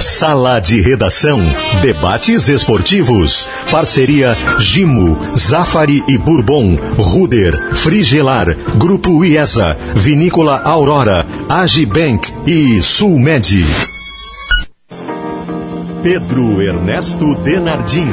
[0.00, 1.38] Sala de Redação.
[1.82, 3.46] Debates esportivos.
[3.70, 13.64] Parceria Gimo, Zafari e Bourbon, Ruder, Frigelar, Grupo IESA, Vinícola Aurora, Agibank e Sulmed.
[16.02, 18.08] Pedro Ernesto Denardim.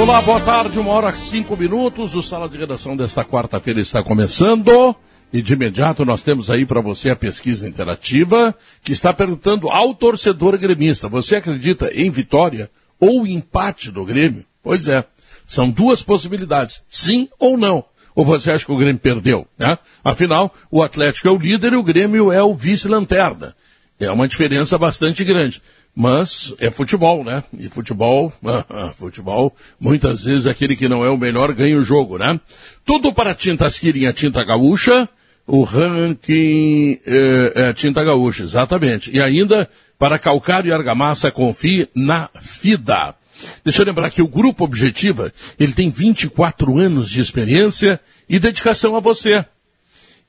[0.00, 2.14] Olá, boa tarde, uma hora cinco minutos.
[2.14, 4.94] O Sala de Redação desta quarta-feira está começando.
[5.32, 8.54] E de imediato nós temos aí para você a pesquisa interativa
[8.84, 14.44] que está perguntando ao torcedor gremista: você acredita em vitória ou empate do Grêmio?
[14.62, 15.04] Pois é,
[15.46, 17.84] são duas possibilidades, sim ou não.
[18.14, 19.46] Ou você acha que o Grêmio perdeu?
[19.58, 19.78] Né?
[20.04, 23.56] Afinal, o Atlético é o líder e o Grêmio é o vice-lanterna.
[23.98, 25.62] É uma diferença bastante grande.
[25.94, 27.44] Mas é futebol, né?
[27.58, 28.32] E futebol,
[28.96, 32.40] futebol, muitas vezes aquele que não é o melhor ganha o jogo, né?
[32.84, 35.08] Tudo para Tintas Quirinha, Tinta Gaúcha,
[35.46, 39.10] o ranking é, é, Tinta Gaúcha, exatamente.
[39.14, 39.68] E ainda,
[39.98, 43.14] para calcário e argamassa, confie na FIDA.
[43.64, 48.96] Deixa eu lembrar que o Grupo Objetiva, ele tem 24 anos de experiência e dedicação
[48.96, 49.44] a você.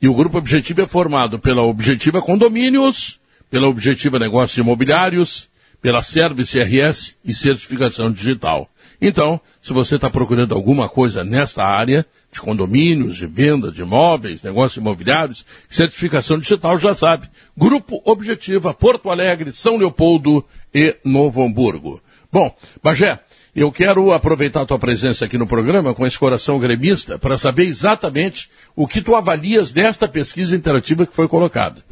[0.02, 3.20] E o Grupo Objetivo é formado pela Objetiva Condomínios,
[3.50, 5.48] pela Objetiva Negócios Imobiliários,
[5.82, 8.70] pela Service RS e Certificação Digital.
[9.00, 14.42] Então, se você está procurando alguma coisa nesta área, de condomínios, de venda de imóveis,
[14.42, 17.30] negócios imobiliários, certificação digital, já sabe.
[17.56, 22.02] Grupo Objetiva, Porto Alegre, São Leopoldo e Novo Hamburgo.
[22.32, 23.20] Bom, Bagé,
[23.56, 27.66] eu quero aproveitar a tua presença aqui no programa com esse coração gremista para saber
[27.66, 31.84] exatamente o que tu avalias desta pesquisa interativa que foi colocada.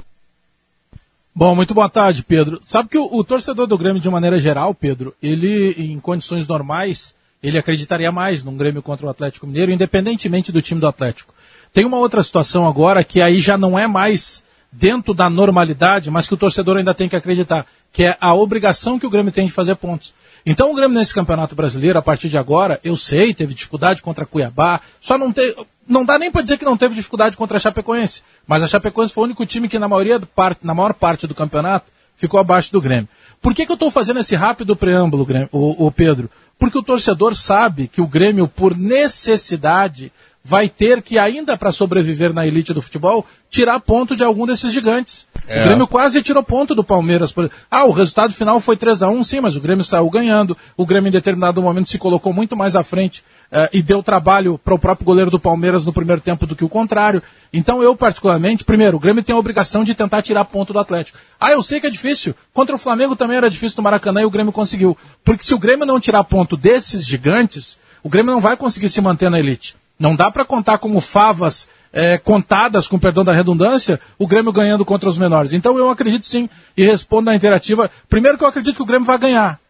[1.33, 2.59] Bom, muito boa tarde, Pedro.
[2.63, 7.15] Sabe que o, o, torcedor do Grêmio, de maneira geral, Pedro, ele, em condições normais,
[7.41, 11.33] ele acreditaria mais num Grêmio contra o Atlético Mineiro, independentemente do time do Atlético.
[11.73, 16.27] Tem uma outra situação agora que aí já não é mais dentro da normalidade, mas
[16.27, 19.45] que o torcedor ainda tem que acreditar, que é a obrigação que o Grêmio tem
[19.45, 20.13] de fazer pontos.
[20.45, 24.25] Então o Grêmio nesse Campeonato Brasileiro, a partir de agora, eu sei, teve dificuldade contra
[24.25, 25.53] Cuiabá, só não tem,
[25.87, 29.13] não dá nem para dizer que não teve dificuldade contra a Chapecoense, mas a Chapecoense
[29.13, 30.19] foi o único time que na maioria
[30.63, 33.09] na maior parte do campeonato ficou abaixo do Grêmio.
[33.41, 36.29] Por que, que eu estou fazendo esse rápido preâmbulo, Grêmio, o, o Pedro?
[36.61, 40.11] Porque o torcedor sabe que o Grêmio, por necessidade,
[40.43, 44.71] vai ter que, ainda para sobreviver na elite do futebol, tirar ponto de algum desses
[44.71, 45.25] gigantes.
[45.47, 45.61] É.
[45.61, 47.33] O Grêmio quase tirou ponto do Palmeiras.
[47.69, 50.55] Ah, o resultado final foi 3 a 1 sim, mas o Grêmio saiu ganhando.
[50.77, 54.57] O Grêmio, em determinado momento, se colocou muito mais à frente uh, e deu trabalho
[54.57, 57.21] para o próprio goleiro do Palmeiras no primeiro tempo do que o contrário.
[57.51, 61.17] Então, eu, particularmente, primeiro, o Grêmio tem a obrigação de tentar tirar ponto do Atlético.
[61.39, 62.33] Ah, eu sei que é difícil.
[62.53, 64.97] Contra o Flamengo também era difícil no Maracanã e o Grêmio conseguiu.
[65.23, 69.01] Porque se o Grêmio não tirar ponto desses gigantes, o Grêmio não vai conseguir se
[69.01, 69.75] manter na elite.
[69.99, 74.85] Não dá para contar como favas é, contadas, com perdão da redundância, o Grêmio ganhando
[74.85, 75.53] contra os menores.
[75.53, 77.91] Então eu acredito sim, e respondo à interativa.
[78.09, 79.60] Primeiro que eu acredito que o Grêmio vai ganhar.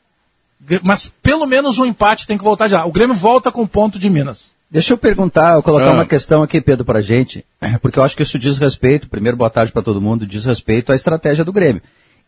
[0.83, 2.85] Mas pelo menos um empate tem que voltar já.
[2.85, 4.51] O Grêmio volta com ponto de Minas.
[4.71, 5.93] Deixa eu perguntar, eu colocar ah.
[5.93, 7.43] uma questão aqui, Pedro, para a gente,
[7.81, 10.93] porque eu acho que isso diz respeito, primeiro boa tarde para todo mundo, diz respeito
[10.93, 11.81] à estratégia do Grêmio.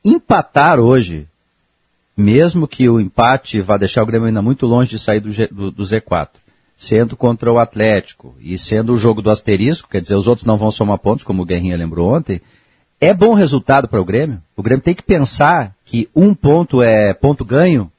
[0.03, 1.25] Empatar hoje,
[2.17, 5.47] mesmo que o empate vá deixar o Grêmio ainda muito longe de sair do, G,
[5.47, 6.31] do, do Z4,
[6.75, 10.57] sendo contra o Atlético e sendo o jogo do asterisco, quer dizer, os outros não
[10.57, 12.41] vão somar pontos, como o Guerrinha lembrou ontem,
[12.99, 14.41] é bom resultado para o Grêmio?
[14.53, 17.89] O Grêmio tem que pensar que um ponto é ponto ganho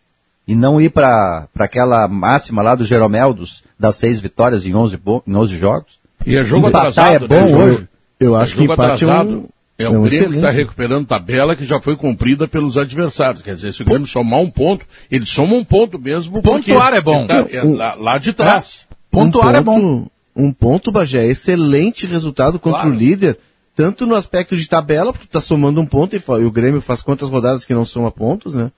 [0.47, 5.01] e não ir para aquela máxima lá do Jeromel dos, das seis vitórias em 11,
[5.27, 5.99] em 11 jogos?
[6.27, 7.65] E é jogo Empatar atrasado, é bom né?
[7.65, 7.89] hoje?
[8.21, 9.31] Eu acho é que empate atrasado.
[9.31, 9.49] é um...
[9.77, 13.43] É um, é um Grêmio que está recuperando tabela que já foi cumprida pelos adversários.
[13.43, 16.41] Quer dizer, se o Grêmio somar um ponto, ele soma um ponto mesmo.
[16.41, 17.27] Pontuar é bom.
[17.27, 18.87] Tá, é, lá, lá, de trás.
[18.89, 18.95] É.
[19.11, 20.07] Pontuar um ponto, é bom.
[20.37, 22.95] Um ponto, Bagé, excelente resultado contra claro.
[22.95, 23.37] o líder,
[23.75, 27.03] tanto no aspecto de tabela, porque está somando um ponto e, e, o Grêmio faz
[27.03, 28.71] quantas rodadas que não soma pontos, né?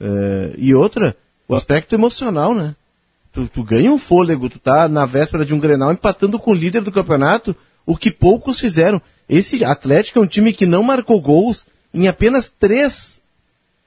[0.00, 1.16] É, e outra,
[1.48, 2.74] o aspecto emocional, né?
[3.32, 6.54] Tu, tu ganha um fôlego, tu tá na véspera de um Grenal empatando com o
[6.54, 9.02] líder do campeonato, o que poucos fizeram.
[9.28, 13.20] Esse Atlético é um time que não marcou gols em apenas três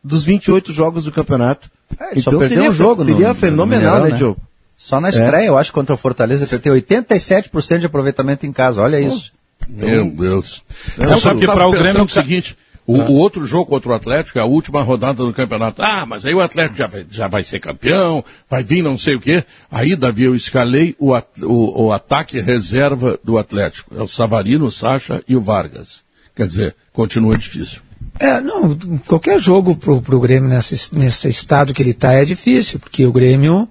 [0.03, 1.69] dos 28 jogos do campeonato.
[2.00, 4.38] É, então seria, um jogo seria no, fenomenal, no né, Diogo?
[4.77, 5.50] Só na estreia, é.
[5.50, 8.81] eu acho, contra o Fortaleza, ele tem 87% de aproveitamento em casa.
[8.81, 9.33] Olha isso.
[9.68, 10.63] Meu Deus.
[10.98, 12.57] É, só que para o Grêmio é o seguinte,
[12.88, 15.81] o, o, outro jogo contra o Atlético é a última rodada do campeonato.
[15.81, 19.16] Ah, mas aí o Atlético já vai, já vai ser campeão, vai vir não sei
[19.16, 19.44] o quê.
[19.69, 21.13] Aí, Davi, eu escalei o,
[21.44, 23.94] o, o ataque reserva do Atlético.
[23.98, 26.01] É o Savarino, o Sacha e o Vargas.
[26.34, 27.81] Quer dizer, continua difícil.
[28.19, 28.75] É, não,
[29.06, 33.12] qualquer jogo pro, pro Grêmio nesse, nesse estado que ele está é difícil, porque o
[33.12, 33.68] Grêmio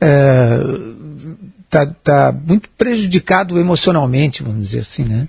[0.00, 0.58] é,
[1.68, 5.28] tá, tá muito prejudicado emocionalmente, vamos dizer assim, né?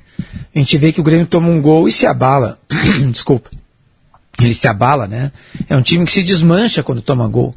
[0.53, 2.59] A gente vê que o Grêmio toma um gol e se abala.
[3.11, 3.49] Desculpa.
[4.39, 5.31] ele se abala, né?
[5.69, 7.55] É um time que se desmancha quando toma gol.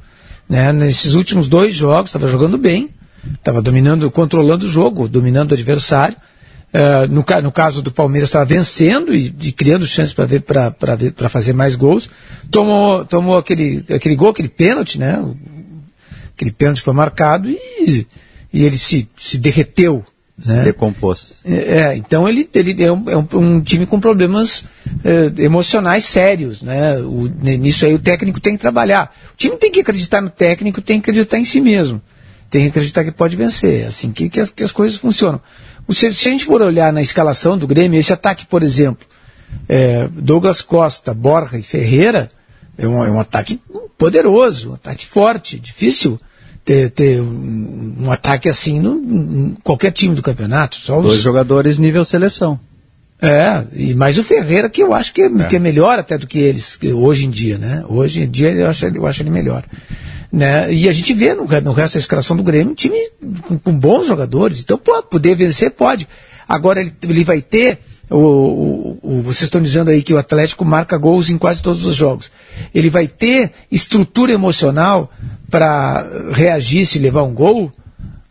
[0.48, 0.72] Né?
[0.72, 2.90] Nesses últimos dois jogos, estava jogando bem,
[3.34, 6.16] estava dominando, controlando o jogo, dominando o adversário.
[6.72, 11.74] Uh, no, no, caso do Palmeiras, estava vencendo e, e, criando chances para fazer mais
[11.74, 12.08] gols.
[12.48, 15.20] Tomou, tomou aquele, aquele gol, aquele pênalti, né?
[16.32, 18.06] Aquele pênalti foi marcado e,
[18.52, 20.05] e ele se, se derreteu
[20.44, 20.64] né?
[20.64, 21.35] Decompôs.
[21.44, 24.64] É, é, então ele, ele é, um, é um, um time com problemas
[25.05, 26.99] é, emocionais sérios, né?
[26.99, 29.14] O, nisso aí o técnico tem que trabalhar.
[29.35, 32.00] O time tem que acreditar no técnico, tem que acreditar em si mesmo.
[32.49, 33.85] Tem que acreditar que pode vencer.
[33.85, 35.41] É assim que, que, as, que as coisas funcionam.
[35.91, 39.06] Se, se, a gente for olhar na escalação do Grêmio, esse ataque, por exemplo,
[39.69, 42.29] é, Douglas Costa, Borja e Ferreira,
[42.79, 43.61] é um, é um ataque
[43.99, 46.19] poderoso, um ataque forte, difícil
[46.64, 50.76] ter, ter um, um, ataque assim no, em qualquer time do campeonato.
[50.76, 51.06] Só os...
[51.06, 52.58] Dois jogadores nível seleção.
[53.22, 55.44] É, e mais o Ferreira, que eu acho que é, é.
[55.44, 57.84] que é melhor até do que eles, hoje em dia, né?
[57.86, 59.62] Hoje em dia eu acho, eu acho ele melhor.
[60.32, 60.72] Né?
[60.72, 62.96] E a gente vê no, no resto da escalação do Grêmio um time
[63.42, 64.60] com, com bons jogadores.
[64.60, 66.08] Então, pode, poder vencer, pode.
[66.48, 67.78] Agora ele, ele vai ter.
[68.10, 71.86] O, o, o, vocês estão dizendo aí que o Atlético marca gols em quase todos
[71.86, 72.30] os jogos.
[72.74, 75.12] Ele vai ter estrutura emocional
[75.48, 77.70] para reagir se levar um gol.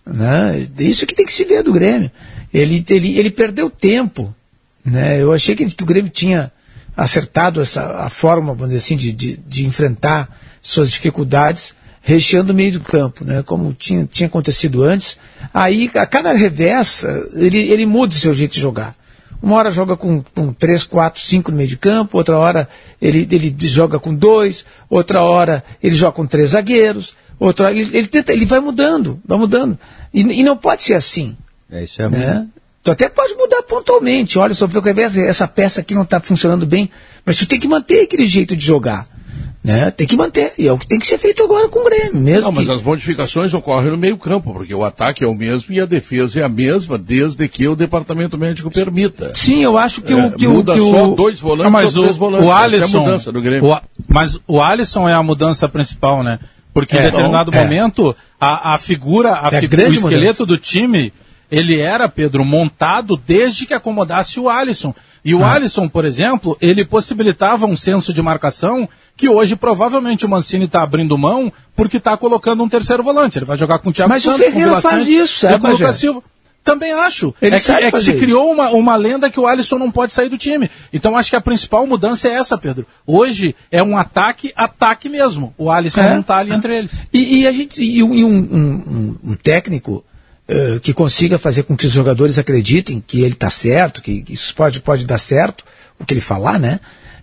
[0.05, 0.67] Né?
[0.77, 2.11] Isso que tem que se ver do Grêmio.
[2.53, 4.35] Ele, ele, ele perdeu tempo.
[4.83, 5.21] Né?
[5.21, 6.51] Eu achei que, o Grêmio tinha
[6.97, 12.55] acertado essa, a forma, vamos dizer assim, de, de, de enfrentar suas dificuldades, recheando o
[12.55, 13.43] meio do campo, né?
[13.43, 15.17] como tinha, tinha acontecido antes.
[15.53, 18.99] Aí, a cada revés, ele, ele muda o seu jeito de jogar.
[19.41, 22.67] Uma hora joga com, com 3, 4, 5 no meio de campo, outra hora
[23.01, 27.97] ele, ele joga com dois, outra hora ele joga com três zagueiros, outra hora ele,
[27.97, 29.79] ele, tenta, ele vai mudando, vai mudando.
[30.13, 31.37] E, e não pode ser assim.
[31.71, 32.47] É, isso é né?
[32.83, 34.39] Tu até pode mudar pontualmente.
[34.39, 36.89] Olha, sofreu com essa peça aqui não está funcionando bem,
[37.25, 39.07] mas tu tem que manter aquele jeito de jogar.
[39.61, 39.91] Né?
[39.91, 40.53] Tem que manter.
[40.57, 42.43] E é o que tem que ser feito agora com o Grêmio mesmo.
[42.43, 42.59] Não, que...
[42.59, 45.85] mas as modificações ocorrem no meio campo, porque o ataque é o mesmo e a
[45.85, 49.33] defesa é a mesma, desde que o departamento médico permita.
[49.35, 50.31] Sim, eu acho que é, o.
[50.31, 51.15] Que muda o, que só o...
[51.15, 52.47] dois volantes não, mas ou três o, volantes.
[52.47, 53.69] O Alisson, é a mudança do Grêmio.
[53.69, 56.39] O, mas o Alisson é a mudança principal, né?
[56.73, 57.61] Porque é, em determinado é.
[57.61, 60.45] momento, a, a figura, a é figura o esqueleto mudança.
[60.45, 61.11] do time,
[61.51, 64.95] ele era, Pedro, montado desde que acomodasse o Alisson.
[65.23, 65.53] E o ah.
[65.53, 70.81] Alisson, por exemplo, ele possibilitava um senso de marcação que hoje provavelmente o Mancini está
[70.81, 73.37] abrindo mão porque está colocando um terceiro volante.
[73.37, 75.71] Ele vai jogar com o Thiago Mas Santos, o Ferreira faz isso, sabe, com o
[75.71, 76.23] Lucas Silva.
[76.63, 77.33] Também acho.
[77.41, 80.13] Ele é que, é que se criou uma, uma lenda que o Alisson não pode
[80.13, 80.69] sair do time.
[80.93, 82.85] Então acho que a principal mudança é essa, Pedro.
[83.07, 85.53] Hoje é um ataque, ataque mesmo.
[85.57, 86.13] O Alisson é.
[86.13, 87.07] não está ali entre eles.
[87.11, 90.03] E, e, a gente, e um, um, um, um técnico
[90.49, 94.53] uh, que consiga fazer com que os jogadores acreditem que ele está certo, que, isso
[94.55, 95.63] pode, pode dar certo,
[95.99, 96.79] o que ele falar, né?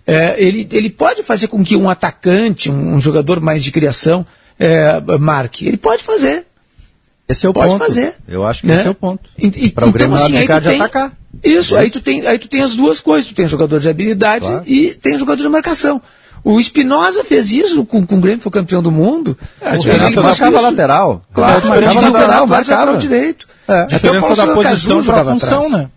[0.07, 4.25] é, ele, ele pode fazer com que um atacante, um, um jogador mais de criação,
[4.57, 5.67] é, marque.
[5.67, 6.45] Ele pode fazer.
[7.27, 7.85] Esse é o pode ponto.
[7.85, 8.15] fazer.
[8.25, 8.75] Eu acho que né?
[8.75, 9.29] esse é o ponto.
[9.75, 11.17] Para o Grêmio então, assim, aí tu tem, atacar.
[11.43, 11.81] Isso, é.
[11.81, 13.27] aí tu, tem, aí tu tem as duas coisas.
[13.27, 14.63] Tu tem jogador de habilidade claro.
[14.65, 16.01] e tem jogador de marcação.
[16.47, 19.37] O Espinosa fez isso com, com o Grêmio, foi campeão do mundo.
[19.59, 21.21] É, a diferença marcava lateral.
[21.33, 23.45] Claro, a diferença marcava lateral, marcava direito.
[23.67, 23.81] É.
[23.81, 25.89] A diferença da posição para a função, né?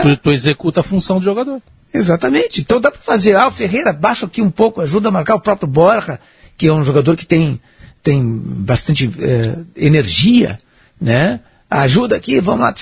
[0.00, 1.60] Tu, tu executa a função do jogador.
[1.92, 2.62] Exatamente.
[2.62, 3.36] Então dá para fazer.
[3.36, 6.18] Ah, o Ferreira baixa aqui um pouco, ajuda a marcar o próprio Borja,
[6.56, 7.60] que é um jogador que tem,
[8.02, 10.58] tem bastante é, energia,
[10.98, 11.40] né?
[11.68, 12.72] Ajuda aqui, vamos lá.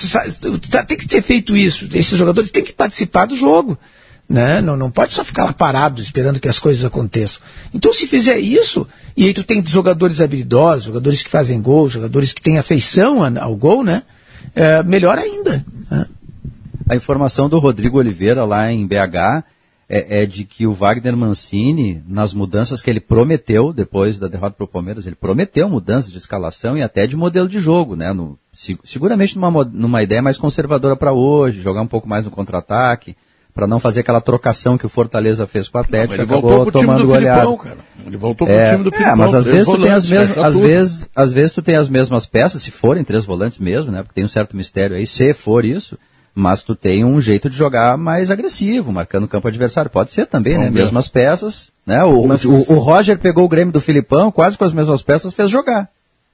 [0.71, 1.85] Tá, tem que ser feito isso.
[1.93, 3.77] Esses jogadores têm que participar do jogo.
[4.27, 4.61] Né?
[4.61, 7.41] Não, não pode só ficar lá parado esperando que as coisas aconteçam.
[7.73, 12.33] Então, se fizer isso, e aí tu tem jogadores habilidosos, jogadores que fazem gol, jogadores
[12.33, 14.03] que têm afeição ao gol, né?
[14.55, 15.65] É, melhor ainda.
[15.89, 16.05] Né?
[16.89, 19.43] A informação do Rodrigo Oliveira lá em BH
[19.87, 24.55] é, é, de que o Wagner Mancini, nas mudanças que ele prometeu depois da derrota
[24.55, 28.11] para o Palmeiras, ele prometeu mudanças de escalação e até de modelo de jogo, né?
[28.13, 28.37] No,
[28.83, 33.15] seguramente numa, numa ideia mais conservadora para hoje, jogar um pouco mais no contra-ataque,
[33.53, 36.71] para não fazer aquela trocação que o Fortaleza fez com o Atlético, não, ele acabou
[36.71, 37.47] tomando goleada.
[38.05, 39.13] Ele voltou pro é, time do Filipão.
[39.13, 41.87] É, mas às vezes tu tem as mesmas, às vezes, às vezes tu tem as
[41.87, 44.01] mesmas peças, se forem três volantes mesmo, né?
[44.01, 45.97] Porque tem um certo mistério aí, se for isso,
[46.33, 49.91] mas tu tem um jeito de jogar mais agressivo, marcando o campo adversário.
[49.91, 50.69] Pode ser também, né?
[50.69, 52.03] Mesmas peças, né?
[52.03, 52.43] O, mas...
[52.43, 55.87] o, o, Roger pegou o Grêmio do Filipão, quase com as mesmas peças, fez jogar,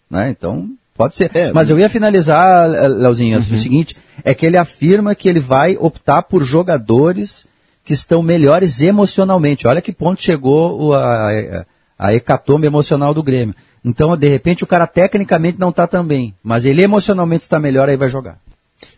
[0.09, 0.29] né?
[0.29, 1.31] Então, pode ser.
[1.33, 3.39] É, mas eu ia finalizar, Leozinho, uhum.
[3.53, 7.45] o seguinte, é que ele afirma que ele vai optar por jogadores
[7.85, 9.65] que estão melhores emocionalmente.
[9.65, 11.65] Olha que ponto chegou a, a,
[11.97, 13.55] a hecatombe emocional do Grêmio.
[13.83, 17.87] Então, de repente, o cara tecnicamente não está tão bem, mas ele emocionalmente está melhor,
[17.87, 18.37] aí vai jogar.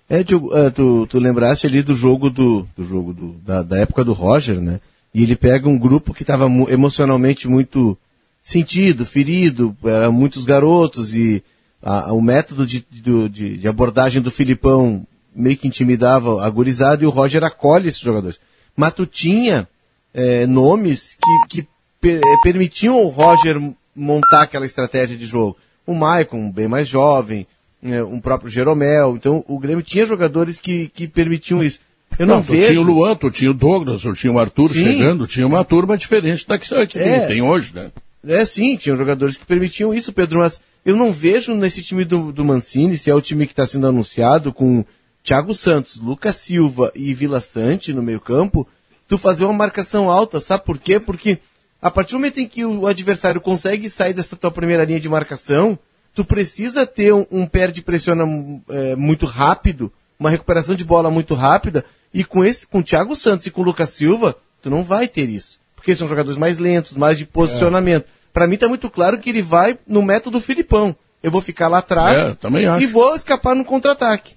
[0.10, 3.78] É, tu, uh, tu, tu lembraste ali do jogo do, do jogo do, da, da
[3.78, 4.80] época do Roger, né?
[5.14, 7.96] E ele pega um grupo que estava emocionalmente muito
[8.42, 11.44] sentido, ferido, eram muitos garotos e
[11.82, 17.08] a, o método de, de, de, abordagem do Filipão meio que intimidava a gurizada e
[17.08, 18.40] o Roger acolhe esses jogadores.
[18.76, 19.68] Mas tu tinha
[20.14, 21.18] é, nomes
[21.50, 21.68] que, que
[22.00, 23.60] per, permitiam ao Roger
[23.96, 25.58] montar aquela estratégia de jogo.
[25.86, 27.48] O Maicon, bem mais jovem,
[27.84, 29.16] é, um próprio Jeromel.
[29.16, 31.80] Então o Grêmio tinha jogadores que, que permitiam isso.
[32.20, 32.68] Eu não, não vejo.
[32.68, 34.84] Tinha o Luan, tu tinha o Douglas, tu tinha o Arthur sim.
[34.84, 37.92] chegando, tinha uma turma diferente da que, que é, tem hoje, né?
[38.28, 42.32] É, sim, tinham jogadores que permitiam isso, Pedro, mas eu não vejo nesse time do,
[42.32, 44.84] do Mancini, se é o time que está sendo anunciado, com
[45.24, 48.68] Thiago Santos, Lucas Silva e Vila Sante no meio campo,
[49.08, 51.00] tu fazer uma marcação alta, sabe por quê?
[51.00, 51.40] Porque
[51.82, 55.10] a partir do momento em que o adversário consegue sair dessa tua primeira linha de
[55.10, 55.78] marcação,
[56.14, 61.10] tu precisa ter um, um pé de pressão é, muito rápido, uma recuperação de bola
[61.10, 65.08] muito rápida, e com esse, com Thiago Santos e com Lucas Silva, tu não vai
[65.08, 68.04] ter isso porque são jogadores mais lentos, mais de posicionamento.
[68.04, 68.21] É.
[68.34, 70.96] Para mim está muito claro que ele vai no método Filipão.
[71.22, 74.36] Eu vou ficar lá atrás é, e vou escapar no contra-ataque.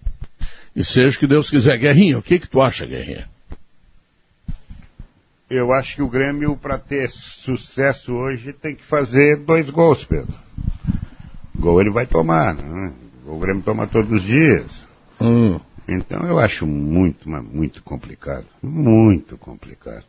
[0.77, 1.79] E seja o que Deus quiser.
[1.79, 3.29] Guerrinha, o que que tu acha, Guerrinha?
[5.49, 10.35] Eu acho que o Grêmio, para ter sucesso hoje, tem que fazer dois gols, Pedro.
[11.55, 12.93] Gol ele vai tomar, né?
[13.27, 14.85] O Grêmio toma todos os dias.
[15.21, 15.61] Hum.
[15.89, 18.47] Então eu acho muito, muito complicado.
[18.63, 20.05] Muito complicado.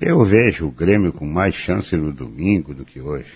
[0.00, 3.32] Eu vejo o Grêmio com mais chance no domingo do que hoje.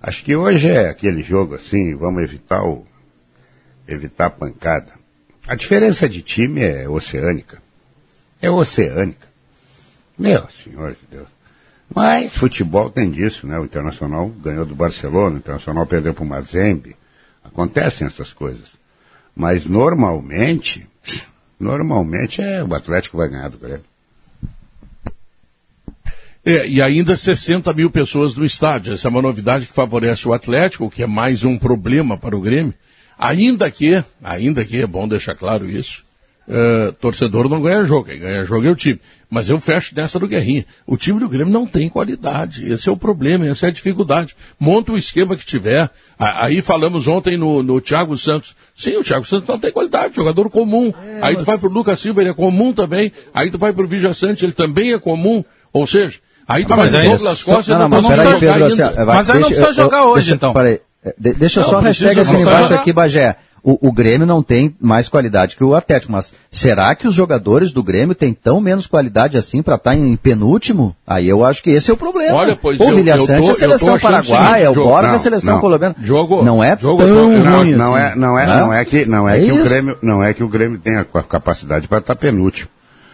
[0.00, 2.86] Acho que hoje é aquele jogo assim, vamos evitar o
[3.88, 4.92] evitar a pancada.
[5.48, 7.62] A diferença de time é oceânica.
[8.42, 9.26] É oceânica.
[10.18, 11.28] Meu senhor de Deus.
[11.94, 13.58] Mas futebol tem disso, né?
[13.58, 16.94] O Internacional ganhou do Barcelona, o Internacional perdeu para o Mazembe.
[17.42, 18.76] Acontecem essas coisas.
[19.34, 20.86] Mas normalmente,
[21.58, 23.91] normalmente é o Atlético vai ganhar do Grêmio.
[26.44, 28.92] É, e ainda 60 mil pessoas no estádio.
[28.92, 32.40] Essa é uma novidade que favorece o Atlético, que é mais um problema para o
[32.40, 32.74] Grêmio.
[33.16, 36.04] Ainda que, ainda que, é bom deixar claro isso,
[36.48, 38.98] uh, torcedor não ganha jogo, quem ganha jogo é o time.
[39.30, 40.66] Mas eu fecho nessa do Guerrinha.
[40.84, 42.70] O time do Grêmio não tem qualidade.
[42.70, 44.34] Esse é o problema, essa é a dificuldade.
[44.58, 45.88] Monta o esquema que tiver.
[46.18, 48.56] Aí falamos ontem no, no Thiago Santos.
[48.74, 50.92] Sim, o Thiago Santos não tem qualidade, jogador comum.
[51.06, 53.12] É, Aí tu vai pro Lucas Silva, ele é comum também.
[53.32, 55.44] Aí tu vai pro Vigia Sante, ele também é comum.
[55.72, 58.86] Ou seja, Aí tu vai Douglas Costa não, não, não, precisa jogar Pedro, ainda.
[58.88, 60.52] Assim, mas aí não precisa jogar hoje, deixa, então.
[60.52, 60.80] Peraí,
[61.18, 63.36] deixa não, só a hashtag assim embaixo aqui, Bagé.
[63.64, 67.72] O, o, Grêmio não tem mais qualidade que o Atlético, mas será que os jogadores
[67.72, 70.96] do Grêmio têm tão menos qualidade assim para estar tá em penúltimo?
[71.06, 72.36] Aí eu acho que esse é o problema.
[72.36, 75.94] Olha, pois o Vilha Sante é a seleção paraguaia, o Borja é a seleção colombiana.
[76.02, 78.04] Jogo, não é jogo, tão não, ruim não, assim.
[78.04, 80.42] é, não é, não é que não é, é que o Grêmio, não é que
[80.42, 82.68] o Grêmio tenha a capacidade para estar penúltimo.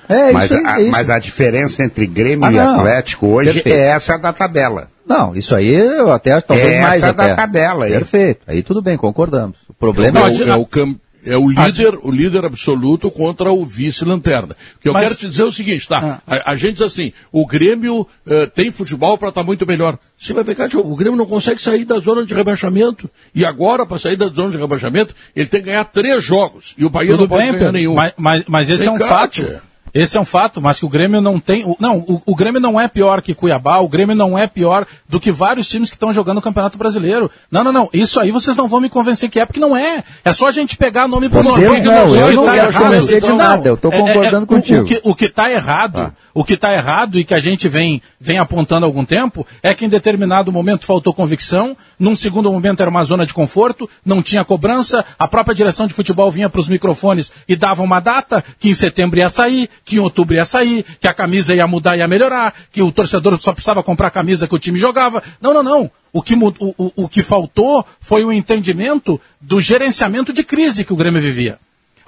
[0.09, 3.77] É, mas, isso, a, é mas a diferença entre Grêmio ah, e Atlético hoje Perfeito.
[3.77, 4.89] é essa da tabela.
[5.07, 7.29] Não, isso aí eu até talvez é mais essa até.
[7.29, 7.87] da tabela.
[7.87, 7.93] Aí.
[7.93, 8.41] Perfeito.
[8.47, 9.59] Aí tudo bem, concordamos.
[9.69, 11.01] O problema é, o, é o campo.
[11.25, 14.57] É o líder, o líder absoluto contra o vice-lanterna.
[14.77, 15.05] O que eu Mas...
[15.05, 16.23] quero te dizer é o seguinte, tá?
[16.27, 16.37] Ah.
[16.37, 19.99] A, a, gente diz assim, o Grêmio uh, tem futebol para estar tá muito melhor.
[20.17, 23.11] Você vai pegar, o Grêmio não consegue sair da zona de rebaixamento.
[23.35, 26.75] E agora, para sair da zona de rebaixamento, ele tem que ganhar três jogos.
[26.79, 27.95] E o Bahia Tudo não pode bem, ganhar nenhum.
[27.95, 29.61] Mas, mas, mas esse tem é um fato.
[29.93, 31.65] Esse é um fato, mas que o Grêmio não tem.
[31.65, 34.87] O, não, o, o, Grêmio não é pior que Cuiabá, o Grêmio não é pior
[35.09, 37.31] do que vários times que estão jogando no Campeonato Brasileiro.
[37.51, 37.89] Não, não, não.
[37.93, 40.03] Isso aí vocês não vão me convencer que é, porque não é.
[40.25, 41.65] É só a gente pegar nome por nome.
[41.65, 44.87] Vocês não, eu não quero convencer de nada, eu estou concordando é, é, contigo.
[45.05, 46.13] O, que está errado, ah.
[46.39, 49.75] O que está errado e que a gente vem, vem apontando há algum tempo, é
[49.75, 54.23] que em determinado momento faltou convicção, num segundo momento era uma zona de conforto, não
[54.23, 58.45] tinha cobrança, a própria direção de futebol vinha para os microfones e dava uma data,
[58.61, 61.97] que em setembro ia sair, que em outubro ia sair que a camisa ia mudar
[61.97, 65.21] e ia melhorar, que o torcedor só precisava comprar a camisa que o time jogava.
[65.41, 65.91] Não, não, não.
[66.13, 70.93] O que, o, o, o que faltou foi o entendimento do gerenciamento de crise que
[70.93, 71.59] o Grêmio vivia.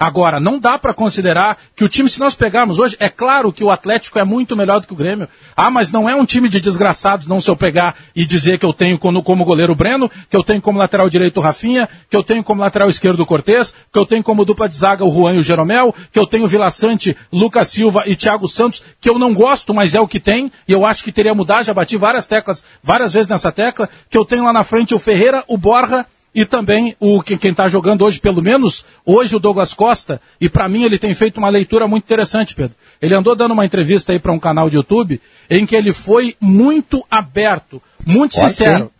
[0.01, 3.63] Agora, não dá para considerar que o time, se nós pegarmos hoje, é claro que
[3.63, 5.29] o Atlético é muito melhor do que o Grêmio.
[5.55, 8.65] Ah, mas não é um time de desgraçados, não se eu pegar e dizer que
[8.65, 11.87] eu tenho como, como goleiro o Breno, que eu tenho como lateral direito o Rafinha,
[12.09, 15.05] que eu tenho como lateral esquerdo o Cortez, que eu tenho como dupla de zaga
[15.05, 18.81] o Juan e o Jeromel, que eu tenho Vila Sante, Lucas Silva e Thiago Santos,
[18.99, 21.61] que eu não gosto, mas é o que tem, e eu acho que teria mudar,
[21.61, 24.99] já bati várias teclas, várias vezes nessa tecla, que eu tenho lá na frente o
[24.99, 29.73] Ferreira, o Borja, e também o quem está jogando hoje, pelo menos hoje o Douglas
[29.73, 32.75] Costa, e para mim ele tem feito uma leitura muito interessante, Pedro.
[33.01, 36.35] Ele andou dando uma entrevista aí para um canal de YouTube em que ele foi
[36.39, 38.91] muito aberto, muito sincero.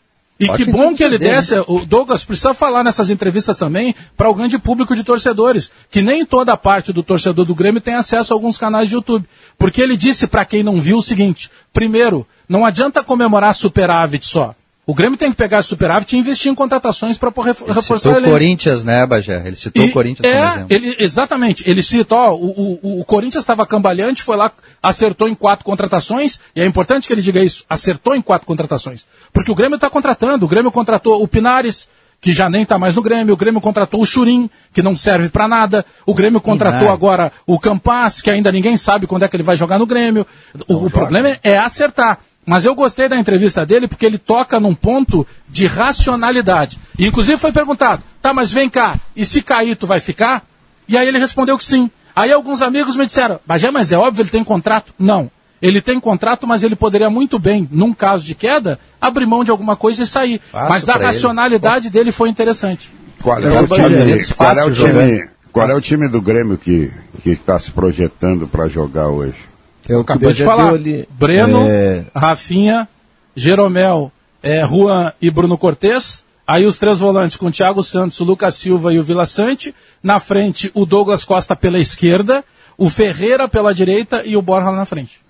[0.41, 4.33] E que bom que ele desse, o Douglas precisa falar nessas entrevistas também para o
[4.33, 8.35] grande público de torcedores, que nem toda parte do torcedor do Grêmio tem acesso a
[8.35, 9.23] alguns canais de YouTube.
[9.55, 14.55] Porque ele disse para quem não viu o seguinte: primeiro, não adianta comemorar superávit só.
[14.85, 18.27] O Grêmio tem que pegar esse superávit e investir em contratações para reforçar ele.
[18.27, 19.43] o Corinthians, né, Bagé?
[19.45, 21.69] Ele citou e o Corinthians é, como ele, Exatamente.
[21.69, 26.39] Ele cita, ó, o, o, o Corinthians estava cambaleante, foi lá, acertou em quatro contratações,
[26.55, 29.05] e é importante que ele diga isso, acertou em quatro contratações.
[29.31, 31.87] Porque o Grêmio está contratando, o Grêmio contratou o Pinares,
[32.19, 35.29] que já nem está mais no Grêmio, o Grêmio contratou o Churim, que não serve
[35.29, 39.35] para nada, o Grêmio contratou agora o Campas, que ainda ninguém sabe quando é que
[39.35, 40.25] ele vai jogar no Grêmio.
[40.67, 42.19] O, o problema é acertar.
[42.45, 46.79] Mas eu gostei da entrevista dele porque ele toca num ponto de racionalidade.
[46.97, 50.43] E inclusive foi perguntado, tá, mas vem cá, e se cair tu vai ficar?
[50.87, 51.89] E aí ele respondeu que sim.
[52.15, 54.93] Aí alguns amigos me disseram, mas é, mas é óbvio, ele tem contrato?
[54.97, 55.29] Não.
[55.61, 59.51] Ele tem contrato, mas ele poderia muito bem, num caso de queda, abrir mão de
[59.51, 60.41] alguma coisa e sair.
[60.51, 61.93] mas a racionalidade ele.
[61.93, 62.91] dele foi interessante.
[63.21, 66.91] Qual é, o time, qual, é o time, qual é o time do Grêmio que
[67.23, 69.50] está se projetando para jogar hoje?
[69.87, 70.69] Eu acabei de falar.
[70.69, 72.05] Ali, Breno, é...
[72.15, 72.87] Rafinha,
[73.35, 74.11] Jeromel,
[74.41, 76.23] é, Juan e Bruno Cortes.
[76.45, 79.73] Aí os três volantes com o Thiago Santos, o Lucas Silva e o Vila Sante.
[80.03, 82.43] Na frente, o Douglas Costa pela esquerda,
[82.77, 85.21] o Ferreira pela direita e o Borja na frente.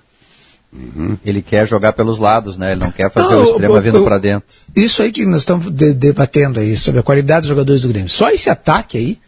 [0.73, 1.17] Uhum.
[1.25, 2.71] Ele quer jogar pelos lados, né?
[2.71, 4.47] Ele não quer fazer não, o extremo vindo para dentro.
[4.73, 8.09] Isso aí que nós estamos de, debatendo aí, sobre a qualidade dos jogadores do Grêmio.
[8.09, 9.19] Só esse ataque aí,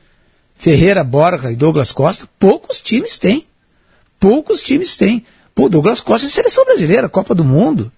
[0.55, 3.45] Ferreira, Borja e Douglas Costa, poucos times têm
[4.23, 5.25] poucos times têm.
[5.53, 7.91] Pô, Douglas Costa é seleção brasileira, Copa do Mundo.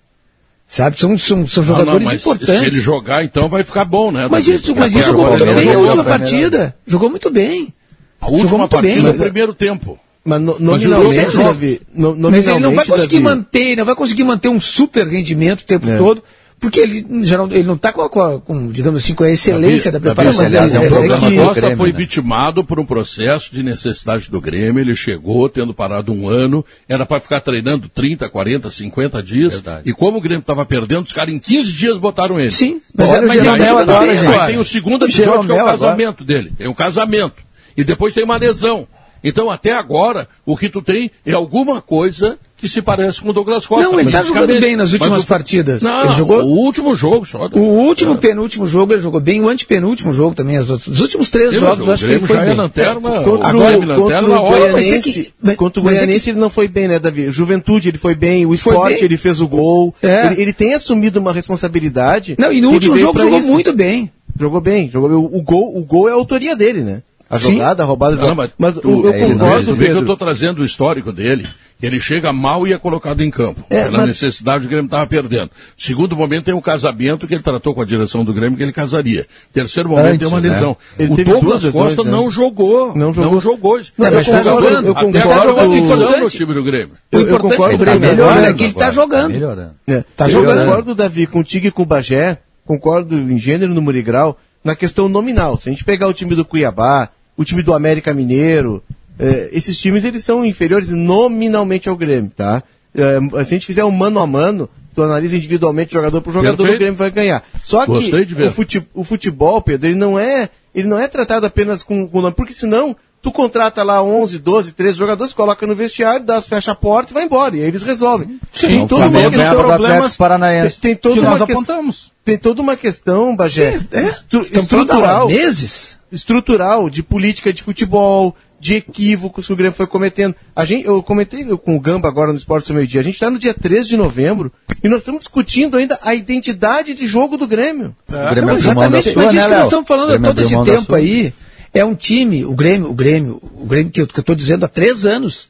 [0.67, 0.99] Sabe?
[0.99, 2.59] São, são, são jogadores não, não, importantes.
[2.59, 4.27] Se ele jogar, então vai ficar bom, né?
[4.29, 6.75] Mas ele, mas ele jogou muito bem a última partida.
[6.87, 7.71] Jogou muito bem.
[8.19, 9.03] A última partida bem.
[9.03, 9.99] no primeiro tempo.
[10.23, 13.35] Mas no, nominalmente, Davi, no, mas ele não vai conseguir Davi.
[13.35, 15.97] manter, não vai conseguir manter um super rendimento o tempo é.
[15.99, 16.23] todo
[16.65, 19.99] porque ele, geral, ele não está com, com, com, digamos assim, com a excelência da
[19.99, 20.47] preparação.
[20.47, 21.13] Aliás, é um problema.
[21.13, 21.97] É Costa Grêmio, foi né?
[21.99, 24.81] vitimado por um processo de necessidade do Grêmio.
[24.81, 29.53] Ele chegou tendo parado um ano, era para ficar treinando 30, 40, 50 dias.
[29.53, 29.87] Verdade.
[29.87, 32.49] E como o Grêmio estava perdendo, os caras em 15 dias botaram ele.
[32.49, 34.45] Sim, mas, é, mas ele agora, tem, gente.
[34.47, 36.41] tem o segundo episódio que é o casamento agora.
[36.41, 36.53] dele.
[36.57, 37.43] É um casamento.
[37.77, 38.87] E depois tem uma lesão.
[39.23, 43.33] Então, até agora, o que tu tem é alguma coisa que se parece com o
[43.33, 43.83] Douglas Costa.
[43.89, 45.27] Não, ele está jogando bem nas últimas o...
[45.27, 45.81] partidas.
[45.81, 46.41] Não, ele jogou...
[46.41, 47.47] o último jogo só.
[47.47, 48.17] O último, é.
[48.17, 50.57] penúltimo jogo ele jogou bem, o antepenúltimo jogo também.
[50.57, 52.51] Os últimos três Sim, jogos eu acho que ele foi já bem.
[52.51, 56.49] É lanterna, é, contra, agora, o, lanterna, o Goianense, que, contra o Goianense ele não
[56.49, 57.29] foi bem, né, Davi?
[57.29, 59.93] Juventude ele foi bem, o esporte ele fez o gol.
[60.01, 60.27] É.
[60.27, 62.35] Ele, ele, tem assumido uma responsabilidade.
[62.39, 63.47] Não, e no último jogo jogou isso.
[63.49, 64.11] muito bem.
[64.39, 65.17] Jogou bem, jogou bem.
[65.17, 67.01] O, o, gol, o gol é a autoria dele, né?
[67.29, 68.15] A jogada, a roubada.
[68.15, 69.77] Não, mas, mas tu, eu, eu concordo, Pedro.
[69.77, 71.47] que eu estou trazendo o histórico dele.
[71.81, 73.63] Ele chega mal e é colocado em campo.
[73.69, 74.07] É, pela mas...
[74.07, 75.51] necessidade que o Grêmio estava perdendo.
[75.77, 78.71] Segundo momento tem um casamento que ele tratou com a direção do Grêmio que ele
[78.71, 79.27] casaria.
[79.51, 80.49] Terceiro momento Antes, tem uma né?
[80.49, 80.77] lesão.
[80.97, 81.05] Né?
[81.05, 82.31] O Douglas Costa lesões, não, né?
[82.31, 83.31] jogou, não jogou.
[83.33, 83.77] Não jogou.
[83.97, 84.87] Não, mas está jogando.
[84.87, 85.17] Eu concordo.
[85.17, 86.91] Está jogando no time do Grêmio.
[87.11, 89.31] O importante do Grêmio agora é que ele está jogando.
[89.31, 89.75] Está melhorando.
[89.85, 90.03] É.
[90.15, 90.59] Tá jogando.
[90.59, 92.39] Eu concordo, Davi, contigo e com o Bagé.
[92.65, 94.37] Concordo em gênero no Murigrau.
[94.63, 95.57] Na questão nominal.
[95.57, 98.81] Se a gente pegar o time do Cuiabá, o time do América Mineiro,
[99.17, 102.63] é, esses times eles são inferiores nominalmente ao Grêmio, tá?
[102.93, 106.57] É, se a gente fizer um mano a mano, tu analisa individualmente jogador por jogador,
[106.57, 106.75] Perfeito.
[106.75, 107.43] o Grêmio vai ganhar.
[107.63, 111.45] Só Gostei que o futebol, o futebol, Pedro, ele não é, ele não é tratado
[111.45, 115.73] apenas com o nome, porque senão tu contrata lá 11, 12, 13 jogadores, coloca no
[115.73, 117.57] vestiário, dá, fecha a porta e vai embora.
[117.57, 118.39] E aí eles resolvem.
[118.53, 122.13] Sim, tem toda uma questão, problemas paranaense tem, tem toda que nós apontamos.
[122.23, 125.27] Tem toda uma questão, Bagé, Sim, é, estru, estrutural.
[125.27, 125.97] Meses?
[126.11, 130.33] Estrutural, de política de futebol, de equívocos que o Grêmio foi cometendo.
[130.55, 132.99] A gente, eu comentei com o Gamba agora no Esporte Meio Dia.
[132.99, 134.51] A gente está no dia 13 de novembro
[134.83, 137.95] e nós estamos discutindo ainda a identidade de jogo do Grêmio.
[138.09, 140.95] O Grêmio não, exatamente, sua, mas né, isso que nós estamos falando todo esse tempo
[140.95, 141.31] aí
[141.75, 145.05] é um time, o Grêmio, o Grêmio, o Grêmio que eu estou dizendo há três
[145.05, 145.47] anos.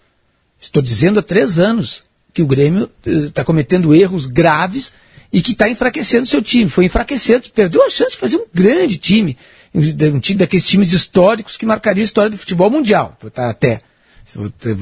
[0.59, 4.91] Estou dizendo há três anos que o Grêmio está uh, cometendo erros graves
[5.31, 6.69] e que está enfraquecendo seu time.
[6.69, 9.37] Foi enfraquecendo, perdeu a chance de fazer um grande time
[9.75, 13.81] um time daqueles times históricos que marcaria a história do futebol mundial, até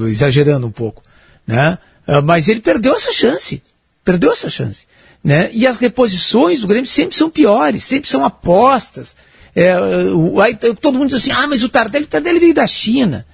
[0.08, 1.02] exagerando um pouco,
[1.46, 1.78] né?
[2.06, 3.62] Ah, mas ele perdeu essa chance,
[4.04, 4.82] perdeu essa chance,
[5.24, 5.50] né?
[5.54, 9.16] E as reposições do Grêmio sempre são piores, sempre são apostas.
[9.56, 9.76] É,
[10.12, 13.26] o, aí, todo mundo diz assim, ah, mas o Tardelli, o Tardelli veio da China.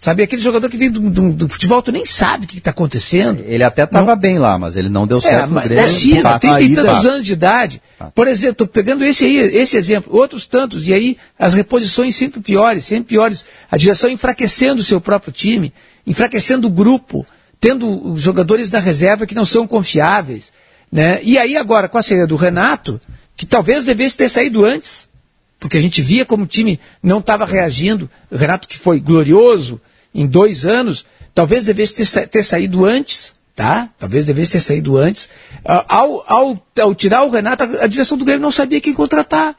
[0.00, 2.70] Sabe, aquele jogador que vem do, do, do, futebol, tu nem sabe o que está
[2.70, 3.42] acontecendo.
[3.44, 5.42] Ele até estava bem lá, mas ele não deu é, certo.
[5.42, 7.82] É, mas Grêmio, da China, tem e tantos anos de idade.
[8.14, 12.40] Por exemplo, estou pegando esse aí, esse exemplo, outros tantos, e aí as reposições sempre
[12.40, 13.44] piores, sempre piores.
[13.68, 15.74] A direção enfraquecendo o seu próprio time,
[16.06, 17.26] enfraquecendo o grupo,
[17.60, 20.52] tendo jogadores da reserva que não são confiáveis.
[20.92, 21.18] Né?
[21.24, 23.00] E aí agora, com a saída do Renato,
[23.36, 25.08] que talvez devesse ter saído antes,
[25.58, 28.08] porque a gente via como o time não estava reagindo.
[28.30, 29.80] O Renato, que foi glorioso
[30.14, 33.88] em dois anos, talvez devesse ter, ter saído antes, tá?
[33.98, 35.28] Talvez devesse ter saído antes.
[35.64, 39.54] Ao, ao, ao tirar o Renato, a, direção do Grêmio não sabia quem contratar.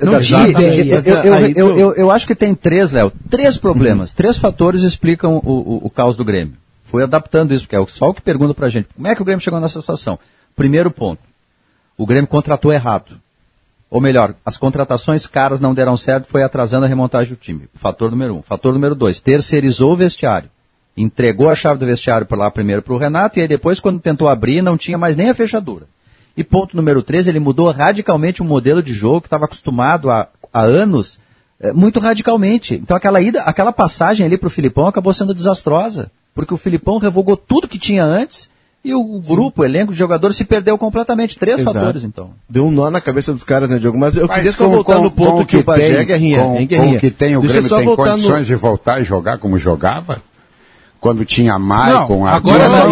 [0.00, 1.02] Não tinha ideia.
[1.04, 4.16] Eu, eu, eu, eu, acho que tem três, Léo, três problemas, uhum.
[4.16, 6.54] três fatores explicam o, o, o caos do Grêmio.
[6.84, 8.88] Fui adaptando isso, porque é só o que pergunta pra gente.
[8.94, 10.18] Como é que o Grêmio chegou nessa situação?
[10.54, 11.20] Primeiro ponto,
[11.96, 13.20] o Grêmio contratou errado.
[13.90, 17.68] Ou melhor, as contratações caras não deram certo, foi atrasando a remontagem do time.
[17.74, 18.42] Fator número um.
[18.42, 20.50] Fator número dois, terceirizou o vestiário.
[20.96, 24.00] Entregou a chave do vestiário para lá primeiro para o Renato, e aí depois, quando
[24.00, 25.86] tentou abrir, não tinha mais nem a fechadura.
[26.36, 30.28] E ponto número três, ele mudou radicalmente o modelo de jogo que estava acostumado há,
[30.52, 31.18] há anos,
[31.60, 32.74] é, muito radicalmente.
[32.74, 36.98] Então aquela ida, aquela passagem ali para o Filipão acabou sendo desastrosa, porque o Filipão
[36.98, 38.50] revogou tudo que tinha antes
[38.86, 39.62] e o grupo, Sim.
[39.62, 41.36] o elenco de jogadores se perdeu completamente.
[41.36, 41.76] Três Exato.
[41.76, 42.30] fatores, então.
[42.48, 43.98] Deu um nó na cabeça dos caras, né, Diogo?
[43.98, 46.42] Mas eu Mas queria só voltar com, no ponto que, que, o Bagé, tem, Guerrinha,
[46.42, 46.92] com, hein, Guerrinha?
[46.94, 48.44] Com que tem, o Deixa Grêmio tem condições no...
[48.44, 50.22] de voltar e jogar como jogava?
[51.00, 52.20] Quando tinha Maicon.
[52.20, 52.86] Não, agora é só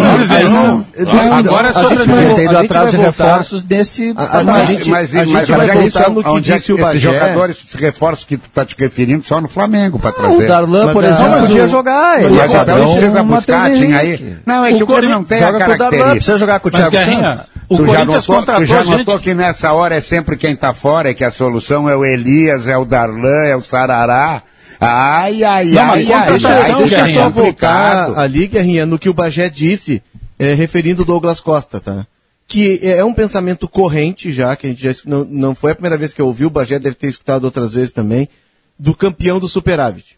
[1.31, 4.13] Agora é só ido atrás de reforços nesse.
[4.13, 6.89] Mas, mas, mas vai voltar no que disse o Bagé.
[6.89, 10.45] Esses jogadores, esses reforços que tu tá te referindo só no Flamengo para trazer.
[10.45, 12.23] O Darlan, por exemplo, podia jogar.
[12.23, 14.37] Ele precisa buscar, tinha aí.
[14.45, 16.11] Não, é que o Corinthians não tem a característica.
[16.11, 17.55] Precisa jogar com o Thiago Santos.
[17.67, 19.23] O tu Corinthians já notou, contratou tu já notou gente...
[19.23, 22.67] que nessa hora é sempre quem está fora, é que a solução é o Elias,
[22.67, 24.43] é o Darlan, é o Sarará.
[24.85, 29.13] Ai, ai, não, ai, ai, ai, deixa eu só voltar ali, Guerrinha, no que o
[29.13, 30.01] Bagé disse,
[30.37, 32.05] é, referindo o Douglas Costa, tá?
[32.47, 35.97] Que é um pensamento corrente já, que a gente já, não, não foi a primeira
[35.97, 38.29] vez que eu ouvi, o Bagé deve ter escutado outras vezes também,
[38.77, 40.17] do campeão do superávit.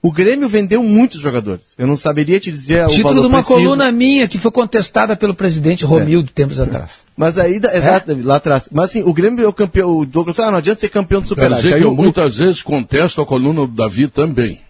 [0.00, 1.74] O Grêmio vendeu muitos jogadores.
[1.76, 3.58] Eu não saberia te dizer o Título valor de uma preciso.
[3.58, 6.32] coluna minha que foi contestada pelo presidente Romildo é.
[6.32, 7.00] tempos atrás.
[7.16, 7.76] Mas aí, é?
[7.76, 8.68] exato, lá atrás.
[8.70, 11.26] Mas assim, o Grêmio é o campeão, o Douglas, ah, não adianta ser campeão do
[11.26, 11.62] Superávit.
[11.62, 14.60] Quer dizer que eu, muitas vezes contesto a coluna do Davi também.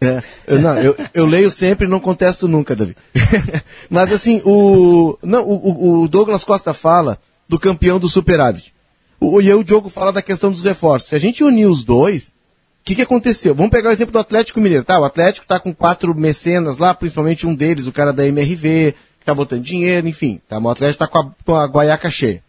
[0.00, 2.96] É, eu, não, eu, eu leio sempre e não contesto nunca, Davi.
[3.88, 7.18] Mas assim, o, não, o, o Douglas Costa fala
[7.48, 8.74] do campeão do Superávit.
[9.20, 11.10] O, e aí o Diogo fala da questão dos reforços.
[11.10, 12.31] Se a gente unir os dois,
[12.82, 13.54] o que, que aconteceu?
[13.54, 14.98] Vamos pegar o exemplo do Atlético Mineiro, tá?
[14.98, 19.24] O Atlético tá com quatro mecenas lá, principalmente um deles, o cara da MRV, que
[19.24, 20.58] tá botando dinheiro, enfim, tá?
[20.58, 22.42] O Atlético tá com a, com a guaiaca cheia.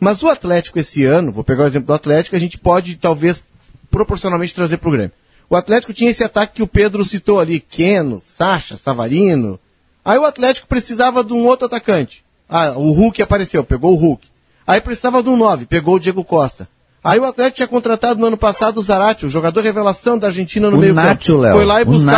[0.00, 3.44] Mas o Atlético esse ano, vou pegar o exemplo do Atlético, a gente pode talvez
[3.88, 5.12] proporcionalmente trazer pro Grêmio.
[5.48, 9.56] O Atlético tinha esse ataque que o Pedro citou ali, Keno, Sacha, Savarino.
[10.04, 12.24] Aí o Atlético precisava de um outro atacante.
[12.48, 14.26] Ah, o Hulk apareceu, pegou o Hulk.
[14.66, 16.68] Aí precisava de um 9, pegou o Diego Costa.
[17.06, 20.68] Aí o Atlético tinha contratado no ano passado o Zarate, o jogador revelação da Argentina
[20.68, 21.42] no o meio Nacho, campo.
[21.42, 21.54] Léo.
[21.54, 22.12] Foi lá e buscou.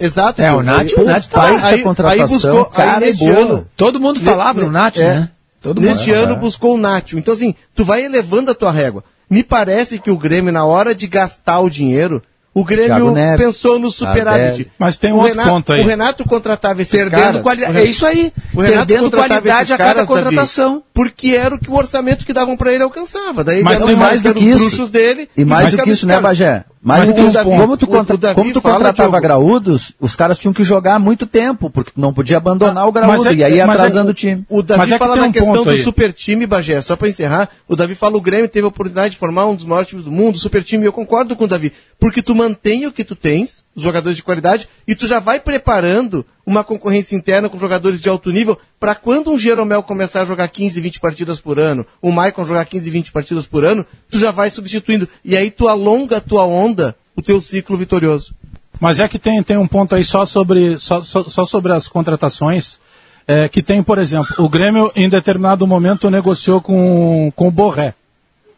[0.00, 0.42] Exato.
[0.42, 3.68] É, o Nacho, o Nacho tá aí, aí, aí buscou, cara, aí neste é ano,
[3.76, 5.30] todo mundo falava no Nacho, é, né?
[5.62, 6.24] Todo neste mundo.
[6.24, 7.16] ano buscou o Nacho.
[7.16, 9.04] Então assim, tu vai elevando a tua régua.
[9.30, 12.20] Me parece que o Grêmio na hora de gastar o dinheiro,
[12.54, 14.70] o Grêmio pensou no superávit.
[14.78, 15.80] Mas tem um o outro Renato, ponto aí.
[15.80, 17.42] O Renato contratava esses Perdendo caras.
[17.42, 17.78] Qualidade.
[17.78, 18.32] É isso aí.
[18.54, 20.72] O Renato Perdendo qualidade a cada contratação.
[20.72, 23.42] Davi, porque era o que o orçamento que davam para ele alcançava.
[23.42, 24.86] Daí mas tem mais do que isso.
[24.86, 26.64] Dele, e mais do que isso, né, Bagé?
[26.84, 30.64] Mas, Mas o, Davi, como tu, contra, como tu contratava graúdos, os caras tinham que
[30.64, 33.64] jogar muito tempo, porque não podia abandonar ah, o graúdo, é, e aí ia é
[33.64, 34.44] atrasando é, o time.
[34.48, 35.80] O Davi é fala na um questão do aí.
[35.80, 39.18] super time, Bagé, só para encerrar, o Davi fala o Grêmio teve a oportunidade de
[39.18, 41.48] formar um dos maiores times do mundo, o super time, e eu concordo com o
[41.48, 45.40] Davi, porque tu mantém o que tu tens, jogadores de qualidade, e tu já vai
[45.40, 50.24] preparando uma concorrência interna com jogadores de alto nível, para quando um Jeromel começar a
[50.24, 54.18] jogar 15, 20 partidas por ano, o Maicon jogar 15, 20 partidas por ano, tu
[54.18, 55.08] já vai substituindo.
[55.24, 58.34] E aí tu alonga a tua onda, o teu ciclo vitorioso.
[58.80, 61.86] Mas é que tem, tem um ponto aí só sobre, só, só, só sobre as
[61.86, 62.80] contratações,
[63.26, 67.94] é, que tem, por exemplo, o Grêmio em determinado momento negociou com, com o Borré.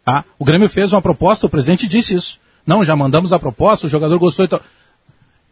[0.05, 0.25] Tá?
[0.39, 2.41] O Grêmio fez uma proposta, o presidente disse isso.
[2.67, 4.61] Não, já mandamos a proposta, o jogador gostou e tal.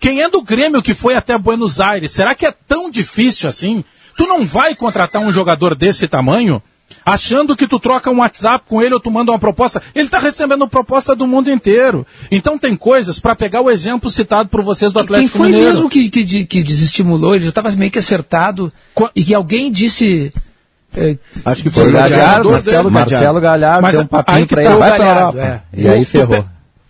[0.02, 3.84] Quem é do Grêmio que foi até Buenos Aires, será que é tão difícil assim?
[4.16, 6.60] Tu não vai contratar um jogador desse tamanho
[7.06, 9.80] achando que tu troca um WhatsApp com ele ou tu manda uma proposta.
[9.94, 12.04] Ele está recebendo proposta do mundo inteiro.
[12.32, 15.70] Então tem coisas, para pegar o exemplo citado por vocês do Atlético Quem foi Mineiro.
[15.70, 17.36] mesmo que, que, que desestimulou?
[17.36, 18.72] Ele já estava meio que acertado.
[18.96, 20.32] Qu e que alguém disse...
[20.96, 24.74] É, Acho que foi o Galhardo, Marcelo, Marcelo Galhardo, Mas, deu um papinho para ele,
[24.74, 25.62] vai Galhardo, é.
[25.72, 26.44] E aí ferrou.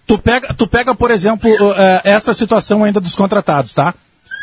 [0.06, 3.94] Tu pega, tu pega, por exemplo, uh, essa situação ainda dos contratados, tá?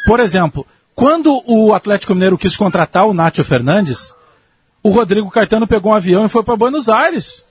[0.06, 4.14] Por exemplo, quando o Atlético Mineiro quis contratar o Nátio Fernandes,
[4.82, 7.44] o Rodrigo Caetano pegou um avião e foi para Buenos Aires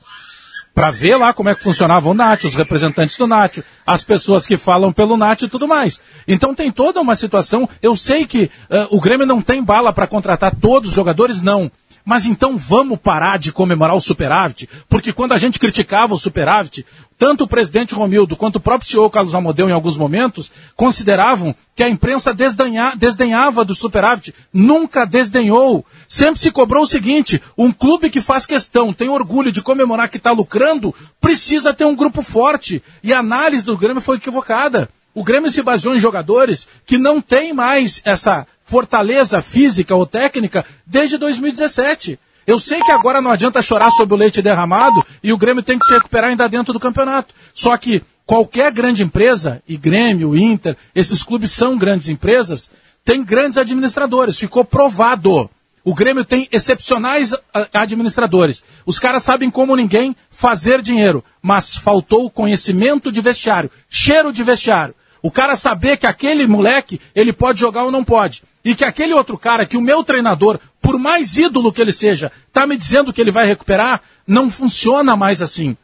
[0.74, 4.46] para ver lá como é que funcionava o Nátio, os representantes do Nátio, as pessoas
[4.46, 6.00] que falam pelo Nátio e tudo mais.
[6.26, 7.68] Então tem toda uma situação.
[7.82, 11.68] Eu sei que uh, o Grêmio não tem bala para contratar todos os jogadores, não.
[12.08, 16.86] Mas então vamos parar de comemorar o superávit, porque quando a gente criticava o superávit,
[17.18, 21.82] tanto o presidente Romildo quanto o próprio CEO Carlos Amodeu, em alguns momentos, consideravam que
[21.82, 24.34] a imprensa desdenha, desdenhava do superávit.
[24.50, 25.84] Nunca desdenhou.
[26.06, 30.16] Sempre se cobrou o seguinte: um clube que faz questão, tem orgulho de comemorar que
[30.16, 32.82] está lucrando, precisa ter um grupo forte.
[33.02, 34.88] E a análise do Grêmio foi equivocada.
[35.14, 40.64] O Grêmio se baseou em jogadores que não têm mais essa fortaleza física ou técnica
[40.86, 42.18] desde 2017.
[42.46, 45.78] Eu sei que agora não adianta chorar sobre o leite derramado e o Grêmio tem
[45.78, 47.34] que se recuperar ainda dentro do campeonato.
[47.54, 52.70] Só que qualquer grande empresa, e Grêmio, Inter, esses clubes são grandes empresas,
[53.04, 54.38] tem grandes administradores.
[54.38, 55.50] Ficou provado.
[55.82, 57.34] O Grêmio tem excepcionais
[57.72, 58.62] administradores.
[58.84, 64.94] Os caras sabem como ninguém fazer dinheiro, mas faltou conhecimento de vestiário, cheiro de vestiário.
[65.22, 69.14] O cara saber que aquele moleque, ele pode jogar ou não pode e que aquele
[69.14, 73.14] outro cara, que o meu treinador, por mais ídolo que ele seja, está me dizendo
[73.14, 75.74] que ele vai recuperar, não funciona mais assim.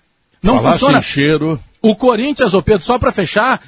[0.43, 1.03] Não Falar funciona.
[1.03, 1.59] sem cheiro.
[1.81, 3.63] O Corinthians, ô Pedro, só para fechar,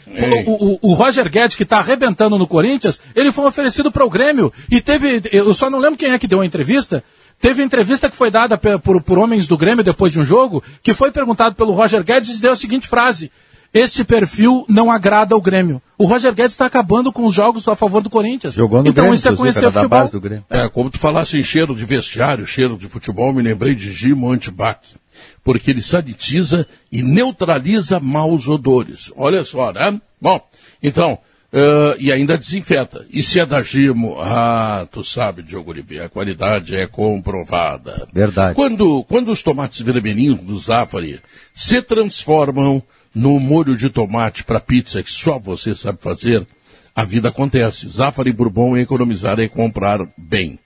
[0.46, 4.10] o, o, o, Roger Guedes, que está arrebentando no Corinthians, ele foi oferecido para o
[4.10, 4.52] Grêmio.
[4.70, 7.02] E teve, eu só não lembro quem é que deu a entrevista,
[7.38, 10.94] Teve entrevista que foi dada por, por, homens do Grêmio depois de um jogo, que
[10.94, 13.30] foi perguntado pelo Roger Guedes e deu a seguinte frase:
[13.76, 15.82] este perfil não agrada o Grêmio.
[15.98, 18.54] O Roger Guedes está acabando com os jogos a favor do Corinthians.
[18.54, 20.08] Jogou no então Grêmio, isso é conhecer futebol.
[20.08, 20.44] do Grêmio.
[20.48, 24.30] É, como tu falasse em cheiro de vestiário, cheiro de futebol, me lembrei de Gimo
[24.30, 24.94] Antibac.
[25.42, 29.12] Porque ele sanitiza e neutraliza maus odores.
[29.16, 30.00] Olha só, né?
[30.20, 30.40] Bom,
[30.82, 31.18] então,
[31.52, 33.06] Uh, e ainda desinfeta.
[33.08, 38.06] E se é da Gimo, ah, tu sabe, Diogo Oliveira, a qualidade é comprovada.
[38.12, 38.54] Verdade.
[38.54, 41.20] Quando, quando os tomates vermelhinhos do Zafari
[41.54, 42.82] se transformam
[43.16, 46.46] no molho de tomate para pizza que só você sabe fazer,
[46.94, 47.88] a vida acontece.
[47.88, 50.58] Zafari Bourbon é economizar e comprar bem.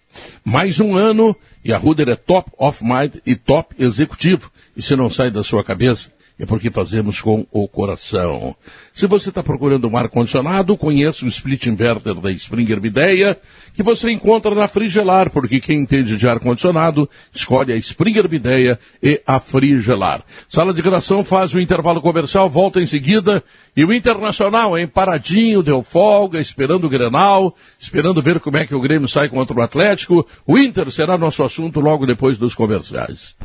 [0.44, 4.50] Mais um ano e a Ruder é top of mind e top executivo.
[4.76, 6.10] E se não sai da sua cabeça,
[6.40, 8.56] é porque fazemos com o coração.
[8.94, 13.38] Se você está procurando um ar-condicionado, conheça o split inverter da Springer Mideia,
[13.74, 19.22] que você encontra na Frigelar, porque quem entende de ar-condicionado, escolhe a Springer Mideia e
[19.26, 20.24] a Frigelar.
[20.48, 23.44] Sala de redação faz o intervalo comercial, volta em seguida,
[23.76, 28.74] e o Internacional, em paradinho, deu folga, esperando o Grenal, esperando ver como é que
[28.74, 30.26] o Grêmio sai contra o Atlético.
[30.46, 33.36] O Inter será nosso assunto logo depois dos comerciais.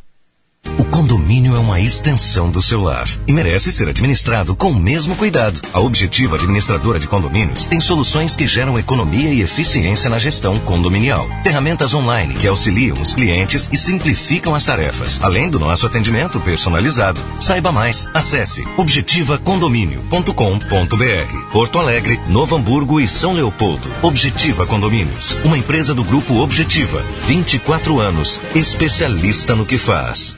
[0.78, 5.16] O condomínio é uma extensão do seu lar e merece ser administrado com o mesmo
[5.16, 5.62] cuidado.
[5.72, 11.26] A Objetiva Administradora de Condomínios tem soluções que geram economia e eficiência na gestão condominial.
[11.44, 17.22] Ferramentas online que auxiliam os clientes e simplificam as tarefas, além do nosso atendimento personalizado.
[17.38, 21.52] Saiba mais, acesse objetivacondomínio.com.br.
[21.54, 23.90] Porto Alegre, Novo Hamburgo e São Leopoldo.
[24.02, 27.02] Objetiva Condomínios, uma empresa do grupo Objetiva.
[27.28, 30.38] 24 anos, especialista no que faz.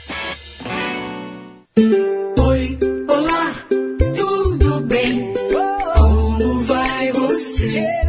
[1.77, 3.53] Oi, olá,
[4.17, 5.33] tudo bem?
[5.95, 8.00] Como vai você?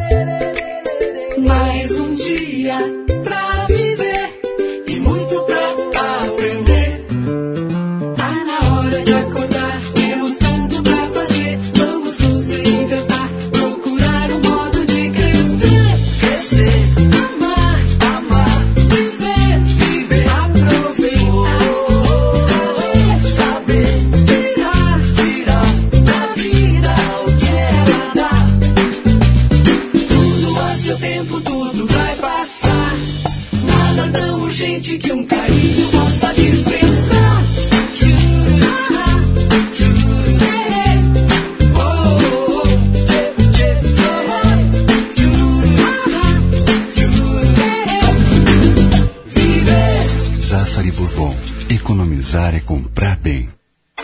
[51.93, 53.49] Economizar é comprar bem.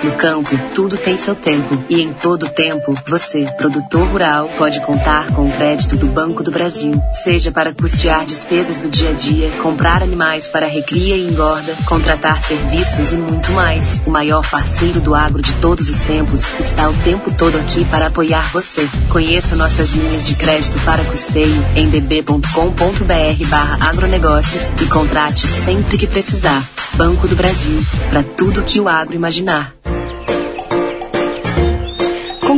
[0.02, 1.84] No campo, tudo tem seu tempo.
[1.90, 6.52] E em todo tempo, você, produtor rural, pode contar com o crédito do Banco do
[6.52, 6.94] Brasil.
[7.24, 12.42] Seja para custear despesas do dia a dia, comprar animais para recria e engorda, contratar
[12.42, 13.84] serviços e muito mais.
[14.06, 18.08] O maior parceiro do agro de todos os tempos está o tempo todo aqui para
[18.08, 18.88] apoiar você.
[19.10, 26.08] Conheça nossas linhas de crédito para custeio em db.com.br barra agronegócios e contrate sempre que
[26.08, 26.64] precisar.
[26.94, 29.74] Banco do Brasil, para tudo que o agro imaginar.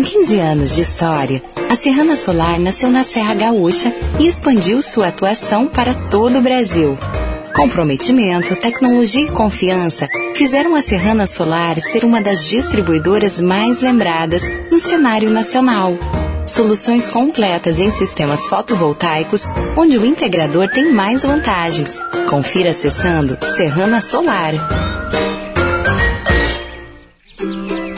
[0.01, 5.09] Com 15 anos de história, a Serrana Solar nasceu na Serra Gaúcha e expandiu sua
[5.09, 6.97] atuação para todo o Brasil.
[7.55, 14.79] Comprometimento, tecnologia e confiança fizeram a Serrana Solar ser uma das distribuidoras mais lembradas no
[14.79, 15.93] cenário nacional.
[16.47, 19.45] Soluções completas em sistemas fotovoltaicos,
[19.77, 22.01] onde o integrador tem mais vantagens.
[22.27, 24.55] Confira acessando Serrana Solar.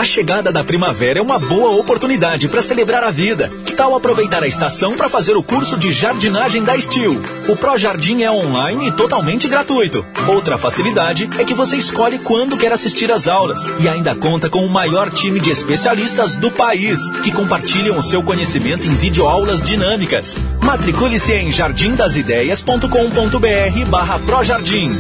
[0.03, 3.49] A chegada da primavera é uma boa oportunidade para celebrar a vida.
[3.65, 7.21] Que tal aproveitar a estação para fazer o curso de jardinagem da Steel?
[7.47, 10.05] O Pro Jardim é online e totalmente gratuito.
[10.27, 14.65] Outra facilidade é que você escolhe quando quer assistir às aulas e ainda conta com
[14.65, 20.37] o maior time de especialistas do país que compartilham o seu conhecimento em videoaulas dinâmicas.
[20.61, 24.99] Matricule-se em jardindasideias.com.br barra Projardim.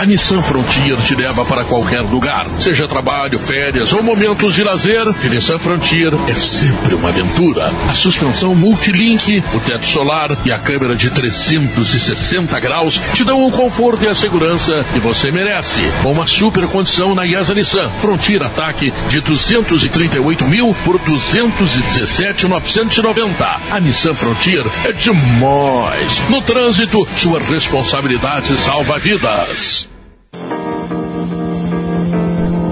[0.00, 5.12] A Nissan Frontier te leva para qualquer lugar, seja trabalho, férias ou momentos de lazer.
[5.12, 7.70] De Nissan Frontier é sempre uma aventura.
[7.86, 13.52] A suspensão multilink, o teto solar e a câmera de 360 graus te dão o
[13.52, 15.82] conforto e a segurança que você merece.
[16.02, 23.60] Com uma super condição na IESA Nissan Frontier Ataque de 238 mil por 217,990.
[23.70, 26.22] A Nissan Frontier é demais.
[26.30, 29.89] No trânsito, sua responsabilidade salva vidas.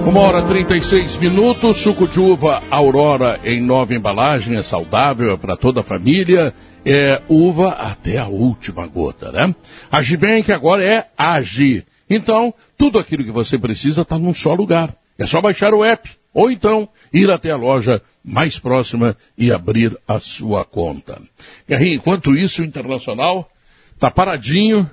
[0.05, 5.55] Uma hora 36 minutos, suco de uva Aurora em nova embalagem, é saudável, é para
[5.55, 6.53] toda a família,
[6.85, 9.53] é uva até a última gota, né?
[9.91, 11.85] Agibank agora é Agi.
[12.09, 14.95] Então, tudo aquilo que você precisa está num só lugar.
[15.17, 19.97] É só baixar o app, ou então ir até a loja mais próxima e abrir
[20.07, 21.21] a sua conta.
[21.67, 23.49] Guerrinho, enquanto isso, o Internacional
[23.93, 24.89] está paradinho,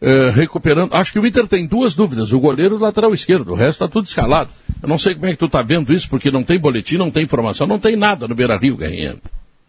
[0.00, 0.94] eh, recuperando.
[0.94, 3.84] Acho que o Inter tem duas dúvidas, o goleiro e o lateral esquerdo, o resto
[3.84, 4.50] está tudo escalado.
[4.82, 7.10] Eu não sei como é que tu está vendo isso, porque não tem boletim, não
[7.10, 9.16] tem informação, não tem nada no Beira Rio, Guerrinha.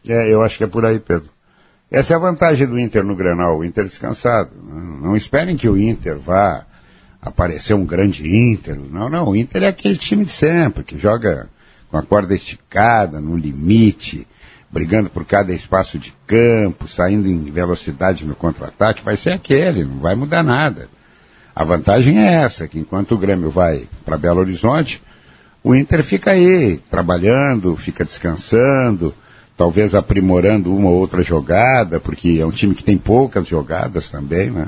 [0.05, 1.29] É, eu acho que é por aí, Pedro.
[1.89, 4.51] Essa é a vantagem do Inter no Granal, o Inter descansado.
[4.61, 6.65] Não, não esperem que o Inter vá
[7.21, 8.77] aparecer um grande Inter.
[8.77, 11.47] Não, não, o Inter é aquele time de sempre, que joga
[11.89, 14.27] com a corda esticada, no limite,
[14.69, 19.99] brigando por cada espaço de campo, saindo em velocidade no contra-ataque, vai ser aquele, não
[19.99, 20.89] vai mudar nada.
[21.55, 25.01] A vantagem é essa, que enquanto o Grêmio vai para Belo Horizonte,
[25.63, 29.13] o Inter fica aí, trabalhando, fica descansando,
[29.57, 34.51] talvez aprimorando uma ou outra jogada, porque é um time que tem poucas jogadas também,
[34.51, 34.67] né?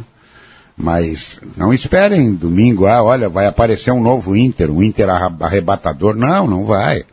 [0.75, 6.15] Mas não esperem domingo, ah, olha, vai aparecer um novo Inter, um Inter arrebatador.
[6.15, 7.03] Não, não vai.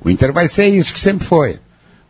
[0.00, 1.58] O Inter vai ser isso que sempre foi.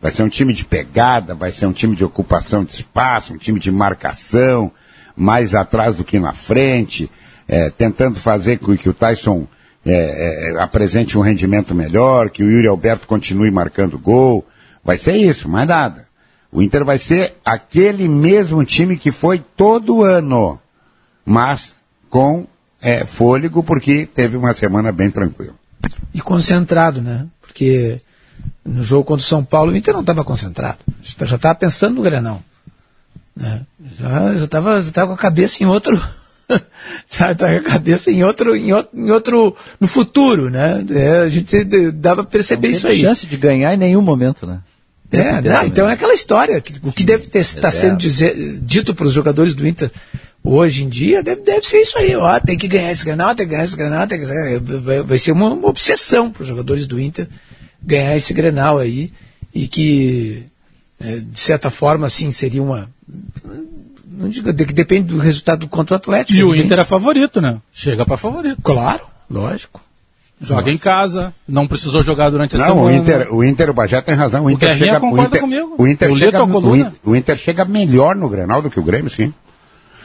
[0.01, 3.37] Vai ser um time de pegada, vai ser um time de ocupação de espaço, um
[3.37, 4.71] time de marcação,
[5.15, 7.09] mais atrás do que na frente,
[7.47, 9.47] é, tentando fazer com que o Tyson
[9.85, 14.45] é, é, apresente um rendimento melhor, que o Yuri Alberto continue marcando gol.
[14.83, 16.05] Vai ser isso, mais nada.
[16.51, 20.59] O Inter vai ser aquele mesmo time que foi todo ano,
[21.25, 21.75] mas
[22.09, 22.45] com
[22.81, 25.55] é, fôlego, porque teve uma semana bem tranquila.
[26.13, 27.27] E concentrado, né?
[27.41, 27.99] Porque
[28.67, 30.79] no jogo contra o São Paulo, o Inter não estava concentrado.
[31.01, 32.43] Já estava pensando no Grenão.
[33.35, 33.61] Né?
[33.99, 36.01] Já estava já tava com a cabeça em outro.
[37.09, 40.83] já estava com a cabeça em outro, em outro, em outro no futuro, né?
[40.89, 42.99] É, a gente dava para perceber isso aí.
[42.99, 44.59] chance de ganhar em nenhum momento, né?
[45.09, 46.59] É, não, então é aquela história.
[46.59, 49.89] Que, o que deve estar sendo dizer, dito para os jogadores do Inter
[50.43, 52.13] hoje em dia deve, deve ser isso aí.
[52.15, 54.25] Ó, tem que ganhar esse granal, tem que ganhar esse granal, tem que
[54.79, 57.27] vai, vai ser uma, uma obsessão para os jogadores do Inter
[57.87, 59.11] ganhar esse grenal aí
[59.55, 60.43] e que
[60.99, 62.89] é, de certa forma assim seria uma
[64.05, 66.37] não digo que depende do resultado contra o Atlético.
[66.37, 67.59] E o Inter é favorito, né?
[67.71, 68.59] Chega para favorito.
[68.63, 69.79] Claro, lógico.
[70.39, 70.71] Joga Nossa.
[70.73, 72.85] em casa, não precisou jogar durante a não, semana.
[72.85, 74.43] o Inter, o Inter, o Bajé tem razão.
[74.43, 75.75] O, O Inter Guerrinha chega, o concorda Inter, comigo.
[75.77, 76.77] O Inter, chega, o, coluna.
[76.77, 79.33] In- o Inter chega melhor no Grenal do que o Grêmio, sim.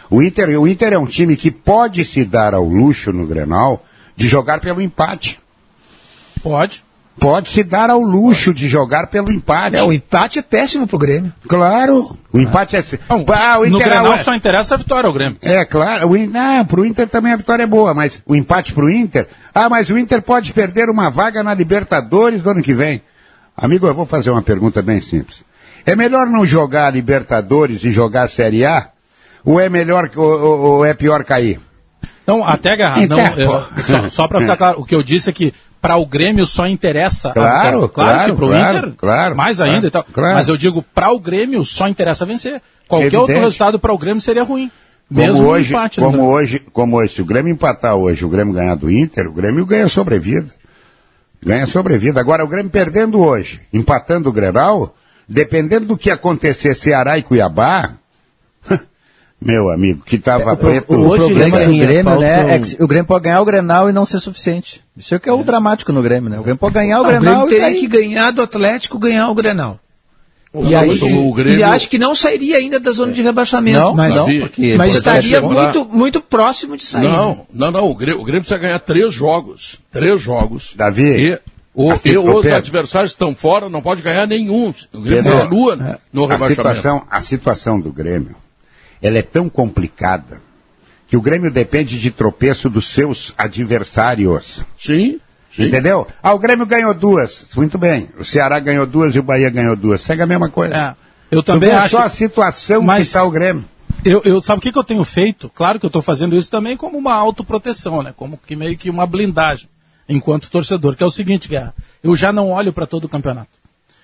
[0.08, 3.84] O Inter, o Inter é um time que pode se dar ao luxo no Grenal
[4.16, 5.38] de jogar pelo empate.
[6.42, 6.82] Pode.
[7.18, 9.76] Pode se dar ao luxo de jogar pelo empate.
[9.76, 11.32] É, o empate é péssimo pro Grêmio.
[11.46, 12.84] Claro, o empate é...
[13.08, 15.36] Ah, o no Inter- Grenal ah, só interessa a vitória ao Grêmio.
[15.42, 16.08] É, claro.
[16.10, 19.28] O, não, pro Inter também a vitória é boa, mas o empate pro Inter.
[19.54, 23.02] Ah, mas o Inter pode perder uma vaga na Libertadores do ano que vem.
[23.56, 25.44] Amigo, eu vou fazer uma pergunta bem simples.
[25.84, 28.88] É melhor não jogar a Libertadores e jogar a Série A?
[29.44, 31.60] Ou é melhor ou, ou- ou é pior cair?
[32.26, 35.28] Não, até Garra, Então, não, eu- só, só para ficar claro, o que eu disse
[35.28, 35.52] é que
[35.82, 37.88] para o Grêmio só interessa Claro, vitória.
[37.88, 40.04] claro, que pro claro, Inter, claro, mais claro, ainda e tal.
[40.10, 40.34] claro.
[40.34, 42.62] Mas eu digo, para o Grêmio só interessa vencer.
[42.88, 43.20] Qualquer Evidente.
[43.22, 44.70] outro resultado para o Grêmio seria ruim.
[45.08, 46.00] Como Mesmo hoje, um empate.
[46.00, 46.34] no como Grêmio.
[46.34, 49.66] hoje, como hoje, se o Grêmio empatar hoje, o Grêmio ganhar do Inter, o Grêmio
[49.66, 50.46] ganha sobrevida.
[51.44, 52.20] Ganha sobrevida.
[52.20, 54.94] Agora, o Grêmio perdendo hoje, empatando o Grenal,
[55.28, 57.94] dependendo do que acontecer Ceará e Cuiabá,
[59.44, 60.92] meu amigo, que tava preto.
[60.94, 64.04] O, problema do Grêmio, né, é que o Grêmio pode ganhar o Grenal e não
[64.04, 64.82] ser suficiente.
[64.96, 66.38] Isso é que é o dramático no Grêmio, né?
[66.38, 67.80] O Grêmio pode ganhar o o Grenal Grêmio e teria cair.
[67.80, 69.78] que ganhar do Atlético, ganhar o Grenal.
[70.54, 73.78] Não, E aí, o Grêmio- e acho que não sairia ainda da zona de rebaixamento,
[73.80, 77.04] Não, mas, não, porque- mas porque estaria muito, muito próximo de sair.
[77.04, 77.08] né?
[77.08, 77.84] Não, não, não.
[77.90, 79.80] O Grêmio, o Grêmio precisa ganhar três jogos.
[79.90, 80.74] Três jogos.
[80.76, 81.38] Davi, E,
[81.74, 82.58] o, assim, e os Pedro.
[82.58, 84.74] adversários estão fora, não pode ganhar nenhum.
[84.92, 85.74] O Grêmio continua
[86.12, 86.54] no a rebaixamento.
[86.54, 88.36] situação, a situação do Grêmio,
[89.02, 90.40] ela é tão complicada
[91.08, 94.62] que o Grêmio depende de tropeço dos seus adversários.
[94.78, 95.64] Sim, sim.
[95.64, 96.06] Entendeu?
[96.22, 97.46] Ah, o Grêmio ganhou duas.
[97.56, 98.08] Muito bem.
[98.18, 100.00] O Ceará ganhou duas e o Bahia ganhou duas.
[100.00, 100.74] Segue a mesma coisa.
[100.74, 100.94] É,
[101.30, 101.90] eu também acho.
[101.90, 103.64] só a situação Mas- que está o Grêmio.
[104.04, 105.48] Eu, eu- sabe o que, que eu tenho feito?
[105.54, 108.12] Claro que eu estou fazendo isso também como uma autoproteção, né?
[108.16, 109.68] Como que meio que uma blindagem
[110.08, 111.72] enquanto torcedor, que é o seguinte, Guerra,
[112.02, 113.50] eu já não olho para todo o campeonato.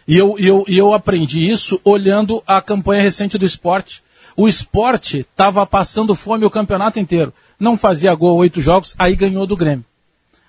[0.06, 4.02] E eu, eu, e eu aprendi isso olhando a campanha recente do esporte.
[4.40, 7.34] O esporte estava passando fome o campeonato inteiro.
[7.58, 9.84] Não fazia gol oito jogos, aí ganhou do Grêmio.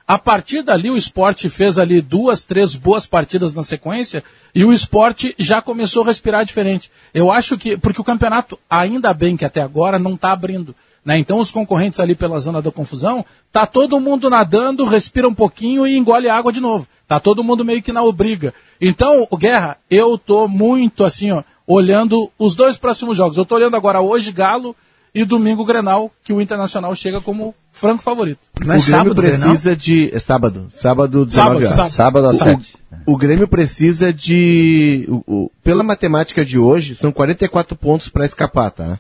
[0.07, 4.23] A partir dali, o esporte fez ali duas, três boas partidas na sequência
[4.53, 6.91] e o esporte já começou a respirar diferente.
[7.15, 10.75] Eu acho que, porque o campeonato, ainda bem que até agora, não está abrindo.
[11.03, 11.17] Né?
[11.17, 15.87] Então, os concorrentes ali pela zona da confusão, tá todo mundo nadando, respira um pouquinho
[15.87, 16.87] e engole água de novo.
[17.07, 18.53] Tá todo mundo meio que na obriga.
[18.79, 23.37] Então, Guerra, eu tô muito assim, ó, olhando os dois próximos jogos.
[23.37, 24.75] Eu tô olhando agora hoje Galo
[25.13, 28.39] e domingo Grenal, que o Internacional chega como franco favorito.
[28.59, 29.49] É o Grêmio sábado, Grenal?
[29.49, 30.09] precisa de.
[30.13, 30.67] É sábado.
[30.71, 31.93] Sábado, 19 Sábado, horas.
[31.93, 32.75] Sábado às O- sete.
[33.05, 35.05] O Grêmio precisa de.
[35.07, 38.99] o- o- pela matemática de hoje, são 44 pontos para escapar, tá?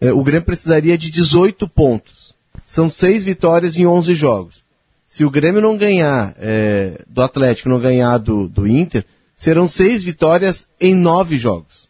[0.00, 2.34] É, o Grêmio precisaria de 18 pontos.
[2.64, 4.62] São seis vitórias em 11 jogos.
[5.06, 9.04] Se o Grêmio não ganhar é, do Atlético, não ganhar do, do Inter,
[9.36, 11.87] serão seis vitórias em nove jogos.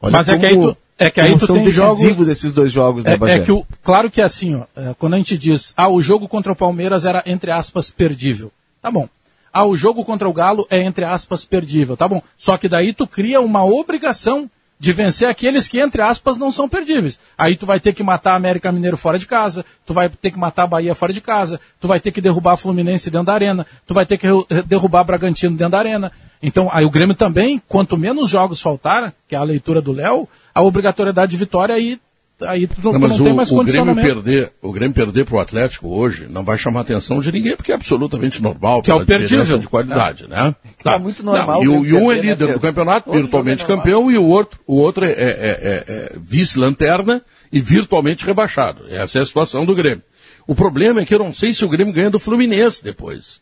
[0.00, 3.04] Mas é que aí tu- é que aí tu tem decisivos jogos- desses dois jogos,
[3.04, 3.34] né, É, Bagé?
[3.34, 6.00] é que o, claro que é assim, ó, é, quando a gente diz, ah, o
[6.02, 8.50] jogo contra o Palmeiras era, entre aspas, perdível.
[8.82, 9.08] Tá bom.
[9.52, 11.96] Ah, o jogo contra o Galo é, entre aspas, perdível.
[11.96, 12.22] Tá bom.
[12.36, 14.48] Só que daí tu cria uma obrigação
[14.80, 17.18] de vencer aqueles que, entre aspas, não são perdíveis.
[17.36, 20.30] Aí tu vai ter que matar a América Mineiro fora de casa, tu vai ter
[20.30, 23.26] que matar a Bahia fora de casa, tu vai ter que derrubar a Fluminense dentro
[23.26, 24.28] da arena, tu vai ter que
[24.66, 26.12] derrubar Bragantino dentro da arena.
[26.42, 30.28] Então, aí o Grêmio também, quanto menos jogos faltar, que é a leitura do Léo,
[30.54, 31.98] a obrigatoriedade de vitória aí,
[32.42, 34.94] aí tu não, Não, tu mas não o, tem mais o Grêmio perder, o Grêmio
[34.94, 38.82] perder pro Atlético hoje não vai chamar a atenção de ninguém, porque é absolutamente normal,
[38.82, 39.58] Que é o perdível.
[39.58, 40.54] de qualidade, né?
[40.84, 43.10] é muito normal Não, e, o, o e um Grêmio é né, líder do campeonato,
[43.10, 47.20] Todo virtualmente é campeão, e o outro, o outro é, é- é- é vice-lanterna
[47.52, 48.84] e virtualmente rebaixado.
[48.88, 50.02] Essa é a situação do Grêmio.
[50.46, 53.40] O problema é que eu não sei se o Grêmio ganha do Fluminense depois.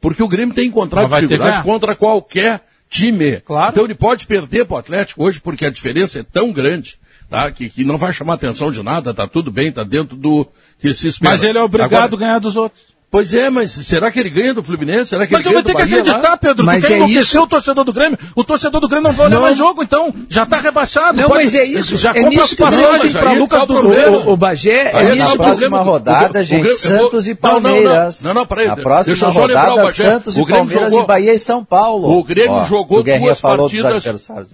[0.00, 3.40] Porque o Grêmio tem encontrado dificuldade contra qualquer time.
[3.40, 3.72] Claro.
[3.72, 7.50] Então ele pode perder para o Atlético hoje porque a diferença é tão grande, tá?
[7.50, 10.46] Que, que não vai chamar atenção de nada, tá tudo bem, tá dentro do
[10.78, 11.32] que se espera.
[11.32, 12.93] Mas ele é obrigado Agora, a ganhar dos outros.
[13.14, 15.10] Pois é, mas será que ele ganha do Fluminense?
[15.10, 16.36] Será que Mas eu ele vou ganha ter que acreditar, lá?
[16.36, 16.66] Pedro.
[16.66, 17.40] Mas tu quer é enlouquecer isso.
[17.42, 18.18] o torcedor do Grêmio?
[18.34, 19.42] O torcedor do Grêmio não vai olhar Não.
[19.42, 20.12] mais jogo, então.
[20.28, 21.16] Já está rebaixado.
[21.16, 21.96] Não, Pode- mas é isso.
[21.96, 24.90] Já é compra nisso que o passagem para Lucas tá o do o, o Bagé,
[24.92, 27.60] Aí é nisso o próxima O- o- rodada, o gente, Grêmio- Santos e Não, não,
[27.60, 27.62] não.
[27.70, 28.22] Palmeiras.
[28.24, 28.66] Não, não, peraí.
[28.66, 30.02] Na Deixa próxima eu lembrar o rodada, Bagé.
[30.02, 32.18] Santos O e Grêmio Palmeiras jogou- e Bahia e São Paulo.
[32.18, 34.04] O Grêmio Ó, jogou o duas partidas.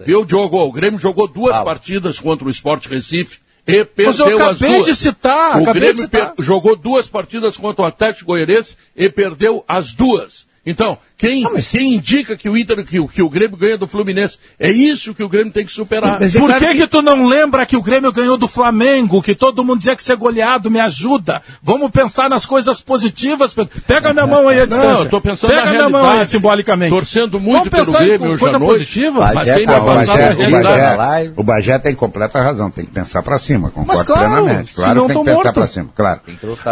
[0.05, 0.57] Viu, Diogo?
[0.59, 4.75] O Grêmio jogou duas partidas contra o Sport Recife e perdeu Mas eu as acabei
[4.75, 4.87] duas.
[4.87, 6.33] de citar, O acabei de Grêmio citar.
[6.39, 10.47] jogou duas partidas contra o Atlético Goianiense e perdeu as duas.
[10.63, 14.37] Então, quem, quem indica que o Inter, que, o- que o Grêmio ganha do Fluminense?
[14.59, 16.19] É isso que o Grêmio tem que superar.
[16.19, 19.23] Mas é Por claro que, que tu não lembra que o Grêmio ganhou do Flamengo,
[19.23, 21.41] que todo mundo dizia que ser goleado me ajuda?
[21.63, 23.81] Vamos pensar nas coisas positivas, Pedro.
[23.87, 24.93] Pega minha mão aí a distância.
[24.93, 26.29] Não, eu tô pensando Pega na minha mão aí realidade.
[26.29, 26.91] simbolicamente.
[26.95, 28.71] Torcendo muito Vamos pelo pensar em Grêmio hoje coisa à noite.
[28.73, 29.31] positiva.
[29.33, 31.33] Mas sem tá- Bagé- da o realidade.
[31.37, 34.73] O Bagé tem completa razão, tem que pensar pra cima, concordo Mas claro, plenamente.
[34.75, 35.53] Claro que tem tô que pensar morto.
[35.55, 36.21] pra cima, claro.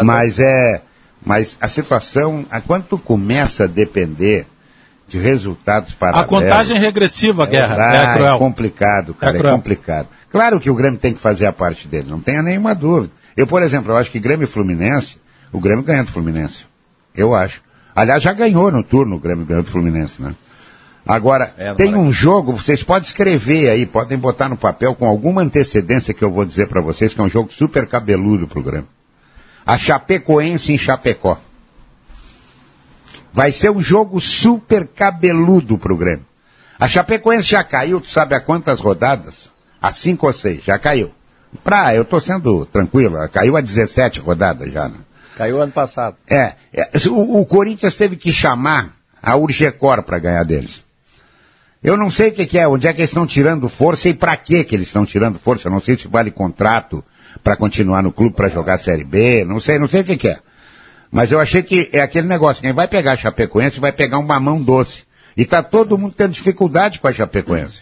[0.03, 0.81] Mas é,
[1.25, 4.47] mas a situação, a quando tu começa a depender
[5.07, 8.37] de resultados para A contagem regressiva, Guerra, é cruel.
[8.37, 10.07] complicado, cara, É é, complicado.
[10.31, 13.11] Claro que o Grêmio tem que fazer a parte dele, não tenha nenhuma dúvida.
[13.35, 15.17] Eu, por exemplo, eu acho que Grêmio e Fluminense,
[15.51, 16.65] o Grêmio ganha do Fluminense.
[17.15, 17.61] Eu acho.
[17.95, 20.35] Aliás, já ganhou no turno o Grêmio ganhou do Fluminense, né?
[21.07, 25.41] Agora, É, tem um jogo, vocês podem escrever aí, podem botar no papel com alguma
[25.41, 28.87] antecedência que eu vou dizer para vocês, que é um jogo super cabeludo pro Grêmio.
[29.65, 31.37] A Chapecoense em Chapecó.
[33.31, 36.25] Vai ser um jogo super cabeludo pro Grêmio.
[36.79, 39.49] A Chapecoense já caiu, tu sabe há quantas rodadas?
[39.81, 41.11] Há cinco ou seis, já caiu.
[41.63, 44.97] Pra, eu tô sendo tranquilo, caiu a 17 rodadas já, né?
[45.37, 46.17] Caiu ano passado.
[46.29, 50.83] É, é, o, o Corinthians teve que chamar a Urgecor para ganhar deles.
[51.81, 54.13] Eu não sei o que, que é, onde é que eles estão tirando força e
[54.13, 55.67] para que que eles estão tirando força.
[55.67, 57.03] Eu não sei se vale contrato
[57.43, 60.17] para continuar no clube para jogar a Série B, não sei, não sei o que,
[60.17, 60.39] que é.
[61.11, 64.25] Mas eu achei que é aquele negócio, quem vai pegar a Chapecoense vai pegar um
[64.25, 65.03] mamão doce.
[65.35, 67.79] E tá todo mundo tendo dificuldade com a Chapecoense.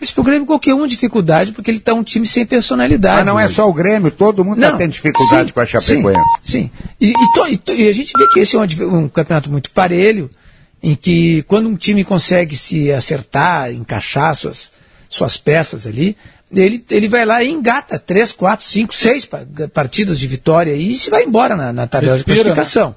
[0.00, 3.16] Mas pro Grêmio qualquer um dificuldade, porque ele tá um time sem personalidade.
[3.18, 3.54] Mas não é hoje.
[3.54, 6.20] só o Grêmio, todo mundo está Não, tendo dificuldade sim, com a Chapecoense.
[6.42, 6.70] Sim, sim.
[7.00, 9.50] E, e to- e to- e a gente vê que esse é um, um campeonato
[9.50, 10.30] muito parelho,
[10.82, 14.70] em que quando um time consegue se acertar, encaixar suas,
[15.10, 16.16] suas peças ali,
[16.52, 20.94] ele, ele vai lá e engata três, quatro, cinco, seis pa- partidas de vitória e
[20.94, 22.96] se vai embora na, na tabela Respira, de classificação.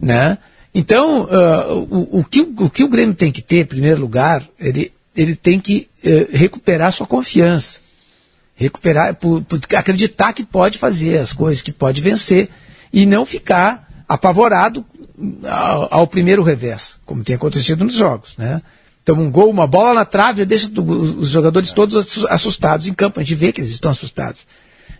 [0.00, 0.38] Né?
[0.74, 4.42] Então, ah, o, o, que, o, que o Grêmio tem que ter, em primeiro lugar,
[4.58, 7.82] ele, ele tem que eh, recuperar sua confiança
[8.62, 12.48] recuperar, por, por acreditar que pode fazer as coisas, que pode vencer
[12.92, 14.84] e não ficar apavorado
[15.44, 18.60] ao, ao primeiro revés, como tem acontecido nos jogos, né?
[19.02, 23.18] Então um gol, uma bola na trave, deixa os jogadores todos assu- assustados em campo,
[23.18, 24.40] a gente vê que eles estão assustados.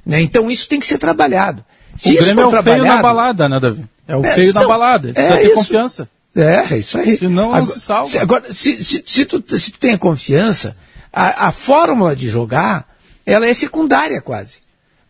[0.05, 0.21] Né?
[0.21, 1.65] Então isso tem que ser trabalhado.
[1.97, 3.85] Se o Grêmio é o feio na balada, né, Davi?
[4.09, 5.09] É o É, feio na não, balada.
[5.11, 5.55] Ele é precisa ter isso.
[5.57, 6.09] confiança.
[6.35, 7.17] É, é isso aí.
[7.17, 8.11] Senão não agora, se salva.
[8.11, 10.75] se- agora, se, se, se tu, se tu tem a confiança,
[11.13, 12.89] a, a fórmula de jogar,
[13.25, 14.59] ela é secundária quase.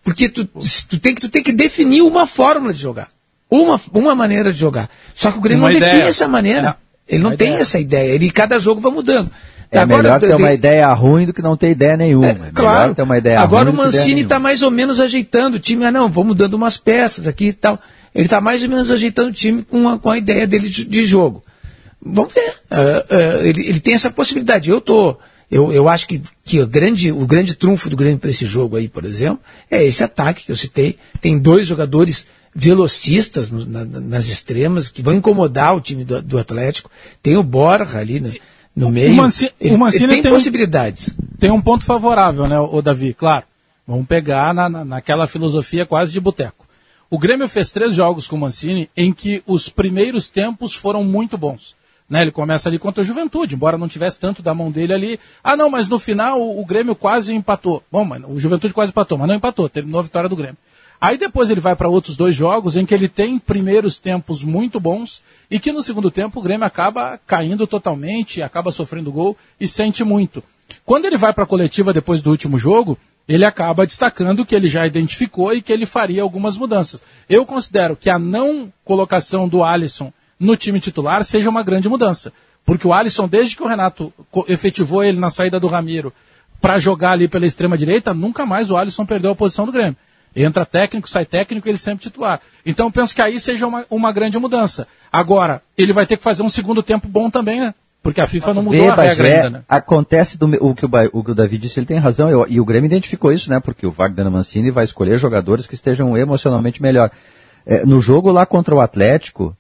[0.05, 3.09] Porque tu, tu, tem, que- tu tem que definir uma fórmula de jogar.
[3.49, 4.91] Uma, uma maneira de jogar.
[5.15, 5.93] Só que o Grêmio Uma não ideia.
[5.93, 6.77] define essa maneira.
[7.09, 7.63] Ele não tem ideia.
[7.63, 8.13] essa ideia.
[8.13, 9.31] Ele, cada jogo vai mudando.
[9.71, 12.29] É melhor ter uma ideia ruim do que não ter ideia nenhuma.
[12.29, 12.95] É, melhor Claro.
[12.95, 15.85] ter uma ideia Agora o Mancini está mais ou menos ajeitando o time.
[15.87, 17.79] Ah, não, vamos dando umas peças aqui e tal.
[18.15, 20.85] Ele está mais ou menos ajeitando o time com a, com a ideia dele de,
[20.85, 21.43] de jogo.
[22.05, 22.53] Vamos ver.
[22.71, 24.69] Ah, ah, ele, ele tem essa possibilidade.
[24.69, 25.17] Eu tô.
[25.51, 28.77] Eu, eu acho que, que o, grande, o grande trunfo do Grêmio para esse jogo
[28.77, 29.41] aí, por exemplo,
[29.71, 30.99] é esse ataque que eu citei.
[31.21, 36.21] Tem dois jogadores velocistas no- na- na- nas extremas que vão incomodar o time do,
[36.23, 36.91] do Atlético.
[37.23, 38.33] Tem o Borja ali no,
[38.77, 39.15] no meio.
[39.15, 41.11] Manci- ele, o Mancini tem, tem um- possibilidades.
[41.39, 43.15] Tem um ponto favorável, né, o Davi?
[43.15, 43.45] Claro.
[43.87, 46.67] Vamos pegar na, na- naquela filosofia quase de boteco.
[47.11, 51.37] O Grêmio fez três jogos com o Mancini em que os primeiros tempos foram muito
[51.37, 51.75] bons.
[52.09, 55.21] Né, ele começa ali contra a Juventude, embora não tivesse tanto da mão dele ali.
[55.43, 57.83] Ah, não, mas no final o, o Grêmio quase empatou.
[57.91, 60.59] Bom, mas o Juventude quase empatou, mas não empatou, terminou a vitória do Grêmio.
[61.03, 64.79] Aí depois ele vai para outros dois jogos em que ele tem primeiros tempos muito
[64.79, 69.67] bons e que no segundo tempo o Grêmio acaba caindo totalmente, acaba sofrendo gol e
[69.67, 70.45] sente muito.
[70.87, 72.97] Quando ele vai para a coletiva depois do último jogo,
[73.27, 77.03] ele acaba destacando que ele já identificou e que ele faria algumas mudanças.
[77.29, 82.33] Eu considero que a não colocação do Alisson no time titular seja uma grande mudança.
[82.65, 84.13] Porque o Alisson, desde que o Renato
[84.47, 86.13] efetivou ele na saída do Ramiro
[86.61, 89.97] para jogar ali pela extrema direita, nunca mais o Alisson perdeu a posição do Grêmio.
[90.35, 92.41] Entra técnico, sai técnico, ele sempre titular.
[92.65, 94.87] Então eu penso que aí seja uma, uma grande mudança.
[95.13, 97.75] Agora, ele vai ter que fazer um segundo tempo bom também, né?
[98.03, 99.65] Porque a FIFA não mudou Vê, a regra Bagé, ainda, né?
[99.69, 102.29] Acontece do, o, que o, o que o Davi disse, ele tem razão.
[102.29, 103.61] eu- e o Grêmio identificou isso, né?
[103.61, 107.11] Porque o Wagner Mancini vai escolher jogadores que estejam emocionalmente melhor.
[107.65, 109.57] É, no jogo lá contra o Atlético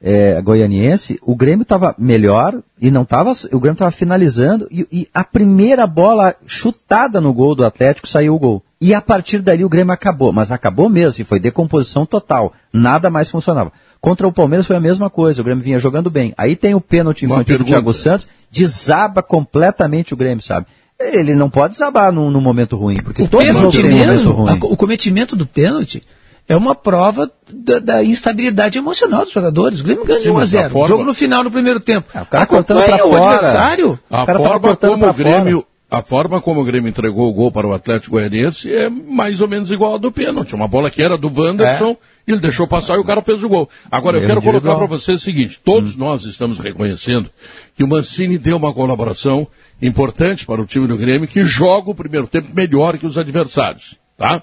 [0.00, 3.32] é, Goianiense, o Grêmio estava melhor e não estava.
[3.50, 8.34] O Grêmio estava finalizando e, e a primeira bola chutada no gol do Atlético saiu
[8.34, 8.62] o gol.
[8.84, 12.52] E a partir dali o Grêmio acabou, mas acabou mesmo, e foi decomposição total.
[12.72, 13.70] Nada mais funcionava.
[14.00, 16.34] Contra o Palmeiras foi a mesma coisa, o Grêmio vinha jogando bem.
[16.36, 17.64] Aí tem o pênalti infantil do.
[17.64, 20.66] Thiago Santos, desaba completamente o Grêmio, sabe?
[20.98, 23.90] Ele não pode desabar num, num momento ruim, porque O todo jogo pênalti tem um
[23.92, 24.50] momento mesmo, ruim.
[24.50, 26.02] a- o cometimento do pênalti
[26.48, 29.80] é uma prova da, da instabilidade emocional dos jogadores.
[29.80, 30.72] O Grêmio ganha de Sim, 1 a mas a 0.
[30.72, 32.08] forma- Jogo no final, no primeiro tempo.
[32.08, 33.34] o cara cortando Acompanha pra o fora.
[33.36, 33.98] adversário.
[34.10, 37.28] A O cara tava forma, cortando como o Grêmio, a forma como o Grêmio entregou
[37.28, 40.54] o gol para o Atlético Goianiense é mais ou menos igual a do pênalti.
[40.54, 43.68] Uma bola que era do Wanderson, ele deixou passar e o cara fez o gol.
[43.90, 47.28] Agora, eu Erro quero colocar para você o seguinte: todos nós estamos reconhecendo
[47.76, 49.46] que o Mancini deu uma colaboração
[49.82, 53.96] importante para o time do Grêmio, que joga o primeiro tempo melhor que os adversários.
[54.16, 54.42] Tá?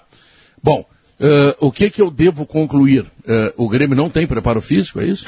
[0.62, 0.86] Bom,
[1.20, 3.08] eh, o que, que eu devo concluir?
[3.28, 5.26] Eh, o Grêmio não tem preparo físico, é isso?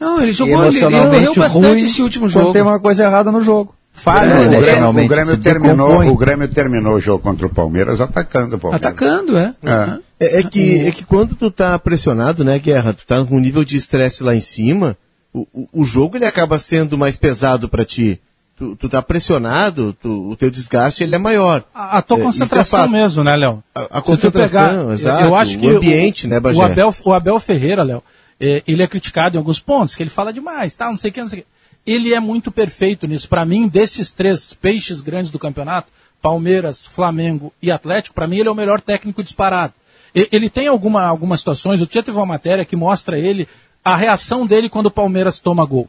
[0.00, 2.54] Não, ele jogou, ele, ele bastante ruim esse último jogo.
[2.54, 3.75] tem uma coisa errada no jogo.
[3.96, 5.06] Falha É, o Grêmio, emocionalmente.
[5.06, 8.86] o Grêmio terminou, o Grêmio terminou o jogo contra o Palmeiras atacando o Palmeiras.
[8.86, 9.54] Atacando, é.
[9.64, 9.98] É.
[10.20, 13.40] É, é que, é que quando tu tá pressionado, né, Guerra, tu tá com um
[13.40, 14.96] nível de estresse lá em cima,
[15.32, 18.20] o, o, o jogo ele acaba sendo mais pesado pra ti.
[18.58, 21.64] Tu, tu tá pressionado, tu- o teu desgaste ele é maior.
[21.74, 22.90] A, a tua É, é concentração fato.
[22.90, 23.62] mesmo, né, Léo?
[23.74, 26.58] A- a concentração, exato, Eu acho o que ambiente, né, Bagé?
[26.58, 28.02] o Abel, o Abel Ferreira, Léo,
[28.40, 31.14] é, ele é criticado em alguns pontos, que ele fala demais, tá, não sei o
[31.14, 31.48] que, não sei o que.
[31.86, 33.28] Ele é muito perfeito nisso.
[33.28, 35.88] Pra mim, desses três peixes grandes do campeonato,
[36.20, 39.72] Palmeiras, Flamengo e Atlético, pra mim ele é o melhor técnico disparado.
[40.14, 43.46] Ele tem alguma, algumas situações, o Tia teve uma matéria que mostra ele,
[43.84, 45.88] a reação dele quando o Palmeiras toma gol.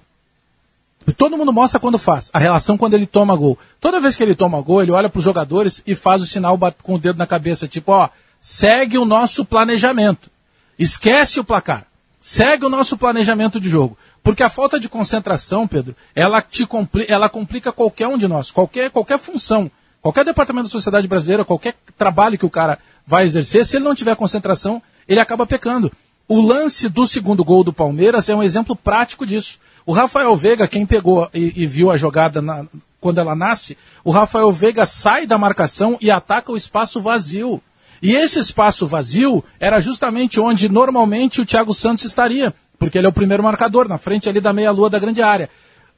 [1.15, 3.57] Todo mundo mostra quando faz, a relação quando ele toma gol.
[3.79, 6.59] Toda vez que ele toma gol, ele olha para os jogadores e faz o sinal
[6.83, 8.09] com o dedo na cabeça, tipo, ó,
[8.41, 10.29] segue o nosso planejamento.
[10.77, 11.87] Esquece o placar.
[12.19, 13.97] Segue o nosso planejamento de jogo.
[14.27, 18.51] Porque a falta de concentração, Pedro, ela, te compli ela complica qualquer um de nós,
[18.51, 19.71] qualquer, qualquer função,
[20.01, 23.95] qualquer departamento da sociedade brasileira, qualquer trabalho que o cara vai exercer, se ele não
[23.95, 25.89] tiver concentração, ele acaba pecando.
[26.27, 29.59] O lance do segundo gol do Palmeiras é um exemplo prático disso.
[29.85, 32.65] O Rafael Veiga, quem pegou e, e viu a jogada na-
[32.99, 37.63] quando ela nasce, o Rafael Veiga sai da marcação e ataca o espaço vazio.
[38.01, 43.09] E esse espaço vazio era justamente onde normalmente o Thiago Santos estaria, porque ele é
[43.09, 45.49] o primeiro marcador, na frente ali da meia-lua da grande área.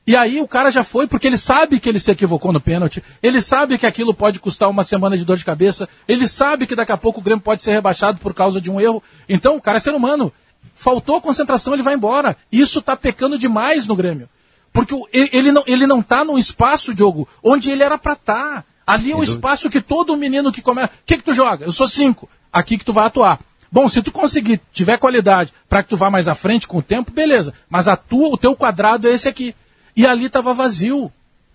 [0.08, 3.04] E aí o cara já foi, porque ele sabe que ele se equivocou no pênalti,
[3.22, 6.76] ele sabe que aquilo pode custar uma semana de dor de cabeça, ele sabe que
[6.76, 9.04] daqui a pouco o Grêmio pode ser rebaixado por causa de um erro.
[9.28, 10.34] Então o cara é ser humano.
[10.74, 12.36] Faltou concentração, ele vai embora.
[12.52, 14.28] Isso tá pecando demais no Grêmio.
[14.72, 18.66] Porque ele, não, ele não tá num espaço, Diogo, onde ele era pra estar.
[18.88, 20.88] Ali é o espaço que todo menino que começa.
[20.88, 21.66] O que, que tu joga?
[21.66, 22.28] Eu sou cinco.
[22.52, 23.40] Aqui que tu vai atuar.
[23.72, 26.82] Bom, se tu conseguir, tiver qualidade para que tu vá mais à frente com o
[26.84, 27.54] tempo, beleza.
[27.70, 29.54] Mas a tua, o teu quadrado é esse aqui.
[29.96, 31.12] E ali estava vazio.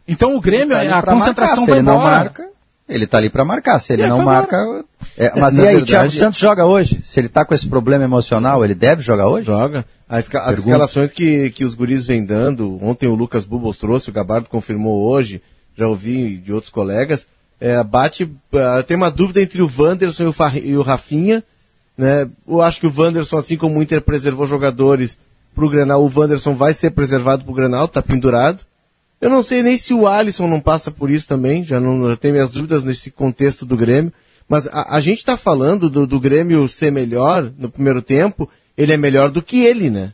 [0.06, 2.16] Então o Grêmio, Tá a concentração marcar, se vai ele não embora.
[2.18, 2.48] marca,
[2.88, 3.78] ele tá ali para marcar.
[3.78, 4.84] Se ele E aí não marca.
[5.16, 7.00] É, mas Na e aí, o verdade- Thiago Santos joga hoje?
[7.04, 9.46] Se ele tá com esse problema emocional, ele deve jogar hoje?
[9.46, 9.84] Joga.
[10.08, 14.12] As, as escalações que, que os guris vêm dando, ontem o Lucas Bubos trouxe, o
[14.12, 15.40] Gabardo confirmou hoje,
[15.76, 17.26] já ouvi de outros colegas,
[17.60, 21.42] é, bate, ah, tem uma dúvida entre o Wanderson e o, Fa- e o Rafinha,
[21.96, 22.28] né?
[22.46, 25.18] Eu acho que o Wanderson, assim como o Inter preservou jogadores
[25.54, 28.64] pro Grenal, o Wanderson vai ser preservado pro Grenal, tá pendurado.
[29.20, 32.16] Eu não sei nem se o Alisson não passa por isso também, já não eu
[32.16, 34.12] tenho minhas dúvidas nesse contexto do Grêmio.
[34.48, 38.92] Mas a, a gente está falando do, do Grêmio ser melhor no primeiro tempo, ele
[38.92, 40.12] é melhor do que ele, né?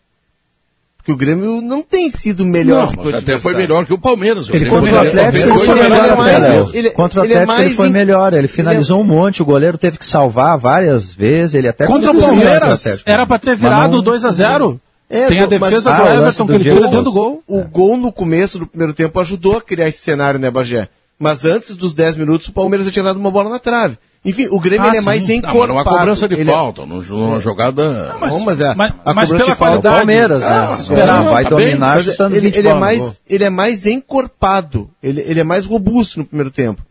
[1.01, 3.93] Porque o Grêmio não tem sido melhor Não, que mas o até foi melhor que
[3.95, 4.51] o Palmeiras.
[4.51, 7.75] Ele O contra o Atlético ele foi melhor ele- Contra o ele é Atlético ele
[7.75, 8.33] foi melhor.
[8.35, 11.55] Ele finalizou um monte, o goleiro teve que salvar várias vezes.
[11.55, 14.81] Ele até Contra o Palmeiras, era para ter virado não- 2 a 0
[15.13, 16.87] É, Tem a do- mas- defesa Ah, do o lance Everton do que ele tira
[16.89, 17.43] dentro do gol.
[17.49, 20.87] O gol no começo do primeiro tempo ajudou a criar esse cenário, né, Bagé?
[21.19, 23.99] Mas antes dos 10 minutos, o Palmeiras já tinha dado uma bola na trave.
[24.23, 25.59] Enfim, o Grêmio Ah, ele é mais Não, encorpado.
[25.75, 28.13] mas uma cobrança de Ele é- falta, num- numa jogada...
[28.21, 30.47] Não, mas, é, mas- a mas pela qualidade- Palmeiras, né?
[30.47, 33.21] Ah, Se esperava, esperar, vai tá bem, dominar Mas chutando ele, 20 ele é mais,
[33.27, 36.83] ele é mais encorpado, ele, ele é mais robusto no primeiro tempo.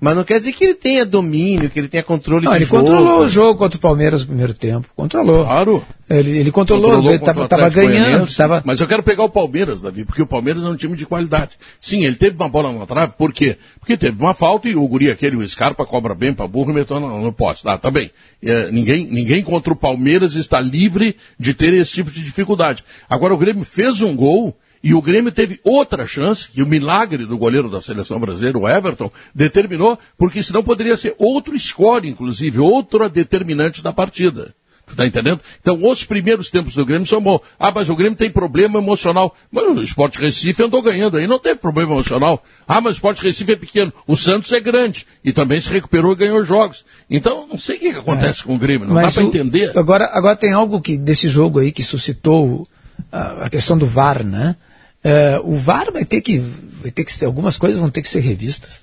[0.00, 2.64] Mas não quer dizer que ele tenha domínio, que ele tenha controle Não, de ele
[2.66, 2.84] jogo.
[2.84, 4.88] controlou o jogo contra o Palmeiras no primeiro tempo.
[4.94, 5.44] Controlou.
[5.44, 5.84] Claro.
[6.08, 8.34] Ele, ele controlou, Controlou ele contra o estava ganhando.
[8.34, 8.62] Tava...
[8.64, 11.58] Mas eu quero pegar o Palmeiras, Davi, porque o Palmeiras é um time de qualidade.
[11.80, 13.58] Sim, ele teve uma bola na trave, por quê?
[13.80, 16.74] Porque teve uma falta e o guri aquele, o Scarpa, cobra bem pra burro e
[16.74, 17.64] meteu no, no poste.
[17.64, 18.10] Tá, tá bem.
[18.40, 22.84] É, ninguém, ninguém contra o Palmeiras está livre de ter esse tipo de dificuldade.
[23.10, 27.26] Agora o Grêmio fez um gol e o Grêmio teve outra chance, que o milagre
[27.26, 32.58] do goleiro da seleção brasileira, o Everton, determinou, porque senão poderia ser outro score, inclusive,
[32.58, 34.54] outra determinante da partida.
[34.88, 35.40] Tu tá entendendo?
[35.60, 37.40] Então, os primeiros tempos do Grêmio são bons.
[37.58, 39.34] Ah, mas o Grêmio tem problema emocional.
[39.52, 42.42] Mas o Sport Recife andou ganhando aí, não teve problema emocional.
[42.66, 43.92] Ah, mas o Sport Recife é pequeno.
[44.06, 45.06] O Santos é grande.
[45.22, 46.86] E também se recuperou e ganhou jogos.
[47.10, 48.88] Então, não sei o que, que acontece com o Grêmio.
[48.88, 49.76] Não dá para entender.
[49.76, 52.66] Agora, agora tem algo que desse jogo aí que suscitou
[53.12, 54.56] a questão do VAR, né?
[55.04, 56.38] É, o VAR vai ter que,
[56.82, 58.80] vai ter que ser, algumas coisas vão ter que ser revistas.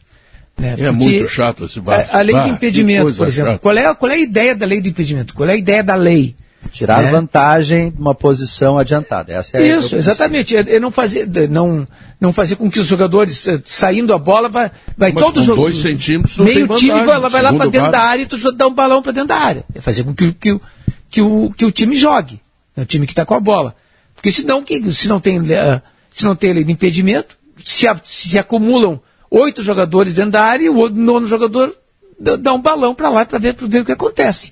[0.57, 0.75] Né?
[0.79, 2.07] É muito chato esse VAR.
[2.11, 3.51] A, a lei do que impedimento, por exemplo.
[3.51, 3.59] chata.
[3.61, 5.33] Qual é, a- qual é a ideia da lei do impedimento?
[5.33, 6.35] Qual é a ideia da lei?
[6.71, 7.11] Tirar né?
[7.11, 9.31] vantagem de uma posição adiantada.
[9.33, 10.57] Essa é Isso, exatamente.
[10.57, 11.87] É, é não fazer, de- não,
[12.19, 15.45] não fazer com que os jogadores, eh, saindo a bola, vai, vai Mas todo com
[15.45, 15.61] jogo.
[15.61, 18.09] dois centímetros não Meio tem time vantagem, vai, lá- vai lá para dentro da VAR.
[18.11, 19.63] área e tu dá um balão para dentro da área.
[19.75, 20.61] É fazer com que, o- que, o-
[21.09, 22.41] que, o, que o time jogue.
[22.75, 23.75] É o time que está com a bola.
[24.15, 25.81] Porque senão, que, se não tem, eh,
[26.15, 30.65] se não tem lei de impedimento, se, a- se acumulam oito jogadores dentro da área
[30.65, 31.75] e o outro- nono jogador
[32.19, 34.51] dá, um balão para lá para ver, pra ver o que acontece.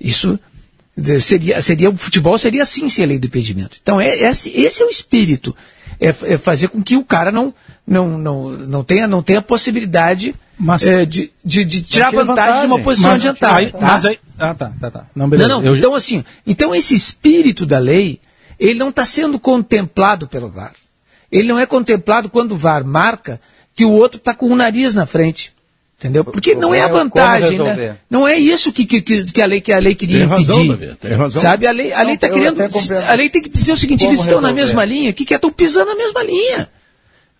[0.00, 0.38] Isso
[1.20, 3.76] Seria, seria, o futebol seria assim sem a lei do impedimento.
[3.82, 5.54] Então, é, esse, esse é o espírito.
[5.98, 7.52] É, é fazer com que o cara não,
[7.84, 10.36] não, não, não, tenha, não tenha possibilidade
[10.86, 12.84] é, de, de, de tirar tinha vantagem, de uma vantagem.
[12.84, 13.56] posição Mas- adiantada.
[13.56, 13.78] aí- tá?
[13.80, 15.06] mas aí- ah, tá, tá, tá.
[15.16, 15.48] Não, beleza.
[15.48, 15.66] Não, não.
[15.66, 18.20] Eu- Então, assim, então esse espírito da lei,
[18.56, 20.74] ele não está sendo contemplado pelo VAR.
[21.36, 23.40] Ele não é contemplado quando o VAR marca
[23.74, 25.52] que o outro está com o nariz na frente.
[25.98, 26.24] Entendeu?
[26.24, 27.96] Porque não é a como vantagem, né?
[28.10, 30.86] Não é isso que, que, que a lei que a lei queria Tem razão, impedir.
[30.86, 31.40] Davi, tem razão.
[31.42, 31.66] Sabe?
[31.66, 32.60] A lei, a lei tá eu querendo.
[33.08, 35.24] A lei tem que dizer o seguinte: Como eles estão na mesma linha, o que,
[35.24, 35.36] que é?
[35.36, 36.68] Estão pisando na mesma linha.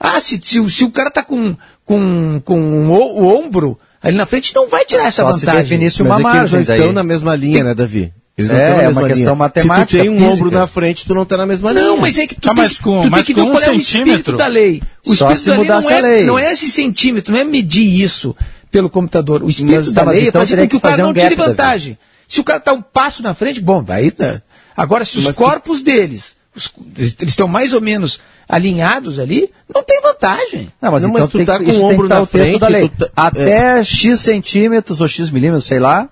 [0.01, 4.17] Ah, se, se, o- se o cara tá com, com, com o, o ombro ali
[4.17, 5.63] na frente, não vai tirar essa Só se vantagem.
[5.63, 6.79] definisse Mas uma é que eles margem não daí.
[6.79, 8.13] estão na mesma linha, né, Davi?
[8.37, 9.17] Eles não É, estão na é mesma uma linha.
[9.17, 10.33] questão matemática, Se tu tem um física.
[10.35, 11.85] ombro na frente, tu não tá na mesma linha.
[11.85, 13.51] Não, mas é que tu, Tá, tem, mas com- tu tem que com ver um
[13.53, 14.01] qual é o centímetro.
[14.11, 14.83] espírito da lei.
[15.07, 16.25] O Só espírito se da lei não é, lei.
[16.27, 18.35] não é esse centímetro, não é medir isso
[18.73, 19.43] pelo computador.
[19.43, 20.93] O espírito Mas- da tá, mas lei então é fazer com que o que cara
[20.95, 21.97] fazer não um tire vantagem.
[22.27, 24.43] Se o cara tá um passo na frente, bom, daí tá.
[24.77, 28.19] Agora, se os Mas tu- corpos deles, os- eles estão mais ou menos
[28.49, 30.73] alinhados ali, não tem vantagem.
[30.83, 32.27] Não, mas, Não, então mas tu tem tá que, com isso o que ombro na
[32.27, 36.09] frente, da tu tá- Até X centímetros ou X milímetros, sei lá,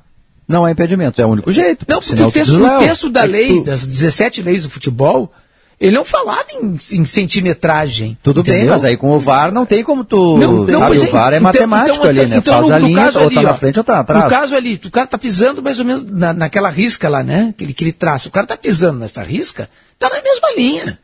[0.52, 1.20] não é impedimento.
[1.20, 1.84] É o único jeito.
[1.88, 5.32] Não, porque o texto, o texto da É lei, das 17 leis do futebol,
[5.80, 8.16] ele não falava em, em centimetragem.
[8.22, 8.72] Tudo bem, entendeu?
[8.72, 10.38] mas aí com o VAR não tem como tu.
[10.38, 12.36] Não, não, sabe, o VAR é então- matemático então, ali, né?
[12.36, 14.24] então, Faz no- a linha, caso ou tá ali, na ó, frente ou tá atrás.
[14.24, 17.52] No caso ali, o cara tá pisando mais ou menos na, naquela risca lá, né?
[17.58, 18.28] Que ele, que ele traça.
[18.28, 20.98] O cara tá pisando nessa risca, tá na mesma linha.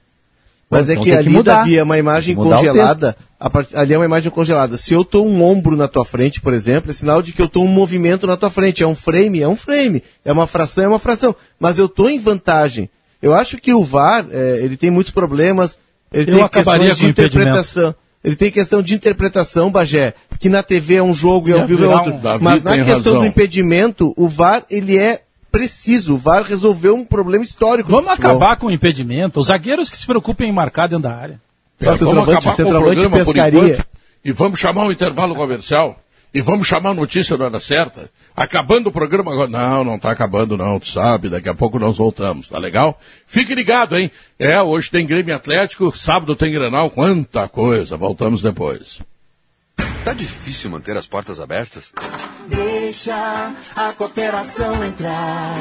[0.71, 1.57] Mas Bom, é então que que ali, mudar.
[1.59, 3.17] Davi, é uma imagem congelada.
[3.51, 4.77] Part- Ali é uma imagem congelada.
[4.77, 7.49] Se eu tô um ombro na tua frente, por exemplo, é sinal de que eu
[7.49, 8.83] tô um movimento na tua frente.
[8.83, 10.03] É um frame, é um frame.
[10.25, 11.35] É uma fração, é uma fração.
[11.59, 12.91] Mas eu tô em vantagem.
[13.23, 15.79] Eu acho que o VAR, é, ele tem muitos problemas.
[16.13, 17.95] Ele Eu tem questões de interpretação.
[18.23, 21.85] Ele tem questão de interpretação, Bagé, que na TV é um jogo e ao vivo
[21.85, 22.15] é outro.
[22.15, 23.19] um- Davi Mas na questão razão.
[23.21, 25.23] do impedimento, o VAR, ele é
[25.59, 26.15] preciso.
[26.15, 27.91] O VAR resolveu um problema histórico.
[27.91, 29.41] Vamos acabar com o impedimento.
[29.41, 31.41] Os zagueiros que se preocupem em marcar dentro da área.
[31.77, 33.87] Pera, Nossa, vamos acabar com o programa por enquanto
[34.25, 36.01] e vamos chamar um intervalo comercial
[36.35, 38.11] e vamos chamar a notícia na hora certa.
[38.37, 39.49] Acabando o programa agora.
[39.49, 43.01] Não, não está acabando não, tu sabe, daqui a pouco nós voltamos, tá legal?
[43.27, 44.11] Fique ligado, hein?
[44.39, 49.01] É, hoje tem Grêmio Atlético, sábado tem Grenal, quanta coisa, voltamos depois.
[50.05, 51.93] Tá difícil manter as portas abertas?
[52.49, 55.55] Deixa a cooperação entrar.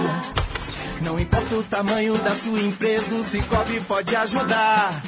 [1.01, 5.01] Não importa o tamanho da sua empresa, o Cicobi pode ajudar.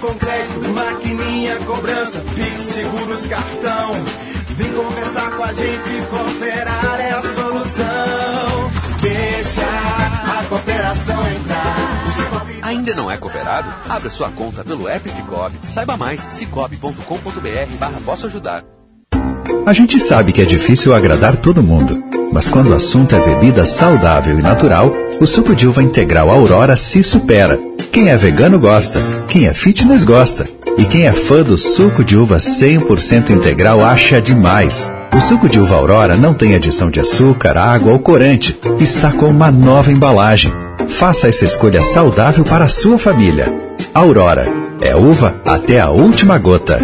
[0.00, 3.92] Com crédito, maquininha, cobrança, Pix, seguros, cartão.
[4.56, 8.70] Vem conversar com a gente, cooperar é a solução.
[9.00, 11.96] Deixa a cooperação entrar.
[12.62, 13.72] Ainda não é cooperado?
[13.88, 15.56] Abra sua conta pelo app Cicobi.
[15.68, 18.64] Saiba mais, cicobi.com.br barra posso ajudar.
[19.66, 23.64] A gente sabe que é difícil agradar todo mundo, mas quando o assunto é bebida
[23.64, 27.58] saudável e natural, o suco de uva integral Aurora se supera.
[27.90, 30.46] Quem é vegano gosta, quem é fitness gosta,
[30.78, 34.90] e quem é fã do suco de uva 100% integral acha demais.
[35.16, 38.58] O suco de uva Aurora não tem adição de açúcar, água ou corante.
[38.78, 40.52] Está com uma nova embalagem.
[40.90, 43.46] Faça essa escolha saudável para a sua família.
[43.94, 44.46] Aurora
[44.78, 46.78] é uva até a última gota.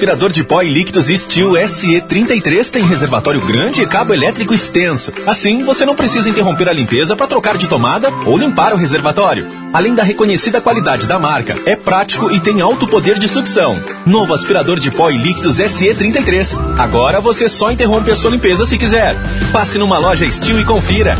[0.00, 5.12] Aspirador de pó e líquidos Steel SE33 tem reservatório grande e cabo elétrico extenso.
[5.26, 9.46] Assim, você não precisa interromper a limpeza para trocar de tomada ou limpar o reservatório.
[9.74, 13.78] Além da reconhecida qualidade da marca, é prático e tem alto poder de sucção.
[14.06, 16.78] Novo aspirador de pó e líquidos SE33.
[16.78, 19.14] Agora você só interrompe a sua limpeza se quiser.
[19.52, 21.14] Passe numa loja Steel e confira.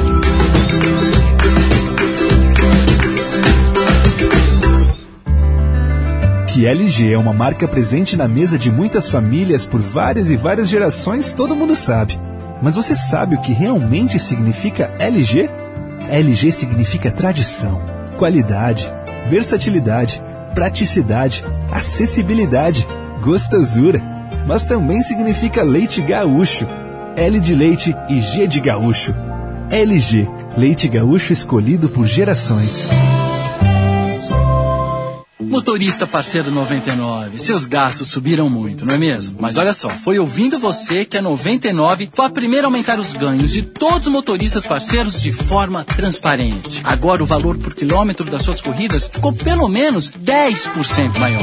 [6.52, 10.68] Que LG é uma marca presente na mesa de muitas famílias por várias e várias
[10.68, 12.18] gerações, todo mundo sabe.
[12.60, 15.48] Mas você sabe o que realmente significa LG?
[16.08, 17.80] LG significa tradição,
[18.16, 18.92] qualidade,
[19.28, 20.20] versatilidade,
[20.52, 22.84] praticidade, acessibilidade,
[23.22, 24.02] gostosura.
[24.44, 26.66] Mas também significa leite gaúcho.
[27.14, 29.14] L de leite e G de gaúcho.
[29.70, 30.28] LG,
[30.58, 32.88] leite gaúcho escolhido por gerações.
[35.50, 39.36] Motorista parceiro 99, seus gastos subiram muito, não é mesmo?
[39.40, 43.12] Mas olha só, foi ouvindo você que a 99 foi a primeira a aumentar os
[43.14, 46.80] ganhos de todos os motoristas parceiros de forma transparente.
[46.84, 51.42] Agora o valor por quilômetro das suas corridas ficou pelo menos 10% maior.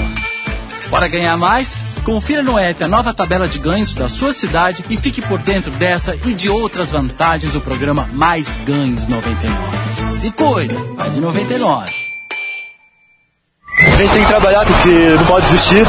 [0.90, 1.76] Para ganhar mais?
[2.06, 5.70] Confira no app a nova tabela de ganhos da sua cidade e fique por dentro
[5.72, 10.16] dessa e de outras vantagens do programa Mais Ganhos 99.
[10.16, 12.07] Se cuida, vai de 99.
[13.98, 15.84] A gente tem que trabalhar, tem que, não pode desistir,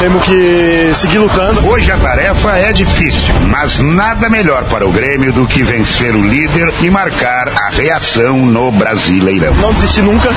[0.00, 1.68] temos que seguir lutando.
[1.68, 6.22] Hoje a tarefa é difícil, mas nada melhor para o Grêmio do que vencer o
[6.22, 9.52] líder e marcar a reação no Brasileirão.
[9.56, 10.30] Não desistir nunca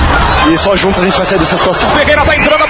[0.52, 1.88] e só juntos a gente vai sair dessa situação.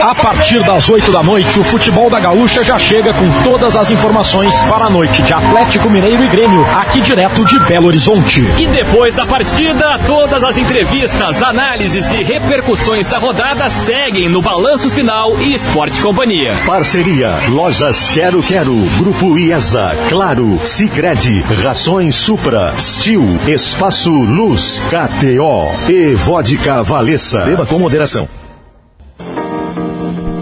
[0.00, 1.58] A partir das 8 da noite.
[1.58, 5.90] O futebol da Gaúcha já chega com todas as informações para a noite de Atlético
[5.90, 8.42] Mineiro e Grêmio, aqui direto de Belo Horizonte.
[8.58, 14.90] E depois da partida, todas as entrevistas, análises e repercussões da rodada seguem no Balanço
[14.90, 16.52] Final e Esporte Companhia.
[16.66, 26.14] Parceria Lojas Quero Quero, Grupo IESA, Claro, Sicredi, Rações Supra, Stil, Espaço Luz, KTO e
[26.14, 27.44] Vodka Valessa.
[27.44, 28.28] Beba com moderação.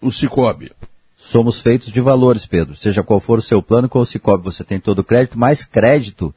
[0.00, 0.70] O Cicobi.
[1.16, 2.76] Somos feitos de valores, Pedro.
[2.76, 5.64] Seja qual for o seu plano, com o Cicobi você tem todo o crédito, mais
[5.64, 6.32] crédito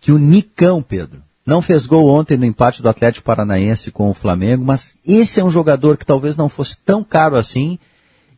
[0.00, 1.27] que o Nicão, Pedro.
[1.48, 5.44] Não fez gol ontem no empate do Atlético Paranaense com o Flamengo, mas esse é
[5.44, 7.78] um jogador que talvez não fosse tão caro assim,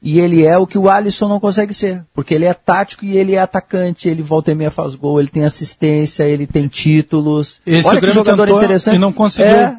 [0.00, 3.16] e ele é o que o Alisson não consegue ser, porque ele é tático e
[3.16, 7.60] ele é atacante, ele volta e meia faz gol, ele tem assistência, ele tem títulos.
[7.66, 8.94] Esse Olha o que jogador interessante.
[8.94, 9.56] e não conseguiu.
[9.56, 9.76] É,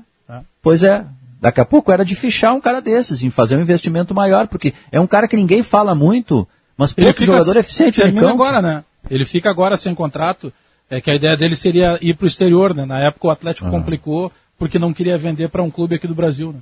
[0.61, 1.05] Pois é.
[1.39, 4.73] Daqui a pouco era de fichar um cara desses, em fazer um investimento maior, porque
[4.91, 8.43] é um cara que ninguém fala muito, mas que jogador eficiente no termina campo.
[8.43, 8.83] agora, né?
[9.09, 10.51] Ele fica agora sem contrato,
[10.91, 12.85] é que a ideia dele seria ir para o exterior, né?
[12.85, 13.71] Na época o Atlético Ah.
[13.71, 16.59] complicou porque não queria vender para um clube aqui do Brasil, né?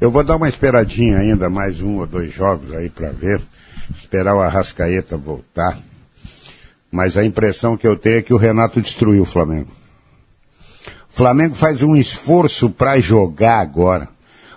[0.00, 3.40] Eu vou dar uma esperadinha ainda, mais um ou dois jogos aí para ver.
[3.94, 5.78] Esperar o Arrascaeta voltar.
[6.90, 9.70] Mas a impressão que eu tenho é que o Renato destruiu o Flamengo.
[11.12, 14.08] O Flamengo faz um esforço para jogar agora.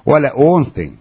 [0.06, 0.99] Olha, ontem,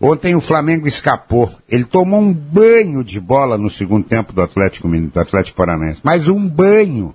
[0.00, 1.50] ontem o Flamengo escapou.
[1.68, 6.00] Ele tomou um banho de bola no segundo tempo do Atlético, do Atlético Paranaense.
[6.02, 7.14] Mas um banho.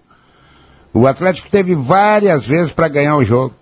[0.94, 3.56] O Atlético teve várias vezes para ganhar o jogo.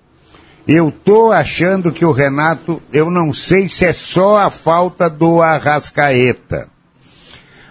[0.67, 5.41] Eu tô achando que o Renato, eu não sei se é só a falta do
[5.41, 6.67] Arrascaeta.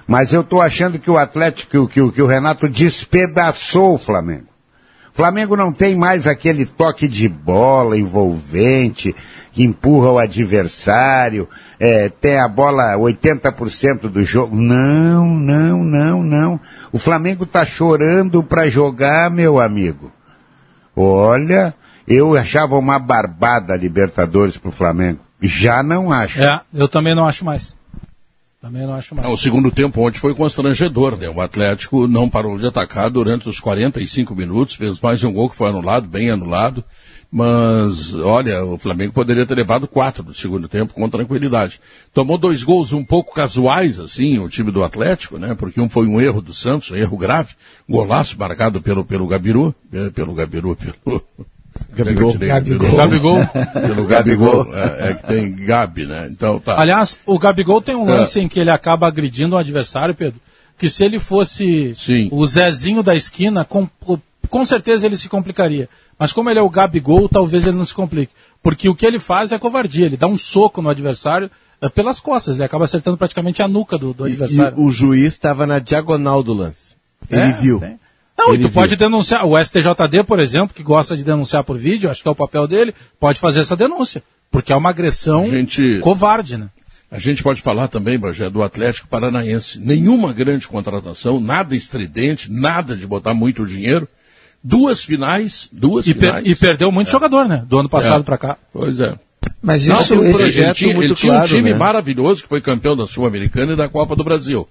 [0.06, 4.49] Mas eu tô achando que o Atlético, que, que, que o Renato despedaçou o Flamengo.
[5.12, 9.14] Flamengo não tem mais aquele toque de bola envolvente,
[9.52, 11.48] que empurra o adversário,
[11.78, 14.56] é, tem a bola 80% do jogo.
[14.56, 16.60] Não, não, não, não.
[16.92, 20.12] O Flamengo tá chorando para jogar, meu amigo.
[20.94, 21.74] Olha,
[22.06, 25.20] eu achava uma barbada Libertadores pro Flamengo.
[25.40, 26.42] Já não acho.
[26.42, 27.76] É, eu também não acho mais.
[28.60, 29.26] Também não acho mais.
[29.26, 31.30] O segundo tempo ontem foi constrangedor, né?
[31.30, 35.56] O Atlético não parou de atacar durante os 45 minutos, fez mais um gol que
[35.56, 36.84] foi anulado, bem anulado.
[37.32, 41.80] Mas, olha, o Flamengo poderia ter levado quatro no segundo tempo com tranquilidade.
[42.12, 45.54] Tomou dois gols um pouco casuais, assim, o time do Atlético, né?
[45.54, 47.54] Porque um foi um erro do Santos, um erro grave.
[47.88, 51.22] Golaço marcado pelo, pelo Gabiru, eh, pelo Gabiru, pelo...
[51.92, 52.34] Gabigol.
[52.38, 52.96] Gabigol.
[52.96, 53.46] Gabigol.
[53.46, 54.74] Pelo Gabigol.
[54.76, 56.28] É, é que tem Gabi, né?
[56.30, 56.80] Então tá.
[56.80, 58.18] Aliás, o Gabigol tem um É.
[58.18, 60.40] lance em que ele acaba agredindo o adversário, Pedro,
[60.78, 61.92] que se ele fosse
[62.30, 63.88] o Zezinho da esquina, com,
[64.48, 65.88] com certeza ele se complicaria.
[66.18, 68.32] Mas como ele é o Gabigol, talvez ele não se complique.
[68.62, 71.50] Porque o que ele faz é covardia, ele dá um soco no adversário
[71.80, 74.78] eh, pelas costas, ele acaba acertando praticamente a nuca do, do E adversário.
[74.78, 76.94] o juiz estava na diagonal do lance.
[77.30, 77.80] Ele É, viu.
[77.80, 77.98] tem.
[78.40, 78.74] Não, e Ele tu viu.
[78.80, 79.44] pode denunciar.
[79.46, 82.66] O STJD, por exemplo, que gosta de denunciar por vídeo, acho que é o papel
[82.66, 84.22] dele, pode fazer essa denúncia.
[84.50, 86.68] Porque é uma agressão Gente- covarde, né?
[87.10, 89.78] A gente pode falar também, Bagé, do Atlético Paranaense.
[89.80, 94.08] Nenhuma grande contratação, nada estridente, nada de botar muito dinheiro.
[94.62, 96.46] Duas finais, duas E, per- finais.
[96.48, 97.64] e perdeu muito jogador, né?
[97.66, 98.24] Do ano passado É.
[98.24, 98.56] pra cá.
[98.72, 99.14] Pois é.
[99.62, 101.70] Mas Não, isso, tem um esse- projeto ele tinha, ele muito tinha um claro, time
[101.72, 101.76] né?
[101.78, 104.68] maravilhoso que foi campeão da Sul-Americana e da Copa do Brasil.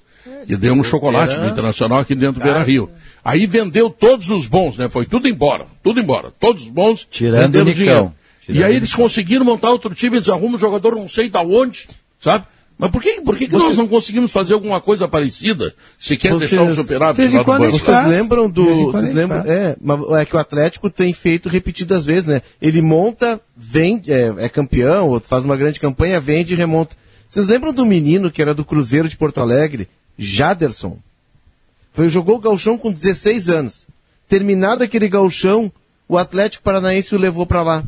[0.48, 2.90] E deu um chocolate no Internacional aqui dentro do Beira Rio.
[3.24, 4.90] Aí vendeu todos os bons, né?
[4.90, 5.66] Foi tudo embora.
[5.84, 6.32] Tudo embora.
[6.40, 7.84] Todos os bons Tirando venderam o Nicão.
[7.86, 8.14] dinheiro.
[8.46, 11.42] Tirando e aí eles conseguiram montar outro time, eles arrumam um jogador não sei da
[11.42, 11.88] onde,
[12.20, 12.46] sabe?
[12.82, 15.76] Mas por que, por que, que nós não conseguimos fazer alguma coisa parecida?
[15.98, 17.72] Se quer Vocês- deixar o superávit de lá do banco?
[17.78, 18.64] Vocês lembram do.
[18.86, 19.50] Vocês lembram, faz.
[19.50, 22.42] é, mas é que o Atlético tem feito repetidas vezes, né?
[22.62, 26.96] Ele monta, vende, é, é campeão, ou faz uma grande campanha, vende e remonta.
[27.28, 29.90] Vocês lembram do menino que era do Cruzeiro de Porto Alegre?
[30.20, 30.98] Jaderson.
[31.94, 33.88] Foi, jogou o gauchão com 16 anos.
[34.28, 35.72] Terminado aquele gauchão,
[36.08, 37.84] o Atlético Paranaense o levou pra lá.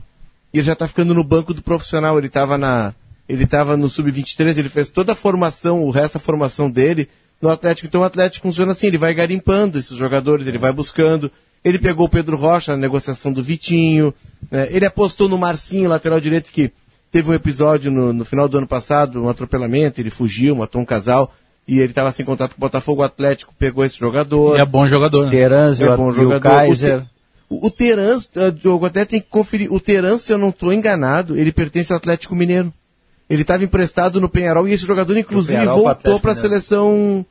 [0.53, 2.17] E ele já tá ficando no banco do profissional.
[2.17, 2.95] Ele tava na,
[3.27, 7.09] ele tava no sub-23, ele fez toda a formação, o resto da formação dele
[7.41, 7.87] no Atlético.
[7.87, 11.31] Então o Atlético funciona assim, ele vai garimpando esses jogadores, ele vai buscando.
[11.63, 14.13] Ele pegou o Pedro Rocha na negociação do Vitinho.
[14.49, 14.67] né?
[14.71, 16.71] Ele apostou no Marcinho, lateral direito, que
[17.11, 20.85] teve um episódio no, no final do ano passado, um atropelamento, ele fugiu, matou um
[20.85, 21.33] casal.
[21.71, 24.57] E ele estava sem contato com o Botafogo, o Atlético pegou esse jogador.
[24.57, 25.31] E é bom jogador, né?
[25.31, 26.41] Terans e É o, bom e o jogador.
[26.41, 27.05] Kaiser.
[27.49, 29.71] O, o Terans, uh, Diogo, até tem que conferir.
[29.71, 32.73] O Terans, se eu não estou enganado, ele pertence ao Atlético Mineiro.
[33.29, 37.25] Ele estava emprestado no Penharol e esse jogador, inclusive, Penharol voltou para a seleção,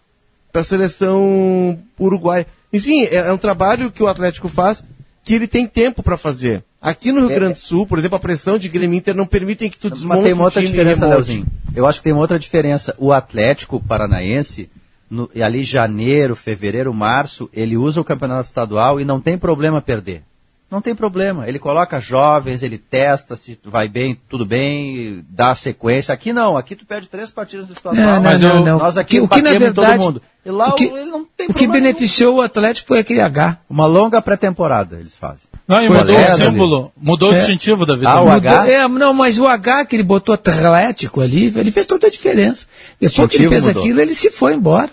[0.50, 2.46] para seleção uruguaia.
[2.72, 4.82] Enfim, é, é um trabalho que o Atlético faz
[5.22, 6.64] que ele tem tempo para fazer.
[6.80, 9.26] Aqui no Rio É, Grande do Sul, por exemplo, a pressão de Grêmio Inter não
[9.26, 11.06] permitem que tu desmonte Mas tem uma outra diferença.
[11.06, 11.46] Leozinho.
[11.74, 12.94] Eu acho que tem uma outra diferença.
[12.96, 14.70] O Atlético Paranaense,
[15.10, 20.22] no, ali janeiro, fevereiro, março, ele usa o campeonato estadual e não tem problema perder.
[20.70, 21.48] Não tem problema.
[21.48, 26.14] Ele coloca jovens, ele testa se vai bem, tudo bem, dá sequência.
[26.14, 28.06] Aqui não, aqui tu perde três partidas do estadual.
[28.06, 28.78] Não, não, mas não, eu- não.
[28.78, 30.22] nós aqui o que, o que na verdade, todo mundo.
[30.46, 33.58] E lá o que, ele não tem o que beneficiou o Atlético foi aquele H.
[33.68, 35.40] Uma longa pré-temporada eles fazem.
[35.66, 37.38] Não, e Foi mudou o símbolo, mudou o É.
[37.38, 38.08] distintivo da vida.
[38.10, 38.68] Ah, o Mudou- H?
[38.70, 42.64] É, não, mas o H que ele botou Atlético ali, ele fez toda a diferença.
[43.00, 43.82] Depois que ele fez mudou.
[43.82, 44.90] aquilo, ele se foi embora.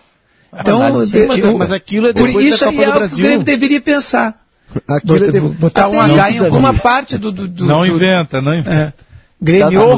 [0.60, 2.98] Então, mas- mas- aquilo é por depois isso da aí Copa do é o que
[2.98, 3.26] o Brasil.
[3.26, 4.47] Grêmio deveria pensar.
[4.88, 7.32] Aquilo é de- Botar um Até H isso, em alguma parte do.
[7.32, 8.76] do, do Não do- inventa, não inventa.
[9.02, 9.08] É.
[9.40, 9.98] Grêmio,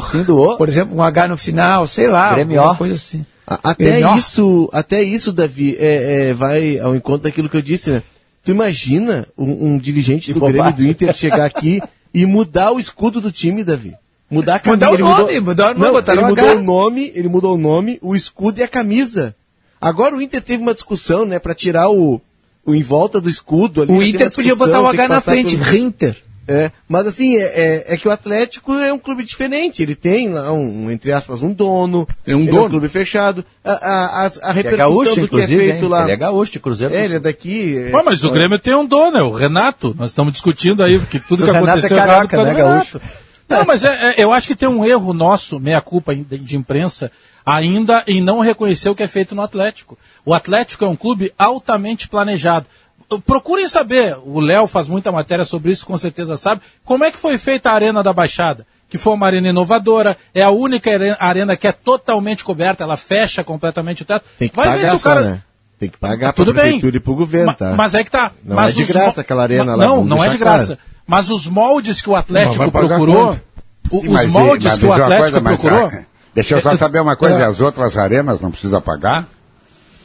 [0.50, 2.58] tá por exemplo, um H no final, sei lá, Grêmio.
[2.60, 3.24] alguma coisa assim.
[3.46, 8.02] Até isso, até isso, Davi, é, é, vai ao encontro daquilo que eu disse, né?
[8.44, 11.80] Tu imagina um, um dirigente do Grêmio do Inter chegar aqui
[12.14, 13.94] e mudar o escudo do time, Davi.
[14.30, 14.86] Mudar a camisa.
[14.86, 16.54] Mudar o ele nome, mudar o nome, Não, botar ele um mudou H.
[16.54, 19.34] o nome, ele mudou o nome, o escudo e a camisa.
[19.80, 22.20] Agora o Inter teve uma discussão, né, pra tirar o
[22.66, 23.92] em volta do escudo ali.
[23.92, 26.16] O né, Inter podia botar o H na frente, pelo- Rinter.
[26.48, 29.82] É, mas assim, é, é- é que o Atlético é um clube diferente.
[29.84, 32.08] Ele tem lá um, um, entre aspas, um dono.
[32.24, 32.66] Tem um ele É dono.
[32.66, 33.44] um clube fechado.
[33.64, 35.88] A, a, a, a é repercussão gaúcho, do que é feito hein?
[35.88, 36.02] lá.
[36.02, 36.92] Ele é gaúcho, de Cruzeiro.
[36.92, 37.78] É, ele é daqui.
[37.78, 39.94] é- Pô, mas o Grêmio tem um dono, é o Renato.
[39.96, 42.98] Nós estamos discutindo aí, porque tudo que Renato é aconteceu errado foi né, Renato.
[42.98, 43.00] gaúcho?
[43.48, 47.12] Não, mas é- é- eu acho que tem um erro nosso, meia-culpa de, de imprensa,
[47.44, 49.98] ainda em não reconhecer o que é feito no Atlético.
[50.24, 52.66] O Atlético é um clube altamente planejado.
[53.26, 57.18] Procurem saber, o Léo faz muita matéria sobre isso, com certeza sabe, como é que
[57.18, 58.64] foi feita a Arena da Baixada.
[58.88, 62.96] Que foi uma arena inovadora, é a única are- arena que é totalmente coberta, ela
[62.96, 64.24] fecha completamente o teto.
[64.36, 65.20] Tem que Vai ver pagar se o só, cara.
[65.22, 65.42] né?
[65.78, 66.72] Tem que pagar Tudo pra bem.
[66.72, 67.72] prefeitura e pro governo, Ma- tá?
[67.76, 68.32] Mas é que tá.
[68.44, 70.76] Não Mas é de graça mo- aquela arena lá, Não, não é de graça.
[70.76, 70.80] claro.
[71.06, 73.32] Mas os moldes que o Mas Atlético procurou,
[73.90, 75.92] o- Sim, os mas moldes mas que o Atlético coisa, mas, procurou.
[76.30, 77.44] Ah, Deixa eu só É, saber uma coisa, é.
[77.44, 79.26] as outras arenas não precisa pagar?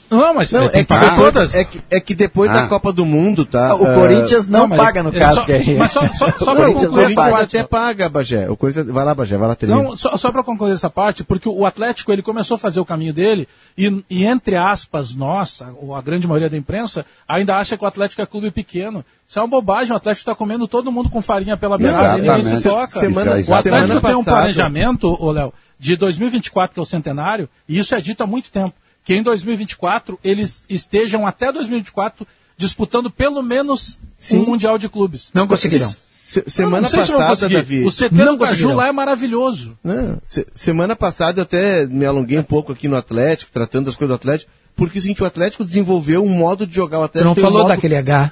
[0.08, 1.56] Não, mas Não, é que pagar depois, todas.
[1.56, 2.68] é, que, é que depois da Ah.
[2.68, 3.70] Copa do Mundo, tá?
[3.70, 6.08] Ah, o ah, Corinthians não, mas paga no é caso só- que é Mas só,
[6.10, 7.58] só, só Não, para o concluir essa Corinthians parte.
[7.58, 8.48] até paga, Bagé.
[8.48, 8.86] O Corinthians...
[8.88, 9.58] Vai lá, Bagé, vai lá.
[9.64, 12.86] Não, só, só para concluir essa parte, porque o Atlético ele começou a fazer o
[12.86, 17.76] caminho dele e, e entre aspas, nossa, ou a grande maioria da imprensa, ainda acha
[17.76, 19.04] que o Atlético é clube pequeno.
[19.28, 22.62] Isso é uma bobagem, o Atlético está comendo todo mundo com farinha pela beirada, exatamente.
[22.64, 23.00] toca.
[23.00, 27.50] Semana- o Atlético semana tem um planejamento, ô Léo, de 2024, que é o centenário,
[27.68, 28.74] e isso é dito há muito tempo,
[29.04, 32.26] que em 2024 eles estejam até 2024
[32.58, 33.98] disputando pelo menos
[34.32, 35.30] um Mundial de Clubes.
[35.34, 35.88] Não conseguirão.
[35.88, 37.48] Se- semana não vão passada.
[37.50, 37.84] Davi.
[37.86, 39.78] O CT Não do Caju lá é maravilhoso.
[39.84, 43.96] Não, se- semana passada eu até me alonguei um pouco aqui no Atlético, tratando das
[43.96, 47.28] coisas do Atlético, porque assim, o Atlético desenvolveu um modo de jogar o Tu Atlético.
[47.30, 48.32] não tem um falou modo- daquele H.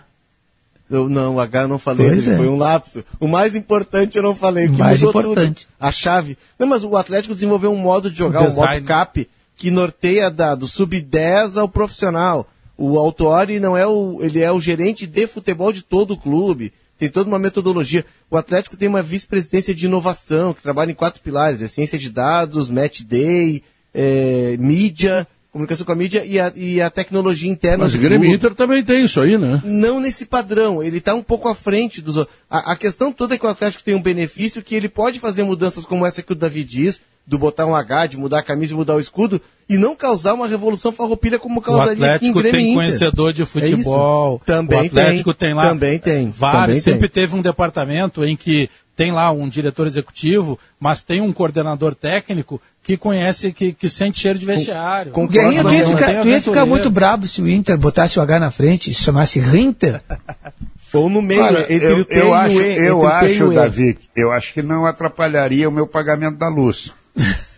[0.94, 2.38] Eu, não, o H eu não falei, Pois ele é.
[2.38, 3.04] foi um lapso.
[3.20, 5.66] O mais importante eu não falei, que Mais mudou importante.
[5.66, 5.76] tudo.
[5.80, 6.38] A chave.
[6.60, 8.86] Não, mas o Atlético desenvolveu um modo de jogar, O um modo design.
[8.86, 12.48] cap, que norteia da, do sub-10 ao profissional.
[12.78, 16.74] O Autori não é o, ele é o gerente de futebol de todo o clube.
[16.98, 18.06] Tem toda uma metodologia.
[18.30, 21.62] O Atlético tem uma vice-presidência de inovação, que trabalha em quatro pilares.
[21.62, 23.64] É ciência de dados, match day,
[23.94, 27.84] é, mídia, comunicação com a mídia e a, e a tecnologia interna.
[27.86, 28.34] Mas o Grêmio.
[28.34, 29.62] Inter também tem isso aí, né?
[29.64, 32.36] Não nesse padrão, ele está um pouco à frente dos outros.
[32.49, 35.43] A, a questão toda é que o Atlético tem um benefício que ele pode fazer
[35.43, 38.74] mudanças como essa que o Davi diz, do botar um H, de mudar a camisa
[38.74, 39.39] e mudar o escudo,
[39.70, 42.76] e não causar uma revolução farroupilha como O causaria aqui em Atlético Grêmio tem Inter.
[42.76, 44.36] conhecedor de É futebol.
[44.38, 44.45] isso.
[44.45, 45.70] Também o Atlético tem, lá.
[45.70, 46.30] Também tem.
[46.30, 46.62] Vários.
[46.66, 47.24] também sempre tem.
[47.24, 52.62] teve um departamento em que tem lá um diretor executivo, mas tem um coordenador técnico
[52.84, 55.14] que conhece, que, que sente cheiro de vestiário.
[55.14, 58.22] Com Guerrinha, tu ia ficar, tu ia ficar muito brabo se o Inter botasse o
[58.22, 60.02] H na frente e se chamasse Rinter.
[60.94, 63.06] Ou no meio, Olha, entre eu, o T e eu o acho, E, eu e
[63.08, 63.56] acho, E.
[63.56, 66.94] Davi, eu acho que não atrapalharia o meu pagamento da luz.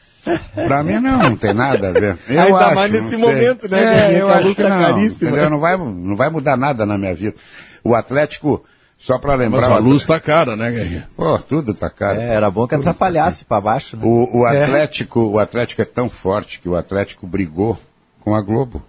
[0.68, 2.18] Pra mim não, não tem nada a ver.
[2.28, 4.70] Eu Ainda acho, mais nesse momento, né, É, eu que a acho luz que tá
[4.70, 5.50] não, caríssima.
[5.50, 7.36] Não vai, não vai mudar nada na minha vida.
[7.84, 8.66] O Atlético,
[8.98, 9.62] só pra lembrar...
[9.62, 11.08] Mas a o luz tá cara, né, Guerrinha?
[11.16, 12.20] Pô, tudo tá caro.
[12.20, 14.04] É, era bom que atrapalhasse para baixo, né?
[14.06, 14.64] O, o É.
[14.64, 17.78] Atlético, o Atlético é tão forte que o Atlético brigou
[18.22, 18.82] com a Globo.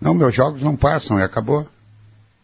[0.00, 1.66] Não, meus jogos não passam e acabou.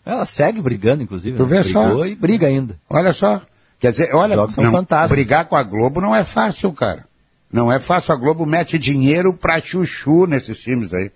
[0.05, 1.37] Ela segue brigando, inclusive.
[1.37, 1.49] Tu né?
[1.49, 1.85] vê só.
[1.85, 2.79] Brigou e briga ainda.
[2.89, 3.41] Olha só.
[3.79, 5.11] Quer dizer, olha, Os jogos são não, fantásticos.
[5.11, 7.07] brigar com a Globo não é fácil, cara.
[7.53, 8.13] Não é fácil.
[8.15, 11.11] A Globo mete dinheiro pra chuchu nesses times aí.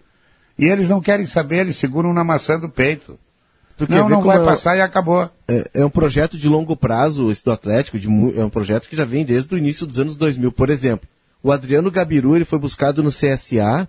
[0.59, 3.19] E eles não querem saber, eles seguram na maçã do peito.
[3.87, 5.31] Quer Não, não vai é- passar e acabou.
[5.47, 8.97] É, é um projeto de longo prazo, esse do Atlético, de é um projeto que
[8.97, 10.51] já vem desde o início dos anos 2000.
[10.51, 11.09] Por exemplo,
[11.43, 13.89] o Adriano Gabiru, ele foi buscado no CSA,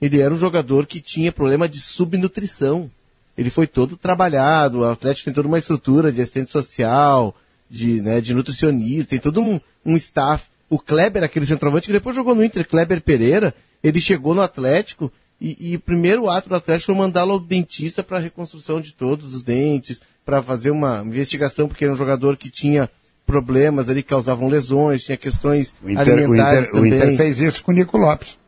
[0.00, 2.90] ele era um jogador que tinha problema de subnutrição.
[3.36, 7.34] Ele foi todo trabalhado, o Atlético tem toda uma estrutura de assistente social,
[7.70, 10.46] de, né, de nutricionista, tem todo um, um staff.
[10.70, 15.10] O Kleber, aquele centroavante que depois jogou no Inter, Kleber Pereira, ele chegou no Atlético
[15.40, 19.34] e, e o primeiro ato do Atlético foi mandá-lo ao dentista para reconstrução de todos
[19.34, 22.90] os dentes, para fazer uma investigação, porque era um jogador que tinha
[23.26, 26.94] problemas ali que causavam lesões, tinha questões O Inter, o alimentares Inter- o também.
[26.98, 28.38] Inter fez isso com o Nico Lopes.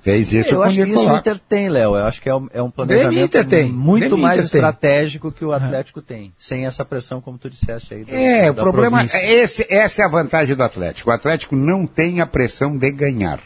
[0.00, 1.20] Fez isso eu com o acho que Nico isso o Lopes.
[1.32, 1.96] Inter tem, Léo.
[1.96, 3.72] Eu acho que é um, é um planejamento Inter tem.
[3.72, 4.58] muito mais Inter tem.
[4.60, 6.32] estratégico que o Atlético tem.
[6.38, 8.04] Sem essa pressão, como tu disseste aí.
[8.04, 11.10] da- É, o problema é esse, essa é a vantagem do Atlético.
[11.10, 13.40] O Atlético não tem a pressão de ganhar.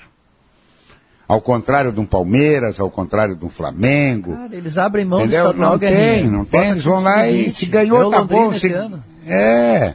[1.30, 4.34] Ao contrário de um Palmeiras, ao contrário de um Flamengo.
[4.34, 5.44] Cara, eles abrem mão do Entendeu?
[5.46, 6.70] estadual, Não tem, não tem.
[6.70, 7.52] Eles vão lá e sub-20.
[7.52, 8.50] se ganhou, o tá bom.
[8.50, 9.04] esse se- ano.
[9.26, 9.94] É.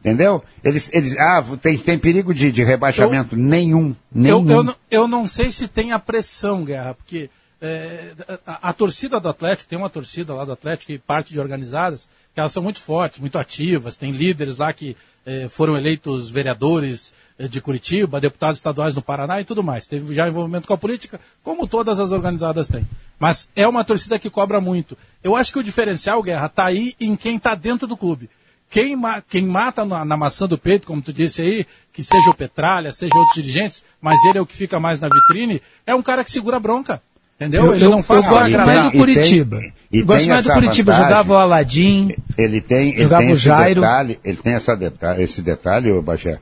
[0.00, 0.44] Entendeu?
[0.62, 3.34] Eles, eles, ah, tem, tem perigo de, de rebaixamento?
[3.34, 3.88] Nenhum.
[4.14, 4.50] Eu, Nenhum.
[4.50, 8.12] eu, não- eu não sei se tem a pressão, Guerra, porque é,
[8.46, 12.06] a, a torcida do Atlético, tem uma torcida lá do Atlético e parte de organizadas,
[12.34, 17.14] que elas são muito fortes, muito ativas, tem líderes lá que é, foram eleitos vereadores
[17.38, 19.86] de Curitiba, deputados estaduais no Paraná e tudo mais.
[19.86, 22.86] Teve já envolvimento com a política, como todas as organizadas têm.
[23.18, 24.96] Mas é uma torcida que cobra muito.
[25.22, 28.30] Eu acho que o diferencial, Guerra, está aí em quem está dentro do clube.
[28.70, 32.30] Quem, ma- quem mata na, na maçã do peito, como tu disse aí, que seja
[32.30, 35.94] o Petralha, seja outros dirigentes, mas ele é o que fica mais na vitrine, é
[35.94, 37.00] um cara que segura a bronca.
[37.36, 37.66] Entendeu?
[37.66, 39.60] Eu, ele eu- não faz eu gosto mais do Curitiba.
[39.92, 40.92] e eu gosto tem mais do Curitiba.
[40.92, 41.10] vantagem.
[41.12, 42.14] Jogava o Aladim.
[42.36, 43.80] Ele tem, ele Jogava tem o Jairo.
[43.82, 46.40] detalhe, ele tem essa deta esse detalhe, Bagé.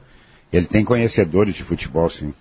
[0.57, 2.32] Ele tem conhecedores de futebol, sim.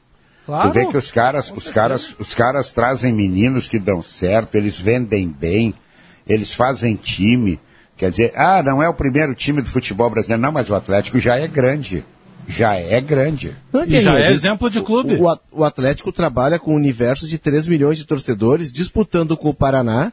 [0.46, 0.70] Claro.
[0.70, 4.78] Tu vê que os caras, os caras, os caras trazem meninos que dão certo, eles
[4.80, 5.74] vendem bem,
[6.28, 7.60] eles fazem time.
[7.96, 11.18] Quer dizer, ah, não é o primeiro time do futebol brasileiro, não, mas o Atlético
[11.20, 12.04] já é grande.
[12.46, 13.56] Já é grande.
[13.88, 15.16] E já é exemplo de clube.
[15.16, 19.48] O, o- o Atlético trabalha com um universo de 3 milhões de torcedores, disputando com
[19.50, 20.12] o Paraná,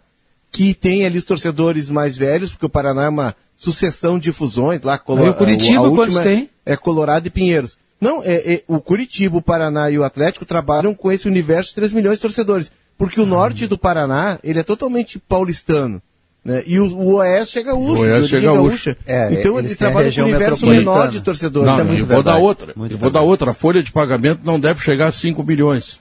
[0.52, 4.80] que tem ali os torcedores mais velhos, porque o Paraná é uma sucessão de fusões
[4.82, 4.96] lá.
[4.96, 6.48] Colo- Aí o Curitiba, a última quantos tem?
[6.64, 7.76] É Colorado e Pinheiros.
[8.00, 11.74] Não, é, é- o Curitiba, o Paraná e o Atlético trabalham com esse universo de
[11.76, 12.72] 3 milhões de torcedores.
[12.96, 16.02] Porque o norte do Paraná, ele é totalmente paulistano.
[16.44, 16.62] Né?
[16.66, 18.02] E o, o Oeste é gaúcho.
[18.02, 18.62] O Oeste é gaúcho.
[18.62, 18.96] gaúcha.
[19.06, 21.66] É, então eles eles têm a trabalham com um universo menor de torcedores.
[21.66, 22.72] Não, Isso é e muito vou dar outra.
[22.74, 23.50] Muito Eu vou dar outra.
[23.50, 26.00] A folha de pagamento não deve chegar a 5 milhões.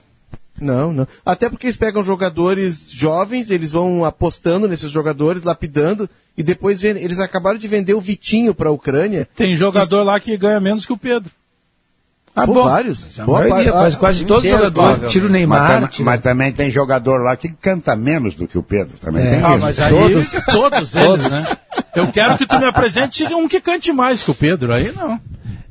[0.60, 1.06] Não, não.
[1.24, 7.02] Até porque eles pegam jogadores jovens, eles vão apostando nesses jogadores, lapidando, e depois vendem-
[7.02, 9.26] eles acabaram de vender o Vitinho para a Ucrânia.
[9.34, 11.30] Tem jogador lá que ganha menos que o Pedro.
[12.42, 12.64] Ah, Pô, bom.
[12.64, 13.18] vários.
[13.20, 15.10] A Boa maioria, parte- quase, ah, quase todos os jogadores.
[15.10, 15.80] Tira o Mas, Neymar.
[15.80, 18.94] tam- tira- mas também tem jogador lá que canta menos do que o Pedro.
[19.00, 19.30] Também É.
[19.30, 21.56] tem Ah, mas aí todos, todos eles, né?
[21.94, 24.72] Eu quero que tu me apresente um que cante mais que o Pedro.
[24.72, 25.20] Aí não.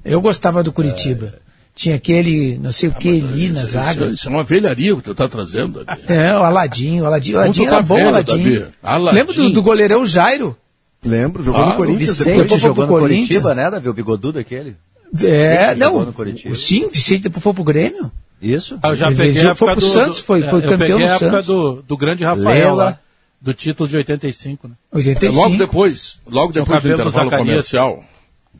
[0.03, 1.33] Eu gostava do Curitiba.
[1.75, 4.05] Tinha aquele, não sei o que, ali na Isso, zaga.
[4.07, 5.85] isso é uma velharia que tu tá trazendo.
[5.85, 6.01] Davi.
[6.09, 7.39] É, o Aladinho, o Aladinho.
[7.39, 8.59] O tá era bom, vendo, o Aladinho.
[8.59, 8.71] Davi?
[8.83, 9.13] Aladinho.
[9.13, 10.57] Lembra do, do goleirão Jairo?
[11.05, 12.17] Lembro, jogou Ah, no o Corinthians.
[12.17, 12.59] Vicente depois.
[12.61, 13.27] jogou no Corinthians.
[13.29, 13.87] Curitiba, né, Davi?
[13.87, 14.75] O bigodudo aquele.
[15.23, 16.55] É, Vicente não.
[16.55, 18.11] Sim, Vicente depois foi pro Grêmio.
[18.41, 18.79] Isso.
[18.81, 20.47] Ah, eu já Ele peguei já a foi época pro do, Santos, do- foi- é,
[20.47, 21.45] foi eu campeão peguei do a época Santos.
[21.47, 22.83] do, do grande Rafael Lela.
[22.83, 22.99] lá,
[23.41, 24.75] do título de 85, né?
[24.93, 27.47] É, Logo depois, logo depois do intervalo Zacarias.
[27.47, 28.03] comercial,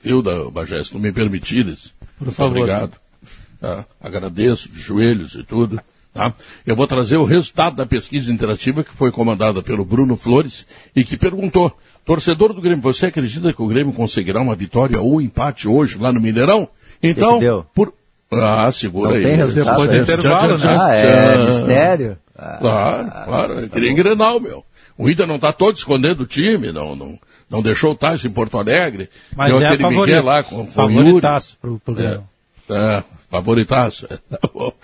[0.03, 2.57] viu, da Bagé, se não me permitires, Por muito favor.
[2.57, 2.91] obrigado.
[3.61, 3.85] Tá?
[4.01, 5.79] Agradeço de joelhos e tudo.
[6.13, 6.33] Tá?
[6.65, 10.65] Eu vou trazer o resultado da pesquisa interativa que foi comandada pelo Bruno Flores
[10.95, 11.71] e que perguntou,
[12.03, 16.11] torcedor do Grêmio, você acredita que o Grêmio conseguirá uma vitória ou empate hoje lá
[16.11, 16.67] no Mineirão?
[17.01, 17.93] Então, por...
[18.31, 19.23] Ah, segura Não aí.
[19.23, 20.77] tem resultado Depois do intervalo, né?
[20.79, 22.17] Ah, é mistério?
[22.59, 23.59] Claro, claro.
[23.65, 24.63] É que nem Grenal, meu.
[24.97, 27.17] O Inter não está todo escondendo o time, não, não,
[27.49, 29.09] não deixou o Tyson em Porto Alegre.
[29.35, 30.01] Mas Deu é aquele favorito.
[30.05, 31.21] Miguel lá com, com o Yuri.
[31.61, 32.23] Pro, pro É, Grêmio.
[32.69, 34.07] é, favoritaço.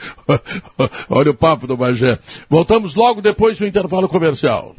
[1.10, 2.20] Olha o papo do Bagé.
[2.50, 4.76] Voltamos logo depois do intervalo comercial.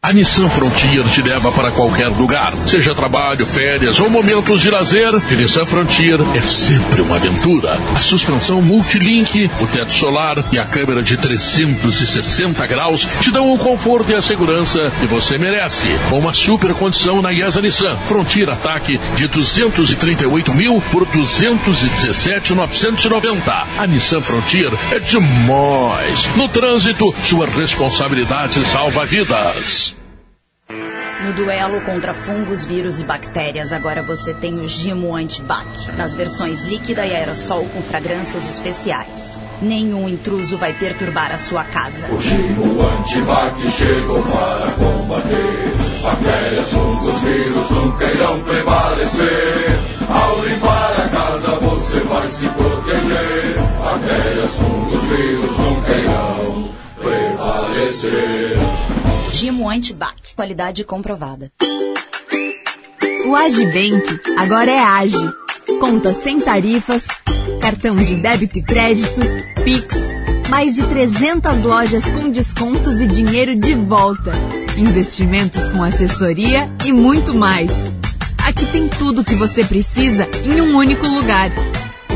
[0.00, 5.18] A Nissan Frontier te leva para qualquer lugar, seja trabalho, férias ou momentos de lazer.
[5.26, 7.76] De Nissan Frontier é sempre uma aventura.
[7.96, 13.58] A suspensão multilink, o teto solar e a câmera de 360 graus te dão o
[13.58, 15.88] conforto e a segurança que você merece.
[16.08, 23.66] Com uma super condição na IESA Nissan Frontier Ataque de 238 mil por 217,990.
[23.76, 26.28] A Nissan Frontier é demais.
[26.36, 29.87] No trânsito, sua responsabilidade salva vidas.
[31.20, 36.62] No duelo contra fungos, vírus e bactérias, agora você tem o Gimo Antibac, nas versões
[36.62, 39.42] líquida e aerossol com fragrâncias especiais.
[39.60, 42.08] Nenhum intruso vai perturbar a sua casa.
[42.12, 49.66] O Gimo Antibac chegou para combater Bactérias, fungos, vírus nunca irão prevalecer
[50.08, 58.58] Ao limpar a casa você vai se proteger Bactérias, fungos, vírus nunca irão prevalecer
[59.38, 61.52] Gimo Antibac, qualidade comprovada.
[63.24, 65.32] O Agibank agora é Age.
[65.78, 67.06] Conta sem tarifas,
[67.60, 69.20] cartão de débito e crédito,
[69.62, 69.86] Pix,
[70.48, 74.32] mais de 300 lojas com descontos e dinheiro de volta,
[74.76, 77.70] investimentos com assessoria e muito mais.
[78.44, 81.52] Aqui tem tudo o que você precisa em um único lugar.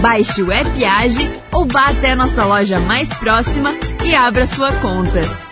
[0.00, 5.51] Baixe o app Age ou vá até nossa loja mais próxima e abra sua conta.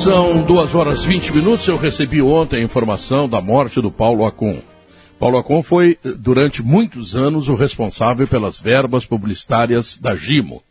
[0.08, 1.68] São duas horas 20 minutos.
[1.68, 4.62] Eu recebi ontem a informação da morte do Paulo Acon.
[5.20, 10.64] Paulo Acon foi, durante muitos anos, o responsável pelas verbas publicitárias da Gimo,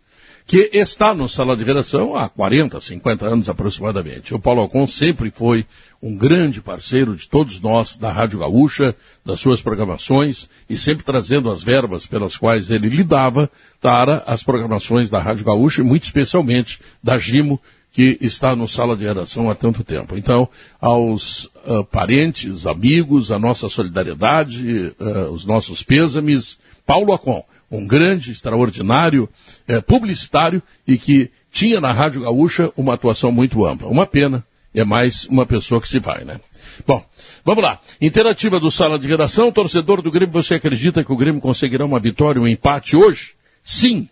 [0.46, 4.34] que está no sala de redação há 40, 50 anos aproximadamente.
[4.34, 5.66] O Paulo Acon sempre foi
[6.02, 11.50] um grande parceiro de todos nós da Rádio Gaúcha, das suas programações, e sempre trazendo
[11.50, 13.50] as verbas pelas quais ele lidava
[13.82, 17.60] para as programações da Rádio Gaúcha, e muito especialmente da Gimo,
[17.96, 20.18] que está no sala de redação há tanto tempo.
[20.18, 20.46] Então,
[20.78, 28.32] aos uh, parentes, amigos, a nossa solidariedade, uh, os nossos pêsames, Paulo Acon, um grande,
[28.32, 29.26] extraordinário
[29.66, 33.88] uh, publicitário e que tinha na Rádio Gaúcha uma atuação muito ampla.
[33.88, 34.44] Uma pena,
[34.74, 36.38] é mais uma pessoa que se vai, né?
[36.86, 37.02] Bom,
[37.46, 37.80] vamos lá.
[37.98, 41.98] Interativa do Sala de Redação, torcedor do Grêmio, você acredita que o Grêmio conseguirá uma
[41.98, 43.30] vitória, um empate hoje?
[43.64, 44.06] Sim.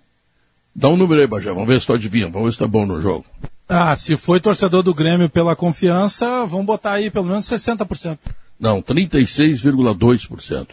[0.74, 2.86] Dá um número aí, Bajé, vamos ver se tu adivinha, vamos ver se tá bom
[2.86, 3.26] no jogo.
[3.68, 8.18] Ah, se foi torcedor do Grêmio pela confiança, vamos botar aí pelo menos 60%.
[8.60, 10.66] Não, 36,2%.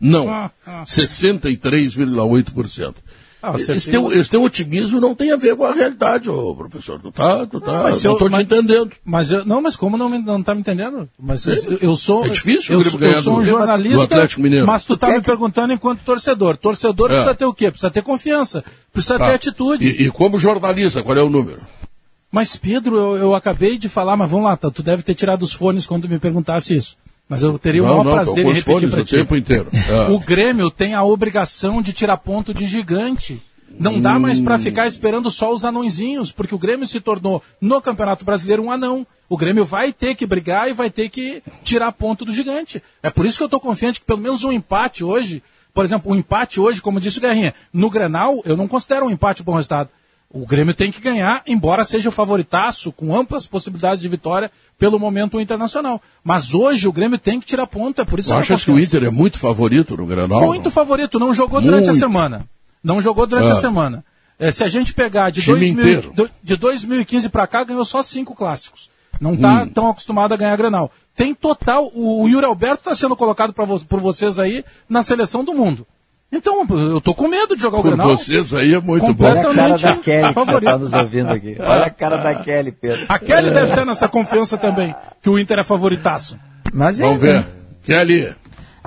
[0.00, 0.82] Não, Ah, ah.
[0.84, 2.94] 63,8%.
[3.40, 7.00] Ah, esse, teu, esse teu otimismo não tem a ver com a realidade, ô professor.
[7.00, 8.90] Tu tá, tu tá, mas se não eu- tô te mas- entendendo.
[9.04, 11.08] Mas eu, não, mas como não, me- não tá me entendendo?
[11.16, 12.26] Mas eu, eu sou.
[12.26, 13.96] É difícil o eu, ganhar eu sou um do- jornalista.
[13.98, 14.66] do Atlético Mineiro.
[14.66, 16.56] Mas tu tá Tu me perguntando enquanto torcedor.
[16.56, 17.14] Torcedor É.
[17.14, 17.70] precisa ter o quê?
[17.70, 18.64] Precisa ter confiança.
[18.92, 19.28] Precisa Tá.
[19.28, 19.88] ter atitude.
[19.88, 21.60] E, e como jornalista, qual é o número?
[22.30, 25.42] Mas, Pedro, eu, eu acabei de falar, mas vamos lá, tá, tu deve ter tirado
[25.42, 26.96] os fones quando me perguntasse isso.
[27.28, 29.16] Mas eu teria o Não, maior não, prazer em repetir fones pra o ti.
[29.16, 29.68] tempo inteiro.
[29.90, 30.10] Ah.
[30.12, 33.42] O Grêmio tem a obrigação de tirar ponto de gigante.
[33.78, 34.20] Não dá Hum.
[34.20, 38.62] mais para ficar esperando só os anõezinhos, porque o Grêmio se tornou, no Campeonato Brasileiro,
[38.62, 39.06] um anão.
[39.28, 42.82] O Grêmio vai ter que brigar e vai ter que tirar ponto do gigante.
[43.02, 45.42] É por isso que eu estou confiante que pelo menos um empate hoje,
[45.74, 49.10] por exemplo, um empate hoje, como disse o Guerrinha, no Grenal, eu não considero um
[49.10, 49.90] empate bom resultado.
[50.30, 54.98] O Grêmio tem que ganhar, embora seja o favoritaço, com amplas possibilidades de vitória pelo
[54.98, 56.02] momento internacional.
[56.22, 58.62] Mas hoje o Grêmio tem que tirar ponto, é por isso Tu a minha achas
[58.64, 58.78] que o.
[58.78, 60.42] Inter é muito favorito no Granal?
[60.42, 61.98] Muito favorito, não jogou durante a Muito.
[61.98, 62.46] semana.
[62.84, 63.54] Não jogou durante Ah.
[63.54, 64.04] a semana.
[64.38, 66.12] É, se a gente pegar de, 2000 inteiro.
[66.14, 68.90] do- de 2015 para cá, ganhou só cinco clássicos.
[69.20, 69.68] Não está Hum.
[69.68, 70.92] tão acostumado a ganhar Grenal.
[71.16, 71.90] Tem total.
[71.94, 75.84] O, o Yuri Alberto está sendo colocado vo- por vocês aí na seleção do mundo.
[76.30, 78.08] Então, eu tô com medo de jogar o Por Grenal.
[78.08, 79.24] vocês aí é muito bom.
[79.24, 81.56] Olha a cara da Kelly que está nos ouvindo aqui.
[81.60, 83.06] Olha a cara da Kelly, Pedro.
[83.08, 86.38] A Kelly deve ter nessa confiança também, que o Inter é favoritaço.
[86.72, 87.46] Mas Vamos ver.
[87.82, 88.34] Kelly.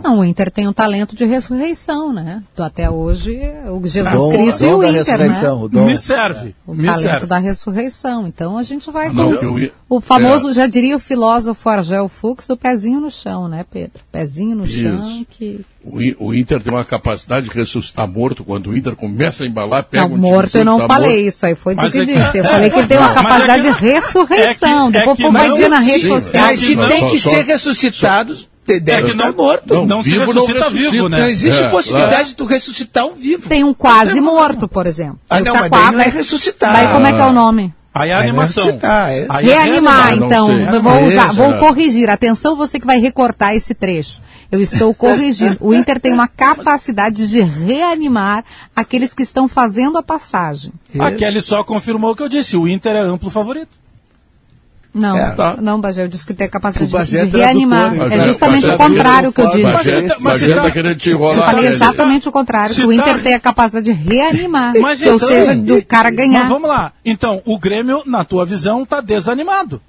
[0.04, 2.42] Não, o Inter tem um talento de ressurreição, né?
[2.54, 3.38] Então, Até hoje,
[3.70, 5.66] o Jesus Dom- Cristo e dom o da Inter, ressurreição, né?
[5.66, 5.86] o dom.
[5.86, 6.56] Me serve.
[6.66, 7.26] O me talento serve.
[7.28, 8.28] da ressurreição.
[8.28, 10.54] Então a gente vai Não, com eu o famoso, É.
[10.54, 14.02] já diria o filósofo Argel Fux, o pezinho no chão, né, Pedro?
[14.12, 14.80] Pezinho no Isso.
[14.80, 18.44] chão que O, o Inter tem uma capacidade de ressuscitar morto.
[18.44, 21.10] Quando o Inter começa a embalar, pega não, um time morto eu não tá falei
[21.24, 21.28] morto.
[21.28, 22.38] isso aí, foi Mas que é que- disse.
[22.38, 24.88] Eu falei que ele tem uma Mas é capacidade que- de ressurreição.
[24.88, 26.46] é que- Depois é o povo que não- dizer na sim, rede mas social.
[26.46, 29.74] Mas se tem só- que só- ser ressuscitados, deve É que estar não- morto.
[29.74, 30.92] Não, Não se vivo não ressuscita ressuscita.
[30.92, 31.20] vivo, né?
[31.20, 32.28] Não existe É, possibilidade claro.
[32.28, 33.50] de tu ressuscitar um vivo.
[33.50, 35.20] Tem um quase morto, por exemplo.
[35.30, 36.74] Ah, não, tá mas daí não é ressuscitar.
[36.74, 37.74] Daí como é que é o nome?
[37.94, 38.70] Aí é a Aí animação.
[38.70, 39.26] é.
[39.28, 40.48] Aí é Reanimar, então.
[40.82, 41.58] vou usar, vou é.
[41.58, 42.10] corrigir.
[42.10, 44.22] Atenção, você que vai recortar esse trecho.
[44.50, 45.58] Eu estou corrigindo.
[45.60, 48.44] O Inter tem uma capacidade de reanimar
[48.76, 50.72] aqueles que estão fazendo a passagem.
[51.00, 52.56] A Kelly só confirmou o que eu disse.
[52.56, 53.81] O Inter é amplo favorito.
[54.94, 55.32] Não, É.
[55.32, 55.56] Tá.
[55.62, 57.96] não, Bagé, eu disse que tem a capacidade O de, de reanimar.
[58.12, 59.64] É justamente Bagé- o contrário que eu disse.
[59.64, 61.46] Mas Bagé, você tá- mas Bagé você tá tá- querendo te Eu enrolar.
[61.46, 61.74] falei Kelly.
[61.76, 64.74] exatamente o contrário, que o tá- Inter tem a capacidade de reanimar.
[64.82, 66.50] Mas ou então- seja, do cara Mas ganhar.
[66.50, 66.92] vamos lá.
[67.06, 69.82] Então, o Grêmio, na tua visão, tá desanimado.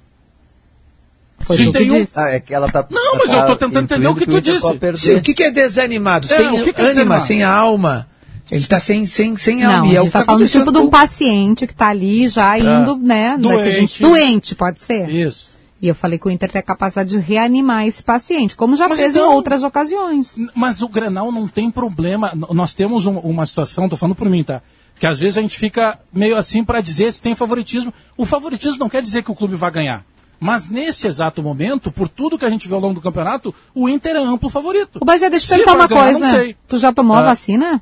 [1.39, 2.07] Foi que tem um-.
[2.15, 2.85] Ah, é que ela tá.
[2.89, 4.79] Não, mas eu tô tentando entender o que tu disse.
[4.95, 6.25] Sim, o que, que é desanimado?
[6.31, 7.23] É, sem o que que é ânima, desanimado?
[7.25, 8.07] sem alma.
[8.51, 9.77] Ele está sem, sem, sem alma.
[9.79, 11.73] Não, e a é o gente está tá falando tipo de um com- paciente que
[11.73, 13.37] está ali já indo, né?
[13.37, 13.57] Doente.
[13.57, 15.09] daquele gente- doente, pode ser.
[15.09, 15.53] Isso.
[15.81, 18.87] E eu falei que o Inter tem a capacidade de reanimar esse paciente, como já
[18.87, 20.37] Mas fez então- em outras ocasiões.
[20.55, 22.31] Mas o Grenal não tem problema.
[22.51, 24.61] Nós temos um- uma situação, tô falando por mim, tá?
[24.99, 27.93] Que às vezes a gente fica meio assim para dizer se tem favoritismo.
[28.15, 30.05] O favoritismo não quer dizer que o clube vai ganhar.
[30.39, 33.89] Mas nesse exato momento, por tudo que a gente viu ao longo do campeonato, o
[33.89, 34.99] Inter é amplo favorito.
[35.01, 36.55] O Bagé, deixa eu perguntar uma ganhar, coisa.
[36.67, 37.23] Tu já tomou a Ah.
[37.23, 37.81] vacina?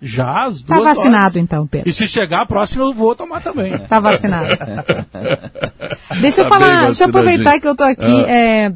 [0.00, 1.42] Já, as Tá duas vacinado doses.
[1.42, 1.88] então, Pedro.
[1.88, 3.76] E se chegar a próxima, eu vou tomar também.
[3.80, 4.48] Tá vacinado.
[6.20, 8.30] Deixa eu Tá falar, deixa eu aproveitar que eu tô aqui, Ah.
[8.30, 8.72] é,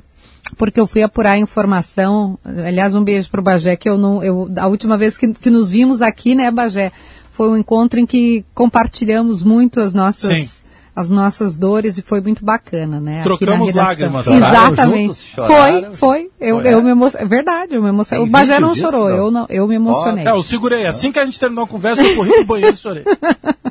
[0.56, 2.38] porque eu fui apurar informação.
[2.44, 4.22] Aliás, um beijo pro Bagé, que eu não.
[4.22, 6.90] Eu, a última vez que, que nos vimos aqui, né, Bagé,
[7.32, 10.36] foi um encontro em que compartilhamos muito as nossas.
[10.36, 10.61] Sim.
[10.94, 13.22] As nossas dores e foi muito bacana, né?
[13.22, 14.26] Trocamos lágrimas.
[14.26, 15.06] Choraram Exatamente.
[15.06, 15.22] juntos?
[15.34, 15.94] Choraram?
[15.94, 16.30] Foi, foi.
[16.38, 16.74] Eu, Foi, é?
[16.74, 17.26] eu me emocionei.
[17.26, 18.26] É verdade, eu me emocionei.
[18.26, 19.16] O Bagé não disso, chorou, não?
[19.16, 20.26] eu não, eu me emocionei.
[20.26, 20.86] É, eu segurei.
[20.86, 23.04] Assim que a gente terminou a conversa, eu corri pro banheiro e chorei.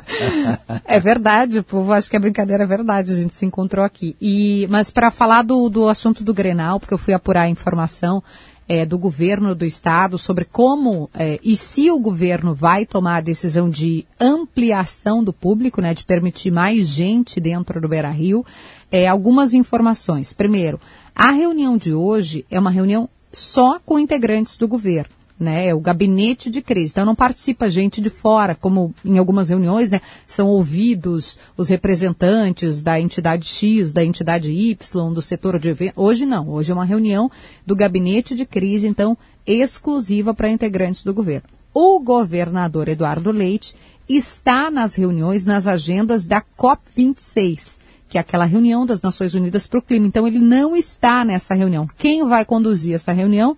[0.84, 4.14] É verdade, o povo acha que a brincadeira é verdade, a gente se encontrou aqui.
[4.20, 8.22] E, mas para falar do, do assunto do Grenal, porque eu fui apurar a informação
[8.68, 13.20] é, do governo do estado sobre como é, e se o governo vai tomar a
[13.20, 18.44] decisão de ampliação do público, né, de permitir mais gente dentro do Beira Rio,
[18.90, 20.32] é, algumas informações.
[20.32, 20.80] Primeiro,
[21.14, 25.68] a reunião de hoje é uma reunião só com integrantes do governo né?
[25.68, 26.92] É o gabinete de crise.
[26.92, 30.00] Então não participa gente de fora, como em algumas reuniões, né?
[30.26, 36.00] São ouvidos os representantes da entidade X, da entidade Y, do setor de evento.
[36.00, 36.48] Hoje não.
[36.48, 37.30] Hoje é uma reunião
[37.66, 41.48] do gabinete de crise, então exclusiva para integrantes do governo.
[41.74, 43.74] O governador Eduardo Leite
[44.08, 49.78] está nas reuniões, nas agendas da COP26, que é aquela reunião das Nações Unidas para
[49.78, 50.06] o Clima.
[50.06, 51.86] Então ele não está nessa reunião.
[51.96, 53.56] Quem vai conduzir essa reunião?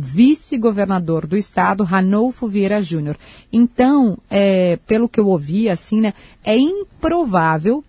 [0.00, 3.16] Vice-governador do estado, Ranolfo Vieira Júnior.
[3.52, 6.14] Então, é, pelo que eu ouvi, assim, né,
[6.44, 7.84] é improvável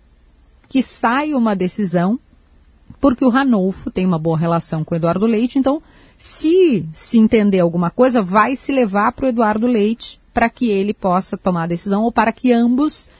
[0.68, 2.18] que saia uma decisão
[3.00, 5.82] porque o Ranolfo tem uma boa relação com o Eduardo Leite, então
[6.16, 10.94] se se entender alguma coisa, vai se levar para o Eduardo Leite para que ele
[10.94, 13.10] possa tomar a decisão ou para que ambos,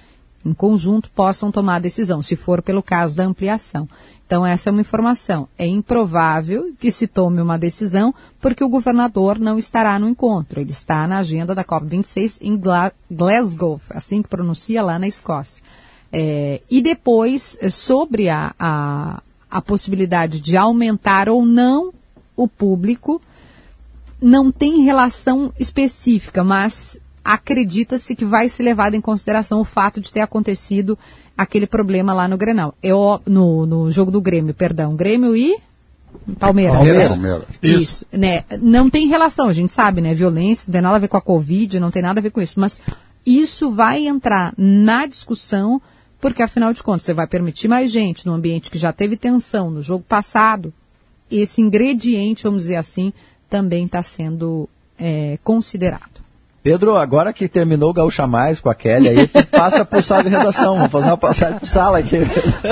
[0.46, 3.88] em conjunto, possam tomar a decisão, se for pelo caso da ampliação.
[4.32, 5.46] Então, essa é uma informação.
[5.58, 10.58] É improvável que se tome uma decisão porque o governador não estará no encontro.
[10.58, 15.62] Ele está na agenda da COP26 em Gla Glasgow, assim que pronuncia lá na Escócia.
[16.10, 21.92] É, e depois, eh, sobre a, a, a possibilidade de aumentar ou não
[22.34, 23.20] o público,
[24.18, 30.10] não tem relação específica, mas acredita-se que vai ser levado em consideração o fato de
[30.10, 30.98] ter acontecido
[31.42, 32.74] aquele problema lá no Grenal.
[32.82, 35.56] Eu, no, no jogo do Grêmio, perdão, Grêmio e
[36.38, 36.76] Palmeiras.
[36.76, 37.08] Palmeiras.
[37.08, 37.46] Palmeiras.
[37.62, 38.06] Isso.
[38.12, 38.44] né?
[38.60, 40.14] Não tem relação, a gente sabe, né?
[40.14, 42.40] Violência, não tem nada a ver com a Covid, não tem nada a ver com
[42.40, 42.60] isso.
[42.60, 42.82] Mas
[43.26, 45.80] isso vai entrar na discussão,
[46.20, 49.70] porque afinal de contas, você vai permitir mais gente no ambiente que já teve tensão
[49.70, 50.72] no jogo passado.
[51.30, 53.12] Esse ingrediente, vamos dizer assim,
[53.48, 56.22] também está sendo é, considerado.
[56.62, 60.28] Pedro, agora que terminou o Gaúcha Mais com a Kelly, aí passa pro sala de
[60.28, 60.76] redação.
[60.76, 62.18] Vamos fazer uma passagem pro sala aqui.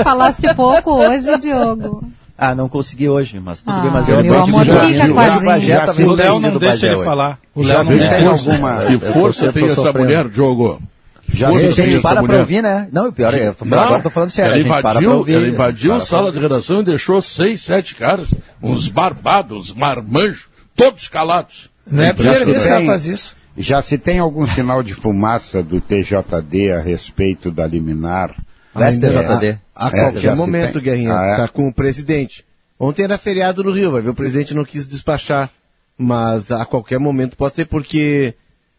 [0.03, 2.03] Falaste pouco hoje, Diogo.
[2.37, 4.95] Ah, não consegui hoje, mas tudo Ah, bem, mas eu meu amor, que já- fica
[4.95, 5.45] já- com a já- gente.
[5.45, 7.05] Bagé Já vindo o Léo não deixa ele hoje.
[7.05, 7.37] falar.
[7.53, 9.99] O Já Léo não tem deixa alguma- Que força tem essa sofrendo.
[9.99, 10.81] mulher, Diogo?
[11.27, 12.39] Já força gente, tem essa para pra mulher?
[12.39, 12.87] ouvir, né?
[12.91, 14.69] Não, o pior é, eu tô, Não, agora eu tô falando sério, ela a gente
[14.69, 15.33] para pra invadiu, ouvir.
[15.35, 19.71] ela invadiu Para a pra- sala de redação e deixou seis, sete caras, uns barbados,
[19.73, 20.45] marmanjos,
[20.75, 21.69] todos calados.
[21.89, 23.35] Não é a primeira vez que ela faz isso.
[23.57, 28.33] Já se tem algum sinal de fumaça do TJD a respeito da liminar?
[28.73, 29.59] Do STJD.
[29.75, 30.81] A, a É, já qualquer momento, tem.
[30.83, 31.13] Guerrinha.
[31.13, 31.35] Ah, é?
[31.35, 32.45] Tá com o presidente.
[32.79, 35.51] Ontem era feriado no Rio, vai ver, o presidente não quis despachar.
[35.97, 38.33] Mas a qualquer momento pode ser porque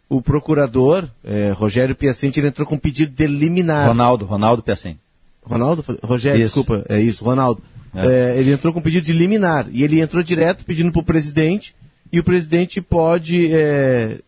[0.09, 3.87] o procurador, eh, Rogério Piacente, ele entrou com um pedido de liminar.
[3.87, 4.99] Ronaldo, Ronaldo Piacem.
[5.45, 5.85] Ronaldo?
[6.03, 6.55] Rogério, Isso.
[6.55, 7.63] desculpa, é isso, Ronaldo.
[7.95, 8.07] É.
[8.07, 11.05] É, ele entrou com um pedido de liminar e ele entrou direto pedindo para o
[11.05, 11.75] presidente
[12.11, 14.19] e o presidente pode é,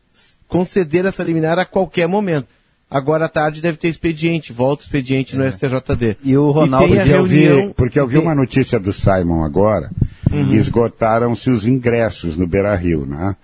[0.55, 2.47] conceder essa liminar a qualquer momento.
[2.89, 6.17] Agora à tarde deve ter expediente, volta o expediente no STJD.
[6.23, 9.43] E o tem a porque, eu vi, reunião, porque eu vi uma notícia do Simon
[9.43, 9.91] agora,
[10.31, 10.55] Uhum.
[10.55, 13.35] esgotaram-se os ingressos no Beira Rio, né?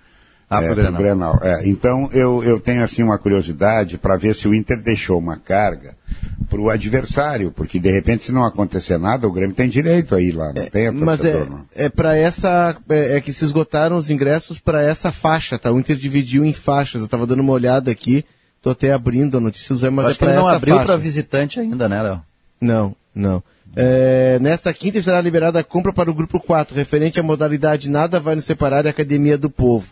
[0.51, 1.01] Ah, é, pro pro Grenal.
[1.01, 1.39] Grenal.
[1.41, 5.37] É, então eu, eu tenho assim uma curiosidade para ver se o Inter deixou uma
[5.37, 5.95] carga
[6.49, 10.21] para o adversário, porque de repente se não acontecer nada, o Grêmio tem direito a
[10.21, 11.65] ir lá, não tem a Mas é, não.
[11.73, 12.75] é para essa.
[12.89, 15.71] É, é que se esgotaram os ingressos para essa faixa, tá?
[15.71, 16.99] O Inter dividiu em faixas.
[16.99, 18.25] Eu estava dando uma olhada aqui,
[18.61, 20.75] tô até abrindo a notícia, Zé, mas Acho é que para ele não essa abriu
[20.81, 22.21] para visitante ainda, né, Léo?
[22.59, 23.41] Não, não.
[23.73, 28.19] É, nesta quinta será liberada a compra para o grupo 4, referente à modalidade Nada
[28.19, 29.87] Vai Nos Separar e Academia do Povo.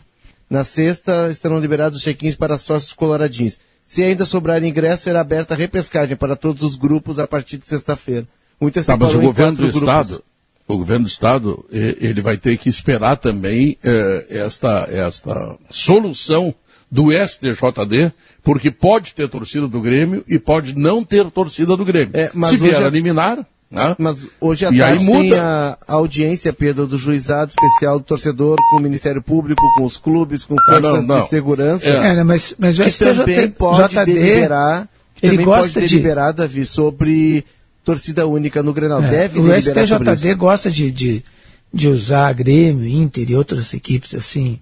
[0.50, 3.58] Na sexta estarão liberados os check-ins para sócios coloradinhos.
[3.86, 7.66] Se ainda sobrar ingresso, será aberta a repescagem para todos os grupos a partir de
[7.66, 8.26] sexta-feira.
[8.58, 9.80] O Inter Tá, mas o governo do grupos.
[9.80, 10.24] Estado,
[10.66, 16.54] o governo do Estado, ele vai ter que esperar também eh, esta, esta solução
[16.90, 18.12] do STJD,
[18.42, 22.10] porque pode ter torcida do Grêmio e pode não ter torcida do Grêmio.
[22.14, 23.94] É, mas Se vier hoje a é- liminar, né?
[23.98, 25.18] Mas hoje à E tarde muda.
[25.20, 29.96] tem a audiência, Pedro, do juizado especial do torcedor com o Ministério Público, com os
[29.96, 31.22] clubes, com Ah, forças não, não.
[31.22, 31.88] de segurança.
[31.88, 35.72] É, né, mas, mas o que STJD também pode JD, deliberar, que ele também gosta
[35.72, 37.44] pode de- deliberar, Davi, sobre
[37.84, 39.02] torcida única no Grenal.
[39.04, 41.24] É, Deve o STJD gosta de, de,
[41.72, 44.58] de usar Grêmio, Inter e outras equipes assim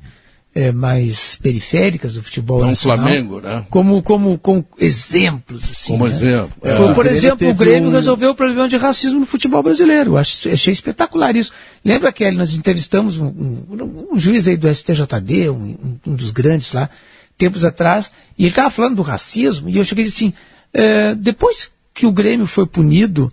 [0.60, 3.64] é, mais periféricas do futebol Não nacional, Flamengo, né?
[3.70, 5.92] como como como exemplos assim.
[5.92, 6.14] Como né?
[6.14, 6.52] exemplo.
[6.60, 6.76] Por, É.
[6.76, 10.12] por O Grêmio exemplo, o Grêmio um- resolveu o problema de racismo no futebol brasileiro.
[10.12, 11.52] Eu acho, achei espetacular isso.
[11.84, 16.72] Lembra que nós entrevistamos um, um- um juiz aí do STJD, um, um dos grandes
[16.72, 16.90] lá,
[17.36, 20.32] tempos atrás, e ele estava falando do racismo, e eu cheguei assim,
[20.74, 23.30] é, depois que o Grêmio foi punido,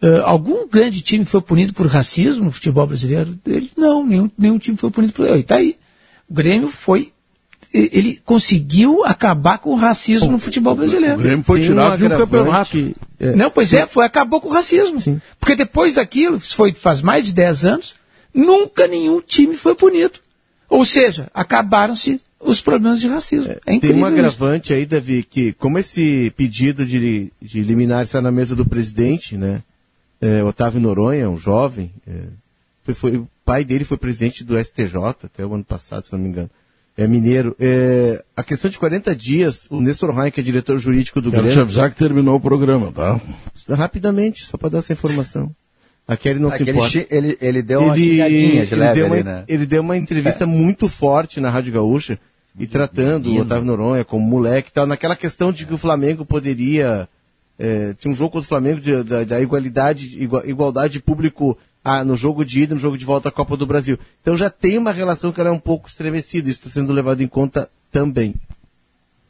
[0.00, 3.38] é, algum grande time foi punido por racismo no futebol brasileiro?
[3.46, 5.26] Ele, não, nenhum, nenhum time foi punido por.
[5.26, 5.76] E tá aí.
[6.28, 7.12] O Grêmio foi.
[7.72, 11.16] Ele conseguiu acabar com o racismo no futebol brasileiro.
[11.18, 12.94] O Grêmio foi Tem tirado um de um campeonato.
[13.18, 15.02] é, Não, pois é, foi, acabou com o racismo.
[15.40, 17.94] Porque depois daquilo, isso foi faz mais de 10 anos,
[18.32, 20.20] nunca nenhum time foi punido.
[20.68, 23.50] Ou seja, acabaram-se os problemas de racismo.
[23.50, 24.18] É, Tem incrível um isso.
[24.18, 29.36] agravante aí, Davi, que como esse pedido de, de liminar está na mesa do presidente,
[29.36, 29.62] né?
[30.20, 35.44] É, Otávio Noronha, um jovem, é, foi, o pai dele foi presidente do STJ até
[35.44, 36.50] o ano passado, se não me engano.
[36.96, 37.56] É mineiro.
[37.58, 41.42] É, a questão de 40 dias, o Nestor Rain, que é diretor jurídico do Quero
[41.42, 41.62] te Grêmio.
[41.64, 43.20] avisar que terminou o programa, tá?
[43.68, 45.50] Rapidamente, só para dar essa informação.
[46.06, 47.06] A Kelly não Ah, se ele importa.
[47.10, 49.44] ele- ele deu uma xingadinha de ele leve deu uma, ali, né?
[49.48, 52.18] ele deu uma entrevista muito forte na Rádio Gaúcha
[52.58, 53.40] e tratando o.
[53.40, 57.08] Otávio Noronha como moleque e tal, naquela questão de que o Flamengo poderia.
[57.58, 61.56] é, tinha um jogo contra o Flamengo de- da, da igualdade, igua- igualdade de público
[61.84, 63.98] a- no jogo de ida, no jogo de volta à Copa do Brasil.
[64.22, 67.22] Então já tem uma relação que ela é um pouco estremecida, isso está sendo levado
[67.22, 68.34] em conta também.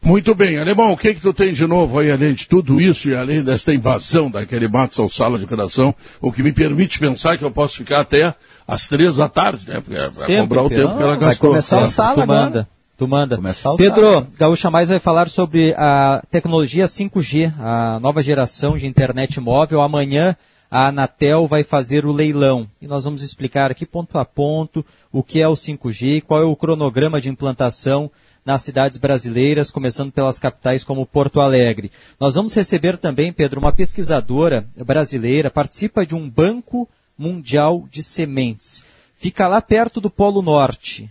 [0.03, 3.09] Muito bem, Alemão, o que que tu tem de novo aí, além de tudo isso
[3.09, 7.39] e além desta invasão daquele Matos ao sala de redação, o que me permite pensar
[7.39, 8.35] que eu posso ficar até
[8.69, 9.81] às três da tarde, né?
[9.81, 11.51] Pra, pra Sempre, cobrar o tempo que ela Vai gastou.
[11.51, 11.87] começar o Tá.
[11.87, 12.41] sala Tu agora.
[12.45, 12.69] manda.
[12.99, 13.41] Tu manda.
[13.79, 14.29] Pedro, sala.
[14.39, 19.81] Gaúcha Mais vai falar sobre a tecnologia 5G, a nova geração de internet móvel.
[19.81, 20.37] Amanhã
[20.75, 22.69] a Anatel vai fazer o leilão.
[22.83, 26.43] E nós vamos explicar aqui ponto a ponto o que é o 5G e qual
[26.43, 28.11] é o cronograma de implantação
[28.45, 31.93] nas cidades brasileiras, começando pelas capitais como Porto Alegre.
[32.19, 38.85] Nós vamos receber também, Pedro, uma pesquisadora brasileira, participa de um banco mundial de sementes.
[39.15, 41.09] Fica lá perto do Polo Norte,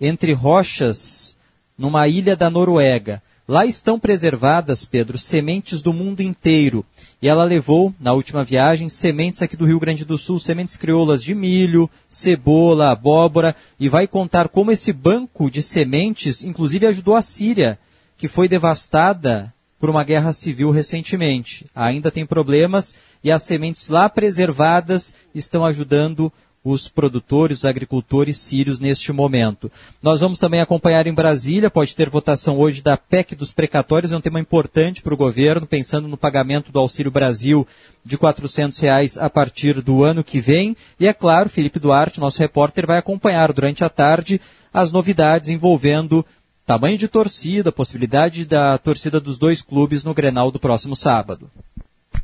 [0.00, 1.36] entre rochas,
[1.76, 3.20] numa ilha da Noruega.
[3.48, 6.86] Lá estão preservadas, Pedro, sementes do mundo inteiro.
[7.22, 11.22] E ela levou, na última viagem, sementes aqui do Rio Grande do Sul, sementes crioulas
[11.22, 17.22] de milho, cebola, abóbora, e vai contar como esse banco de sementes, inclusive ajudou a
[17.22, 17.78] Síria,
[18.18, 21.64] que foi devastada por uma guerra civil recentemente.
[21.72, 22.92] Ainda tem problemas
[23.22, 26.32] e as sementes lá preservadas estão ajudando
[26.64, 29.70] os produtores, os agricultores sírios neste momento.
[30.02, 34.16] Nós vamos também acompanhar em Brasília, pode ter votação hoje da PEC dos precatórios, é
[34.16, 37.66] um tema importante para o governo, pensando no pagamento do Auxílio Brasil
[38.04, 40.76] de 400 reais a partir do ano que vem.
[41.00, 44.40] E é claro, Felipe Duarte, nosso repórter, vai acompanhar durante a tarde
[44.72, 46.24] as novidades envolvendo
[46.64, 51.50] tamanho de torcida, possibilidade da torcida dos dois clubes no Grenal do próximo sábado.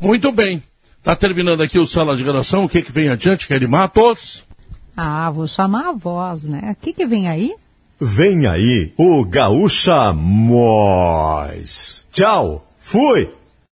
[0.00, 0.62] Muito bem.
[1.02, 2.64] Tá terminando aqui o sala de redação.
[2.64, 4.44] O que que vem adiante, Kelly Matos?
[4.96, 6.72] Ah, vou chamar a voz, né?
[6.72, 7.54] O que, que vem aí?
[8.00, 12.04] Vem aí o Gaúcha Mois.
[12.12, 13.37] Tchau, fui!